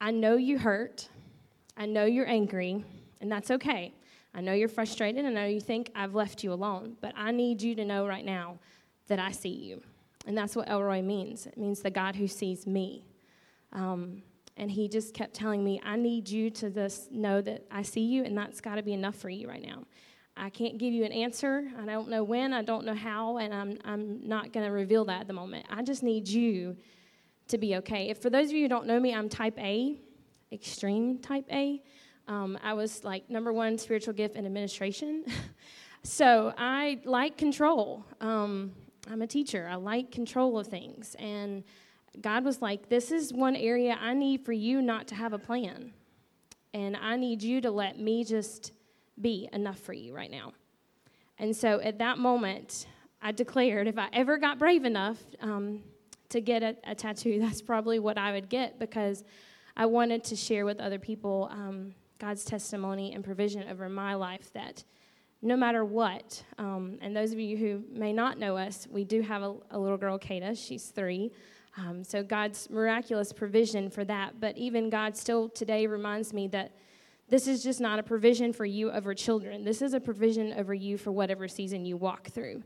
I 0.00 0.10
know 0.10 0.36
you 0.36 0.58
hurt, 0.58 1.08
I 1.76 1.86
know 1.86 2.04
you're 2.04 2.28
angry, 2.28 2.84
and 3.20 3.32
that's 3.32 3.50
okay. 3.50 3.94
I 4.34 4.42
know 4.42 4.52
you're 4.52 4.68
frustrated. 4.68 5.24
I 5.24 5.30
know 5.30 5.46
you 5.46 5.60
think 5.60 5.90
I've 5.94 6.14
left 6.14 6.44
you 6.44 6.52
alone, 6.52 6.96
but 7.00 7.14
I 7.16 7.30
need 7.32 7.62
you 7.62 7.74
to 7.76 7.84
know 7.84 8.06
right 8.06 8.24
now 8.24 8.58
that 9.08 9.18
I 9.18 9.32
see 9.32 9.48
you. 9.48 9.82
And 10.26 10.36
that's 10.36 10.56
what 10.56 10.68
El 10.68 10.82
Roi 10.82 11.02
means 11.02 11.46
it 11.46 11.56
means 11.56 11.80
the 11.80 11.90
God 11.90 12.16
who 12.16 12.26
sees 12.26 12.66
me. 12.66 13.06
Um, 13.72 14.22
and 14.56 14.70
he 14.70 14.88
just 14.88 15.14
kept 15.14 15.34
telling 15.34 15.62
me, 15.62 15.80
I 15.84 15.96
need 15.96 16.28
you 16.28 16.50
to 16.50 16.70
just 16.70 17.12
know 17.12 17.40
that 17.42 17.66
I 17.70 17.82
see 17.82 18.00
you, 18.00 18.24
and 18.24 18.36
that's 18.36 18.60
got 18.60 18.76
to 18.76 18.82
be 18.82 18.94
enough 18.94 19.16
for 19.16 19.28
you 19.28 19.48
right 19.48 19.62
now. 19.62 19.84
I 20.36 20.50
can't 20.50 20.78
give 20.78 20.92
you 20.92 21.04
an 21.04 21.12
answer. 21.12 21.64
I 21.78 21.84
don't 21.84 22.08
know 22.08 22.24
when, 22.24 22.52
I 22.52 22.62
don't 22.62 22.84
know 22.84 22.94
how, 22.94 23.38
and 23.38 23.54
I'm, 23.54 23.78
I'm 23.84 24.26
not 24.26 24.52
going 24.52 24.66
to 24.66 24.72
reveal 24.72 25.04
that 25.06 25.22
at 25.22 25.26
the 25.26 25.32
moment. 25.32 25.66
I 25.70 25.82
just 25.82 26.02
need 26.02 26.26
you 26.28 26.76
to 27.48 27.58
be 27.58 27.76
okay. 27.76 28.08
If 28.08 28.20
for 28.20 28.30
those 28.30 28.46
of 28.46 28.52
you 28.52 28.62
who 28.62 28.68
don't 28.68 28.86
know 28.86 28.98
me, 28.98 29.14
I'm 29.14 29.28
type 29.28 29.58
A, 29.58 29.98
extreme 30.52 31.18
type 31.18 31.46
A. 31.50 31.82
Um, 32.28 32.58
I 32.62 32.74
was 32.74 33.04
like 33.04 33.30
number 33.30 33.52
one 33.52 33.78
spiritual 33.78 34.14
gift 34.14 34.36
in 34.36 34.46
administration. 34.46 35.24
so 36.02 36.52
I 36.56 37.00
like 37.04 37.38
control. 37.38 38.04
Um, 38.20 38.72
I'm 39.10 39.22
a 39.22 39.26
teacher. 39.26 39.68
I 39.70 39.76
like 39.76 40.10
control 40.10 40.58
of 40.58 40.66
things. 40.66 41.16
And 41.18 41.64
God 42.20 42.44
was 42.44 42.62
like, 42.62 42.88
This 42.88 43.10
is 43.10 43.32
one 43.32 43.56
area 43.56 43.96
I 44.00 44.14
need 44.14 44.44
for 44.44 44.52
you 44.52 44.82
not 44.82 45.06
to 45.08 45.14
have 45.14 45.32
a 45.32 45.38
plan. 45.38 45.92
And 46.74 46.96
I 46.96 47.16
need 47.16 47.42
you 47.42 47.60
to 47.62 47.70
let 47.70 47.98
me 47.98 48.24
just 48.24 48.72
be 49.20 49.48
enough 49.52 49.78
for 49.78 49.92
you 49.92 50.14
right 50.14 50.30
now. 50.30 50.52
And 51.38 51.54
so 51.54 51.80
at 51.80 51.98
that 51.98 52.18
moment, 52.18 52.86
I 53.22 53.32
declared 53.32 53.88
if 53.88 53.98
I 53.98 54.08
ever 54.12 54.36
got 54.36 54.58
brave 54.58 54.84
enough 54.84 55.18
um, 55.40 55.82
to 56.30 56.40
get 56.40 56.62
a, 56.62 56.76
a, 56.84 56.94
tattoo, 56.94 57.38
that's 57.40 57.62
probably 57.62 57.98
what 57.98 58.18
I 58.18 58.32
would 58.32 58.48
get 58.48 58.78
because 58.78 59.24
I 59.76 59.86
wanted 59.86 60.24
to 60.24 60.36
share 60.36 60.64
with 60.64 60.80
other 60.80 60.98
people 60.98 61.48
um, 61.50 61.94
God's 62.18 62.44
testimony 62.44 63.14
and 63.14 63.24
provision 63.24 63.68
over 63.68 63.88
my 63.88 64.14
life 64.14 64.52
that 64.54 64.84
no 65.42 65.56
matter 65.56 65.84
what. 65.84 66.42
Um, 66.58 66.98
and 67.00 67.16
those 67.16 67.32
of 67.32 67.38
you 67.38 67.56
who 67.56 67.84
may 67.92 68.12
not 68.12 68.38
know 68.38 68.56
us, 68.56 68.86
we 68.90 69.04
do 69.04 69.20
have 69.22 69.42
a, 69.42 69.54
a 69.70 69.78
little 69.78 69.98
girl, 69.98 70.18
Kata. 70.18 70.54
She's 70.54 70.86
three. 70.86 71.30
Um, 71.78 72.02
so 72.02 72.22
God's 72.22 72.70
miraculous 72.70 73.32
provision 73.32 73.90
for 73.90 74.04
that. 74.04 74.40
But 74.40 74.56
even 74.56 74.88
God 74.88 75.16
still 75.16 75.48
today 75.48 75.86
reminds 75.86 76.32
me 76.32 76.48
that 76.48 76.72
this 77.28 77.48
is 77.48 77.62
just 77.62 77.80
not 77.80 77.98
a 77.98 78.02
provision 78.02 78.52
for 78.52 78.64
you 78.64 78.90
over 78.90 79.12
children. 79.12 79.64
This 79.64 79.82
is 79.82 79.94
a 79.94 80.00
provision 80.00 80.54
over 80.54 80.72
you 80.72 80.96
for 80.96 81.10
whatever 81.10 81.48
season 81.48 81.84
you 81.84 81.96
walk 81.96 82.28
through. 82.28 82.62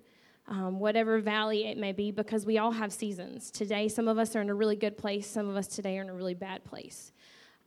Um, 0.48 0.80
whatever 0.80 1.20
valley 1.20 1.66
it 1.66 1.78
may 1.78 1.92
be, 1.92 2.10
because 2.10 2.44
we 2.44 2.58
all 2.58 2.72
have 2.72 2.92
seasons. 2.92 3.50
Today, 3.50 3.88
some 3.88 4.08
of 4.08 4.18
us 4.18 4.34
are 4.34 4.40
in 4.40 4.50
a 4.50 4.54
really 4.54 4.74
good 4.74 4.98
place, 4.98 5.26
some 5.28 5.48
of 5.48 5.54
us 5.54 5.68
today 5.68 5.96
are 5.98 6.02
in 6.02 6.10
a 6.10 6.14
really 6.14 6.34
bad 6.34 6.64
place. 6.64 7.12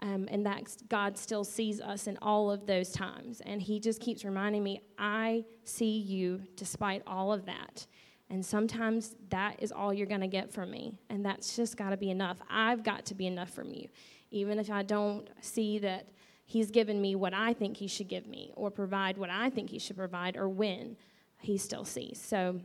Um, 0.04 0.28
and 0.30 0.46
that 0.46 0.76
God 0.90 1.18
still 1.18 1.46
sees 1.46 1.80
us 1.80 2.08
in 2.08 2.18
all 2.22 2.52
of 2.52 2.66
those 2.66 2.92
times. 2.92 3.42
And 3.46 3.62
He 3.62 3.80
just 3.80 4.02
keeps 4.02 4.26
reminding 4.26 4.62
me, 4.62 4.82
I 4.98 5.46
see 5.64 5.98
you 5.98 6.42
despite 6.58 7.02
all 7.08 7.32
of 7.32 7.46
that. 7.46 7.88
And 8.30 8.46
sometimes 8.46 9.16
that 9.30 9.56
is 9.64 9.72
all 9.72 9.94
you're 9.94 10.08
going 10.08 10.20
to 10.20 10.28
get 10.28 10.52
from 10.52 10.72
me. 10.72 11.00
And 11.10 11.26
that's 11.26 11.56
just 11.56 11.78
got 11.78 11.92
to 11.92 11.98
be 11.98 12.10
enough. 12.10 12.38
I've 12.50 12.84
got 12.84 13.06
to 13.06 13.16
be 13.16 13.28
enough 13.28 13.52
from 13.52 13.70
you. 13.70 13.88
Even 14.30 14.60
if 14.60 14.70
I 14.70 14.84
don't 14.84 15.30
see 15.40 15.80
that 15.80 16.10
He's 16.46 16.70
given 16.70 17.02
me 17.02 17.16
what 17.16 17.34
I 17.34 17.54
think 17.54 17.78
He 17.78 17.88
should 17.88 18.10
give 18.10 18.28
me, 18.28 18.52
or 18.58 18.70
provide 18.70 19.18
what 19.18 19.30
I 19.30 19.50
think 19.50 19.70
He 19.70 19.80
should 19.80 19.96
provide, 19.96 20.36
or 20.36 20.50
when, 20.50 20.98
He 21.40 21.58
still 21.58 21.86
sees. 21.86 22.22
So 22.22 22.60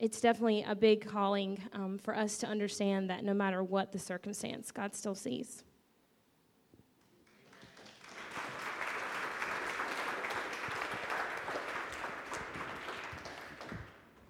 it's 0.00 0.20
definitely 0.20 0.64
a 0.66 0.74
big 0.74 1.06
calling 1.06 1.62
um, 1.72 1.98
for 1.98 2.16
us 2.16 2.38
to 2.38 2.48
understand 2.48 3.08
that 3.10 3.22
no 3.22 3.32
matter 3.32 3.62
what 3.62 3.92
the 3.92 3.98
circumstance, 4.00 4.72
God 4.72 4.94
still 4.94 5.14
sees. 5.14 5.62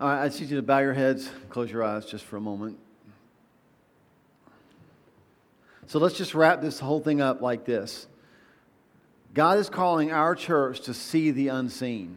All 0.01 0.09
right, 0.09 0.22
I 0.22 0.28
just 0.28 0.40
need 0.40 0.48
you 0.48 0.57
to 0.57 0.62
bow 0.62 0.78
your 0.78 0.94
heads, 0.94 1.28
close 1.51 1.70
your 1.70 1.84
eyes 1.84 2.07
just 2.07 2.24
for 2.24 2.38
a 2.38 2.40
moment. 2.40 2.78
So 5.88 5.98
let's 5.98 6.16
just 6.16 6.34
wrap 6.34 6.62
this 6.62 6.80
whole 6.80 7.01
thing 7.01 7.20
up 7.20 7.42
like 7.42 7.66
this 7.66 8.07
God 9.34 9.59
is 9.59 9.68
calling 9.68 10.11
our 10.11 10.34
church 10.34 10.80
to 10.82 10.94
see 10.94 11.32
the 11.32 11.48
unseen 11.48 12.16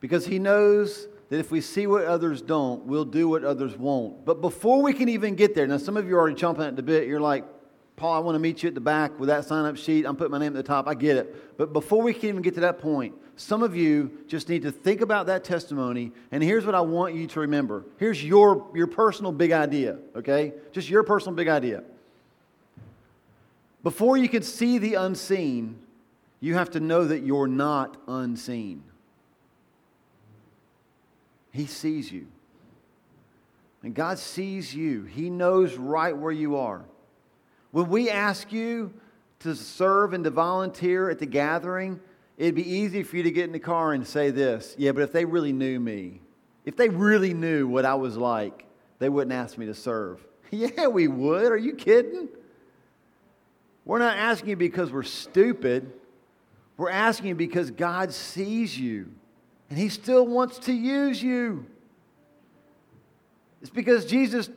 because 0.00 0.24
He 0.24 0.38
knows 0.38 1.08
that 1.28 1.38
if 1.38 1.50
we 1.50 1.60
see 1.60 1.86
what 1.86 2.06
others 2.06 2.40
don't, 2.40 2.86
we'll 2.86 3.04
do 3.04 3.28
what 3.28 3.44
others 3.44 3.76
won't. 3.76 4.24
But 4.24 4.40
before 4.40 4.80
we 4.80 4.94
can 4.94 5.10
even 5.10 5.34
get 5.34 5.54
there, 5.54 5.66
now 5.66 5.76
some 5.76 5.98
of 5.98 6.08
you 6.08 6.16
are 6.16 6.20
already 6.20 6.40
chomping 6.40 6.66
at 6.66 6.74
the 6.74 6.82
bit, 6.82 7.06
you're 7.06 7.20
like, 7.20 7.44
Paul, 7.96 8.14
I 8.14 8.20
want 8.20 8.36
to 8.36 8.38
meet 8.38 8.62
you 8.62 8.68
at 8.68 8.74
the 8.74 8.80
back 8.80 9.18
with 9.20 9.28
that 9.28 9.44
sign 9.44 9.66
up 9.66 9.76
sheet. 9.76 10.06
I'm 10.06 10.16
putting 10.16 10.30
my 10.30 10.38
name 10.38 10.56
at 10.56 10.56
the 10.56 10.62
top. 10.62 10.88
I 10.88 10.94
get 10.94 11.18
it. 11.18 11.58
But 11.58 11.74
before 11.74 12.00
we 12.00 12.14
can 12.14 12.30
even 12.30 12.40
get 12.40 12.54
to 12.54 12.60
that 12.60 12.78
point, 12.78 13.14
some 13.38 13.62
of 13.62 13.76
you 13.76 14.10
just 14.26 14.48
need 14.48 14.62
to 14.62 14.72
think 14.72 15.00
about 15.00 15.26
that 15.26 15.44
testimony. 15.44 16.10
And 16.32 16.42
here's 16.42 16.66
what 16.66 16.74
I 16.74 16.80
want 16.80 17.14
you 17.14 17.28
to 17.28 17.40
remember. 17.40 17.84
Here's 17.96 18.22
your, 18.22 18.66
your 18.74 18.88
personal 18.88 19.30
big 19.30 19.52
idea, 19.52 19.98
okay? 20.16 20.52
Just 20.72 20.90
your 20.90 21.04
personal 21.04 21.36
big 21.36 21.46
idea. 21.46 21.84
Before 23.84 24.16
you 24.16 24.28
can 24.28 24.42
see 24.42 24.78
the 24.78 24.94
unseen, 24.94 25.78
you 26.40 26.54
have 26.54 26.70
to 26.72 26.80
know 26.80 27.04
that 27.04 27.20
you're 27.20 27.46
not 27.46 27.96
unseen. 28.08 28.82
He 31.52 31.66
sees 31.66 32.10
you. 32.10 32.26
And 33.84 33.94
God 33.94 34.18
sees 34.18 34.74
you, 34.74 35.04
He 35.04 35.30
knows 35.30 35.76
right 35.76 36.16
where 36.16 36.32
you 36.32 36.56
are. 36.56 36.84
When 37.70 37.88
we 37.88 38.10
ask 38.10 38.52
you 38.52 38.92
to 39.40 39.54
serve 39.54 40.12
and 40.12 40.24
to 40.24 40.30
volunteer 40.30 41.08
at 41.08 41.20
the 41.20 41.26
gathering, 41.26 42.00
it'd 42.38 42.54
be 42.54 42.70
easy 42.70 43.02
for 43.02 43.16
you 43.16 43.24
to 43.24 43.30
get 43.30 43.44
in 43.44 43.52
the 43.52 43.58
car 43.58 43.92
and 43.92 44.06
say 44.06 44.30
this 44.30 44.74
Yeah, 44.78 44.92
but 44.92 45.02
if 45.02 45.12
they 45.12 45.26
really 45.26 45.52
knew 45.52 45.78
me, 45.78 46.22
if 46.64 46.76
they 46.76 46.88
really 46.88 47.34
knew 47.34 47.66
what 47.66 47.84
I 47.84 47.96
was 47.96 48.16
like, 48.16 48.64
they 48.98 49.08
wouldn't 49.08 49.32
ask 49.32 49.58
me 49.58 49.66
to 49.66 49.74
serve. 49.74 50.24
yeah, 50.50 50.86
we 50.86 51.08
would. 51.08 51.52
Are 51.52 51.56
you 51.56 51.74
kidding? 51.74 52.28
We're 53.84 53.98
not 53.98 54.16
asking 54.16 54.50
you 54.50 54.56
because 54.56 54.92
we're 54.92 55.02
stupid. 55.02 55.92
We're 56.76 56.90
asking 56.90 57.28
you 57.28 57.34
because 57.34 57.70
God 57.70 58.12
sees 58.12 58.78
you 58.78 59.08
and 59.68 59.78
He 59.78 59.88
still 59.88 60.26
wants 60.26 60.58
to 60.60 60.72
use 60.72 61.22
you. 61.22 61.66
It's 63.60 63.70
because 63.70 64.06
Jesus, 64.06 64.48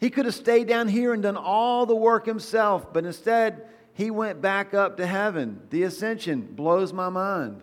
He 0.00 0.08
could 0.08 0.24
have 0.24 0.34
stayed 0.34 0.66
down 0.66 0.88
here 0.88 1.12
and 1.12 1.22
done 1.22 1.36
all 1.36 1.84
the 1.84 1.96
work 1.96 2.26
Himself, 2.26 2.92
but 2.92 3.04
instead, 3.04 3.66
He 3.96 4.10
went 4.10 4.42
back 4.42 4.74
up 4.74 4.98
to 4.98 5.06
heaven. 5.06 5.62
The 5.70 5.84
ascension 5.84 6.42
blows 6.42 6.92
my 6.92 7.08
mind. 7.08 7.62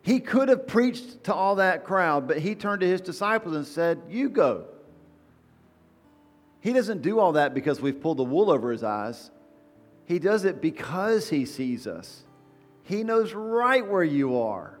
He 0.00 0.20
could 0.20 0.48
have 0.48 0.68
preached 0.68 1.24
to 1.24 1.34
all 1.34 1.56
that 1.56 1.82
crowd, 1.82 2.28
but 2.28 2.38
He 2.38 2.54
turned 2.54 2.82
to 2.82 2.86
His 2.86 3.00
disciples 3.00 3.56
and 3.56 3.66
said, 3.66 4.02
You 4.08 4.28
go. 4.28 4.66
He 6.60 6.72
doesn't 6.72 7.02
do 7.02 7.18
all 7.18 7.32
that 7.32 7.52
because 7.52 7.80
we've 7.80 8.00
pulled 8.00 8.18
the 8.18 8.24
wool 8.24 8.48
over 8.48 8.70
His 8.70 8.84
eyes. 8.84 9.32
He 10.04 10.20
does 10.20 10.44
it 10.44 10.62
because 10.62 11.28
He 11.28 11.46
sees 11.46 11.88
us. 11.88 12.22
He 12.84 13.02
knows 13.02 13.32
right 13.32 13.84
where 13.84 14.04
you 14.04 14.38
are. 14.38 14.78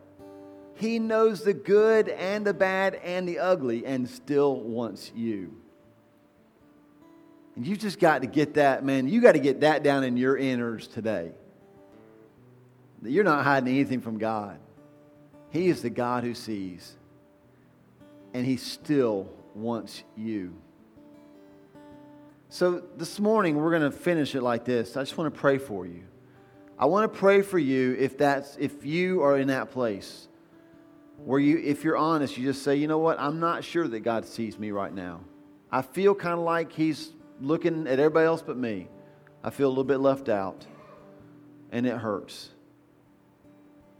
He 0.76 1.00
knows 1.00 1.42
the 1.42 1.52
good 1.52 2.08
and 2.08 2.46
the 2.46 2.54
bad 2.54 2.94
and 3.02 3.26
the 3.26 3.40
ugly 3.40 3.84
and 3.84 4.08
still 4.08 4.54
wants 4.60 5.10
you. 5.16 5.56
And 7.56 7.66
you 7.66 7.76
just 7.76 8.00
got 8.00 8.22
to 8.22 8.26
get 8.26 8.54
that, 8.54 8.84
man. 8.84 9.08
You 9.08 9.20
got 9.20 9.32
to 9.32 9.38
get 9.38 9.60
that 9.60 9.82
down 9.82 10.04
in 10.04 10.16
your 10.16 10.36
inners 10.36 10.92
today. 10.92 11.32
That 13.02 13.10
you're 13.10 13.24
not 13.24 13.44
hiding 13.44 13.68
anything 13.68 14.00
from 14.00 14.18
God. 14.18 14.58
He 15.50 15.68
is 15.68 15.82
the 15.82 15.90
God 15.90 16.24
who 16.24 16.34
sees. 16.34 16.96
And 18.32 18.44
He 18.44 18.56
still 18.56 19.28
wants 19.54 20.02
you. 20.16 20.54
So 22.48 22.82
this 22.96 23.20
morning, 23.20 23.56
we're 23.56 23.70
going 23.70 23.90
to 23.90 23.96
finish 23.96 24.34
it 24.34 24.42
like 24.42 24.64
this. 24.64 24.96
I 24.96 25.02
just 25.02 25.16
want 25.16 25.32
to 25.32 25.40
pray 25.40 25.58
for 25.58 25.86
you. 25.86 26.02
I 26.78 26.86
want 26.86 27.12
to 27.12 27.18
pray 27.18 27.42
for 27.42 27.58
you 27.58 27.96
if 27.98 28.18
that's 28.18 28.56
if 28.56 28.84
you 28.84 29.22
are 29.22 29.38
in 29.38 29.48
that 29.48 29.70
place 29.70 30.26
where 31.18 31.38
you 31.38 31.58
if 31.58 31.84
you're 31.84 31.96
honest, 31.96 32.36
you 32.36 32.44
just 32.44 32.62
say, 32.62 32.76
"You 32.76 32.88
know 32.88 32.98
what? 32.98 33.20
I'm 33.20 33.38
not 33.38 33.62
sure 33.62 33.86
that 33.86 34.00
God 34.00 34.24
sees 34.24 34.58
me 34.58 34.72
right 34.72 34.92
now. 34.92 35.20
I 35.70 35.82
feel 35.82 36.14
kind 36.14 36.34
of 36.34 36.40
like 36.40 36.72
he's 36.72 37.12
looking 37.40 37.86
at 37.86 37.98
everybody 37.98 38.26
else 38.26 38.42
but 38.42 38.56
me. 38.56 38.88
I 39.42 39.50
feel 39.50 39.68
a 39.68 39.70
little 39.70 39.84
bit 39.84 39.98
left 39.98 40.28
out, 40.28 40.66
and 41.70 41.86
it 41.86 41.96
hurts." 41.96 42.50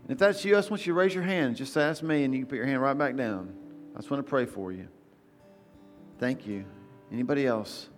And 0.02 0.12
if 0.12 0.18
that's 0.18 0.44
you, 0.44 0.54
I 0.54 0.58
just 0.58 0.70
want 0.70 0.86
you 0.86 0.92
to 0.92 0.98
raise 0.98 1.14
your 1.14 1.24
hand. 1.24 1.56
Just 1.56 1.72
say, 1.72 1.82
ask 1.82 2.02
me, 2.02 2.24
and 2.24 2.34
you 2.34 2.40
can 2.40 2.46
put 2.46 2.56
your 2.56 2.66
hand 2.66 2.82
right 2.82 2.96
back 2.96 3.16
down. 3.16 3.54
I 3.94 3.98
just 3.98 4.10
want 4.10 4.24
to 4.24 4.28
pray 4.28 4.44
for 4.44 4.70
you. 4.70 4.88
Thank 6.18 6.46
you. 6.46 6.66
Anybody 7.10 7.46
else? 7.46 7.88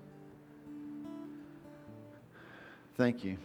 Thank 2.96 3.24
you. 3.24 3.36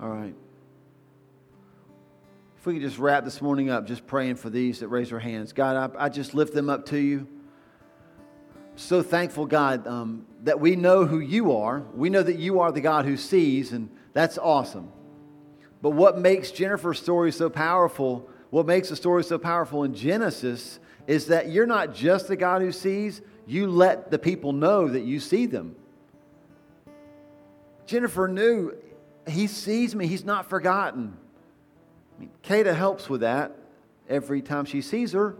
All 0.00 0.08
right. 0.08 0.34
If 2.58 2.66
we 2.66 2.74
could 2.74 2.82
just 2.82 2.98
wrap 2.98 3.24
this 3.24 3.40
morning 3.40 3.70
up, 3.70 3.86
just 3.86 4.06
praying 4.08 4.36
for 4.36 4.50
these 4.50 4.80
that 4.80 4.88
raise 4.88 5.10
their 5.10 5.20
hands. 5.20 5.52
God, 5.52 5.96
I, 5.96 6.06
I 6.06 6.08
just 6.08 6.34
lift 6.34 6.52
them 6.52 6.68
up 6.68 6.86
to 6.86 6.98
you. 6.98 7.28
So 8.76 9.02
thankful, 9.02 9.46
God, 9.46 9.86
um, 9.86 10.26
that 10.44 10.60
we 10.60 10.76
know 10.76 11.06
who 11.06 11.18
you 11.18 11.56
are. 11.56 11.80
We 11.94 12.10
know 12.10 12.22
that 12.22 12.36
you 12.36 12.60
are 12.60 12.70
the 12.70 12.82
God 12.82 13.06
who 13.06 13.16
sees, 13.16 13.72
and 13.72 13.88
that's 14.12 14.36
awesome. 14.36 14.92
But 15.80 15.90
what 15.90 16.18
makes 16.18 16.50
Jennifer's 16.50 17.00
story 17.00 17.32
so 17.32 17.48
powerful, 17.48 18.28
what 18.50 18.66
makes 18.66 18.90
the 18.90 18.96
story 18.96 19.24
so 19.24 19.38
powerful 19.38 19.82
in 19.84 19.94
Genesis, 19.94 20.78
is 21.06 21.26
that 21.28 21.48
you're 21.48 21.66
not 21.66 21.94
just 21.94 22.28
the 22.28 22.36
God 22.36 22.60
who 22.60 22.70
sees, 22.70 23.22
you 23.46 23.66
let 23.66 24.10
the 24.10 24.18
people 24.18 24.52
know 24.52 24.88
that 24.88 25.02
you 25.02 25.20
see 25.20 25.46
them. 25.46 25.74
Jennifer 27.86 28.28
knew 28.28 28.74
he 29.26 29.46
sees 29.46 29.94
me. 29.94 30.06
He's 30.06 30.24
not 30.24 30.50
forgotten. 30.50 31.16
I 32.16 32.20
mean, 32.20 32.30
Kata 32.42 32.74
helps 32.74 33.08
with 33.08 33.22
that 33.22 33.52
every 34.08 34.42
time 34.42 34.66
she 34.66 34.82
sees 34.82 35.12
her. 35.12 35.36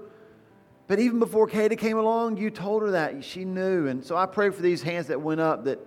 But 0.88 1.00
even 1.00 1.18
before 1.18 1.46
Kata 1.48 1.76
came 1.76 1.98
along, 1.98 2.36
you 2.36 2.50
told 2.50 2.82
her 2.82 2.92
that. 2.92 3.24
She 3.24 3.44
knew. 3.44 3.88
And 3.88 4.04
so 4.04 4.16
I 4.16 4.26
pray 4.26 4.50
for 4.50 4.62
these 4.62 4.82
hands 4.82 5.08
that 5.08 5.20
went 5.20 5.40
up 5.40 5.64
that 5.64 5.80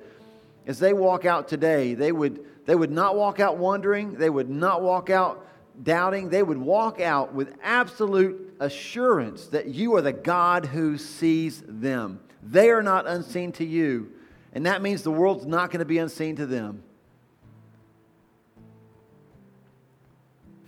as 0.68 0.80
they 0.80 0.94
walk 0.94 1.26
out 1.26 1.48
today, 1.48 1.94
they 1.94 2.12
would, 2.12 2.46
they 2.66 2.76
would 2.76 2.92
not 2.92 3.16
walk 3.16 3.40
out 3.40 3.58
wondering. 3.58 4.16
They 4.16 4.30
would 4.30 4.50
not 4.50 4.82
walk 4.82 5.10
out 5.10 5.48
doubting. 5.82 6.30
They 6.30 6.44
would 6.44 6.58
walk 6.58 7.00
out 7.00 7.34
with 7.34 7.56
absolute 7.64 8.56
assurance 8.60 9.48
that 9.48 9.68
you 9.68 9.96
are 9.96 10.02
the 10.02 10.12
God 10.14 10.66
who 10.66 10.98
sees 10.98 11.64
them. 11.66 12.20
They 12.44 12.70
are 12.70 12.84
not 12.84 13.08
unseen 13.08 13.54
to 13.54 13.66
you. 13.66 14.12
And 14.54 14.66
that 14.66 14.82
means 14.82 15.04
the 15.04 15.12
world's 15.12 15.46
not 15.46 15.72
going 15.72 15.80
to 15.80 15.86
be 15.86 16.00
unseen 16.00 16.36
to 16.38 16.46
them. 16.46 16.84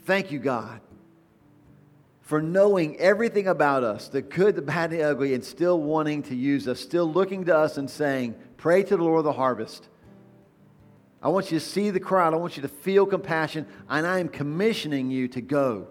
Thank 0.06 0.32
you, 0.32 0.40
God, 0.40 0.82
for 2.32 2.42
knowing 2.42 2.96
everything 2.96 3.46
about 3.50 3.84
us 3.84 4.08
the 4.08 4.22
good, 4.22 4.56
the 4.56 4.62
bad, 4.62 4.90
and 4.90 5.02
the 5.02 5.04
ugly, 5.04 5.34
and 5.34 5.44
still 5.44 5.82
wanting 5.82 6.24
to 6.24 6.34
use 6.34 6.66
us, 6.66 6.80
still 6.80 7.12
looking 7.12 7.44
to 7.44 7.54
us 7.54 7.76
and 7.76 7.90
saying, 7.90 8.36
Pray 8.56 8.84
to 8.84 8.96
the 8.96 9.04
Lord 9.04 9.18
of 9.18 9.26
the 9.26 9.34
harvest. 9.34 9.90
I 11.22 11.28
want 11.28 11.52
you 11.52 11.60
to 11.60 11.66
see 11.66 11.90
the 11.90 12.00
crowd. 12.00 12.34
I 12.34 12.38
want 12.38 12.56
you 12.56 12.62
to 12.62 12.70
feel 12.70 13.06
compassion. 13.06 13.68
And 13.90 14.08
I 14.08 14.20
am 14.20 14.30
commissioning 14.30 15.12
you 15.12 15.28
to 15.28 15.42
go 15.42 15.90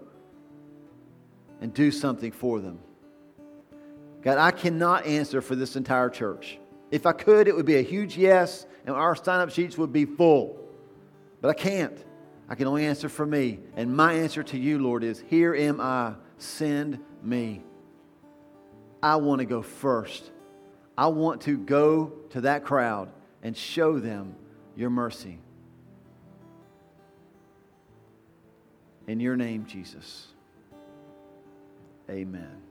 and 1.61 1.71
do 1.75 1.91
something 1.91 2.31
for 2.31 2.59
them. 2.59 2.79
God, 4.23 4.39
I 4.39 4.49
cannot 4.49 5.05
answer 5.05 5.43
for 5.43 5.55
this 5.55 5.75
entire 5.75 6.09
church. 6.09 6.57
If 6.89 7.05
I 7.05 7.11
could, 7.11 7.49
it 7.49 7.55
would 7.55 7.67
be 7.67 7.77
a 7.77 7.83
huge 7.83 8.17
yes, 8.17 8.65
and 8.87 8.95
our 8.95 9.15
sign 9.15 9.41
up 9.41 9.51
sheets 9.51 9.77
would 9.77 9.93
be 9.93 10.05
full. 10.05 10.59
But 11.39 11.49
I 11.49 11.53
can't. 11.53 12.03
I 12.49 12.55
can 12.55 12.65
only 12.65 12.87
answer 12.87 13.09
for 13.09 13.27
me. 13.27 13.59
And 13.75 13.95
my 13.95 14.13
answer 14.13 14.41
to 14.41 14.57
you, 14.57 14.79
Lord, 14.79 15.03
is 15.03 15.23
Here 15.29 15.53
am 15.53 15.79
I, 15.79 16.15
send 16.41 16.99
me. 17.21 17.63
I 19.01 19.15
want 19.17 19.39
to 19.39 19.45
go 19.45 19.61
first. 19.61 20.29
I 20.97 21.07
want 21.07 21.41
to 21.41 21.57
go 21.57 22.13
to 22.31 22.41
that 22.41 22.63
crowd 22.63 23.09
and 23.41 23.55
show 23.55 23.99
them 23.99 24.35
your 24.75 24.89
mercy. 24.89 25.39
In 29.07 29.19
your 29.19 29.35
name, 29.35 29.65
Jesus. 29.65 30.27
Amen. 32.09 32.61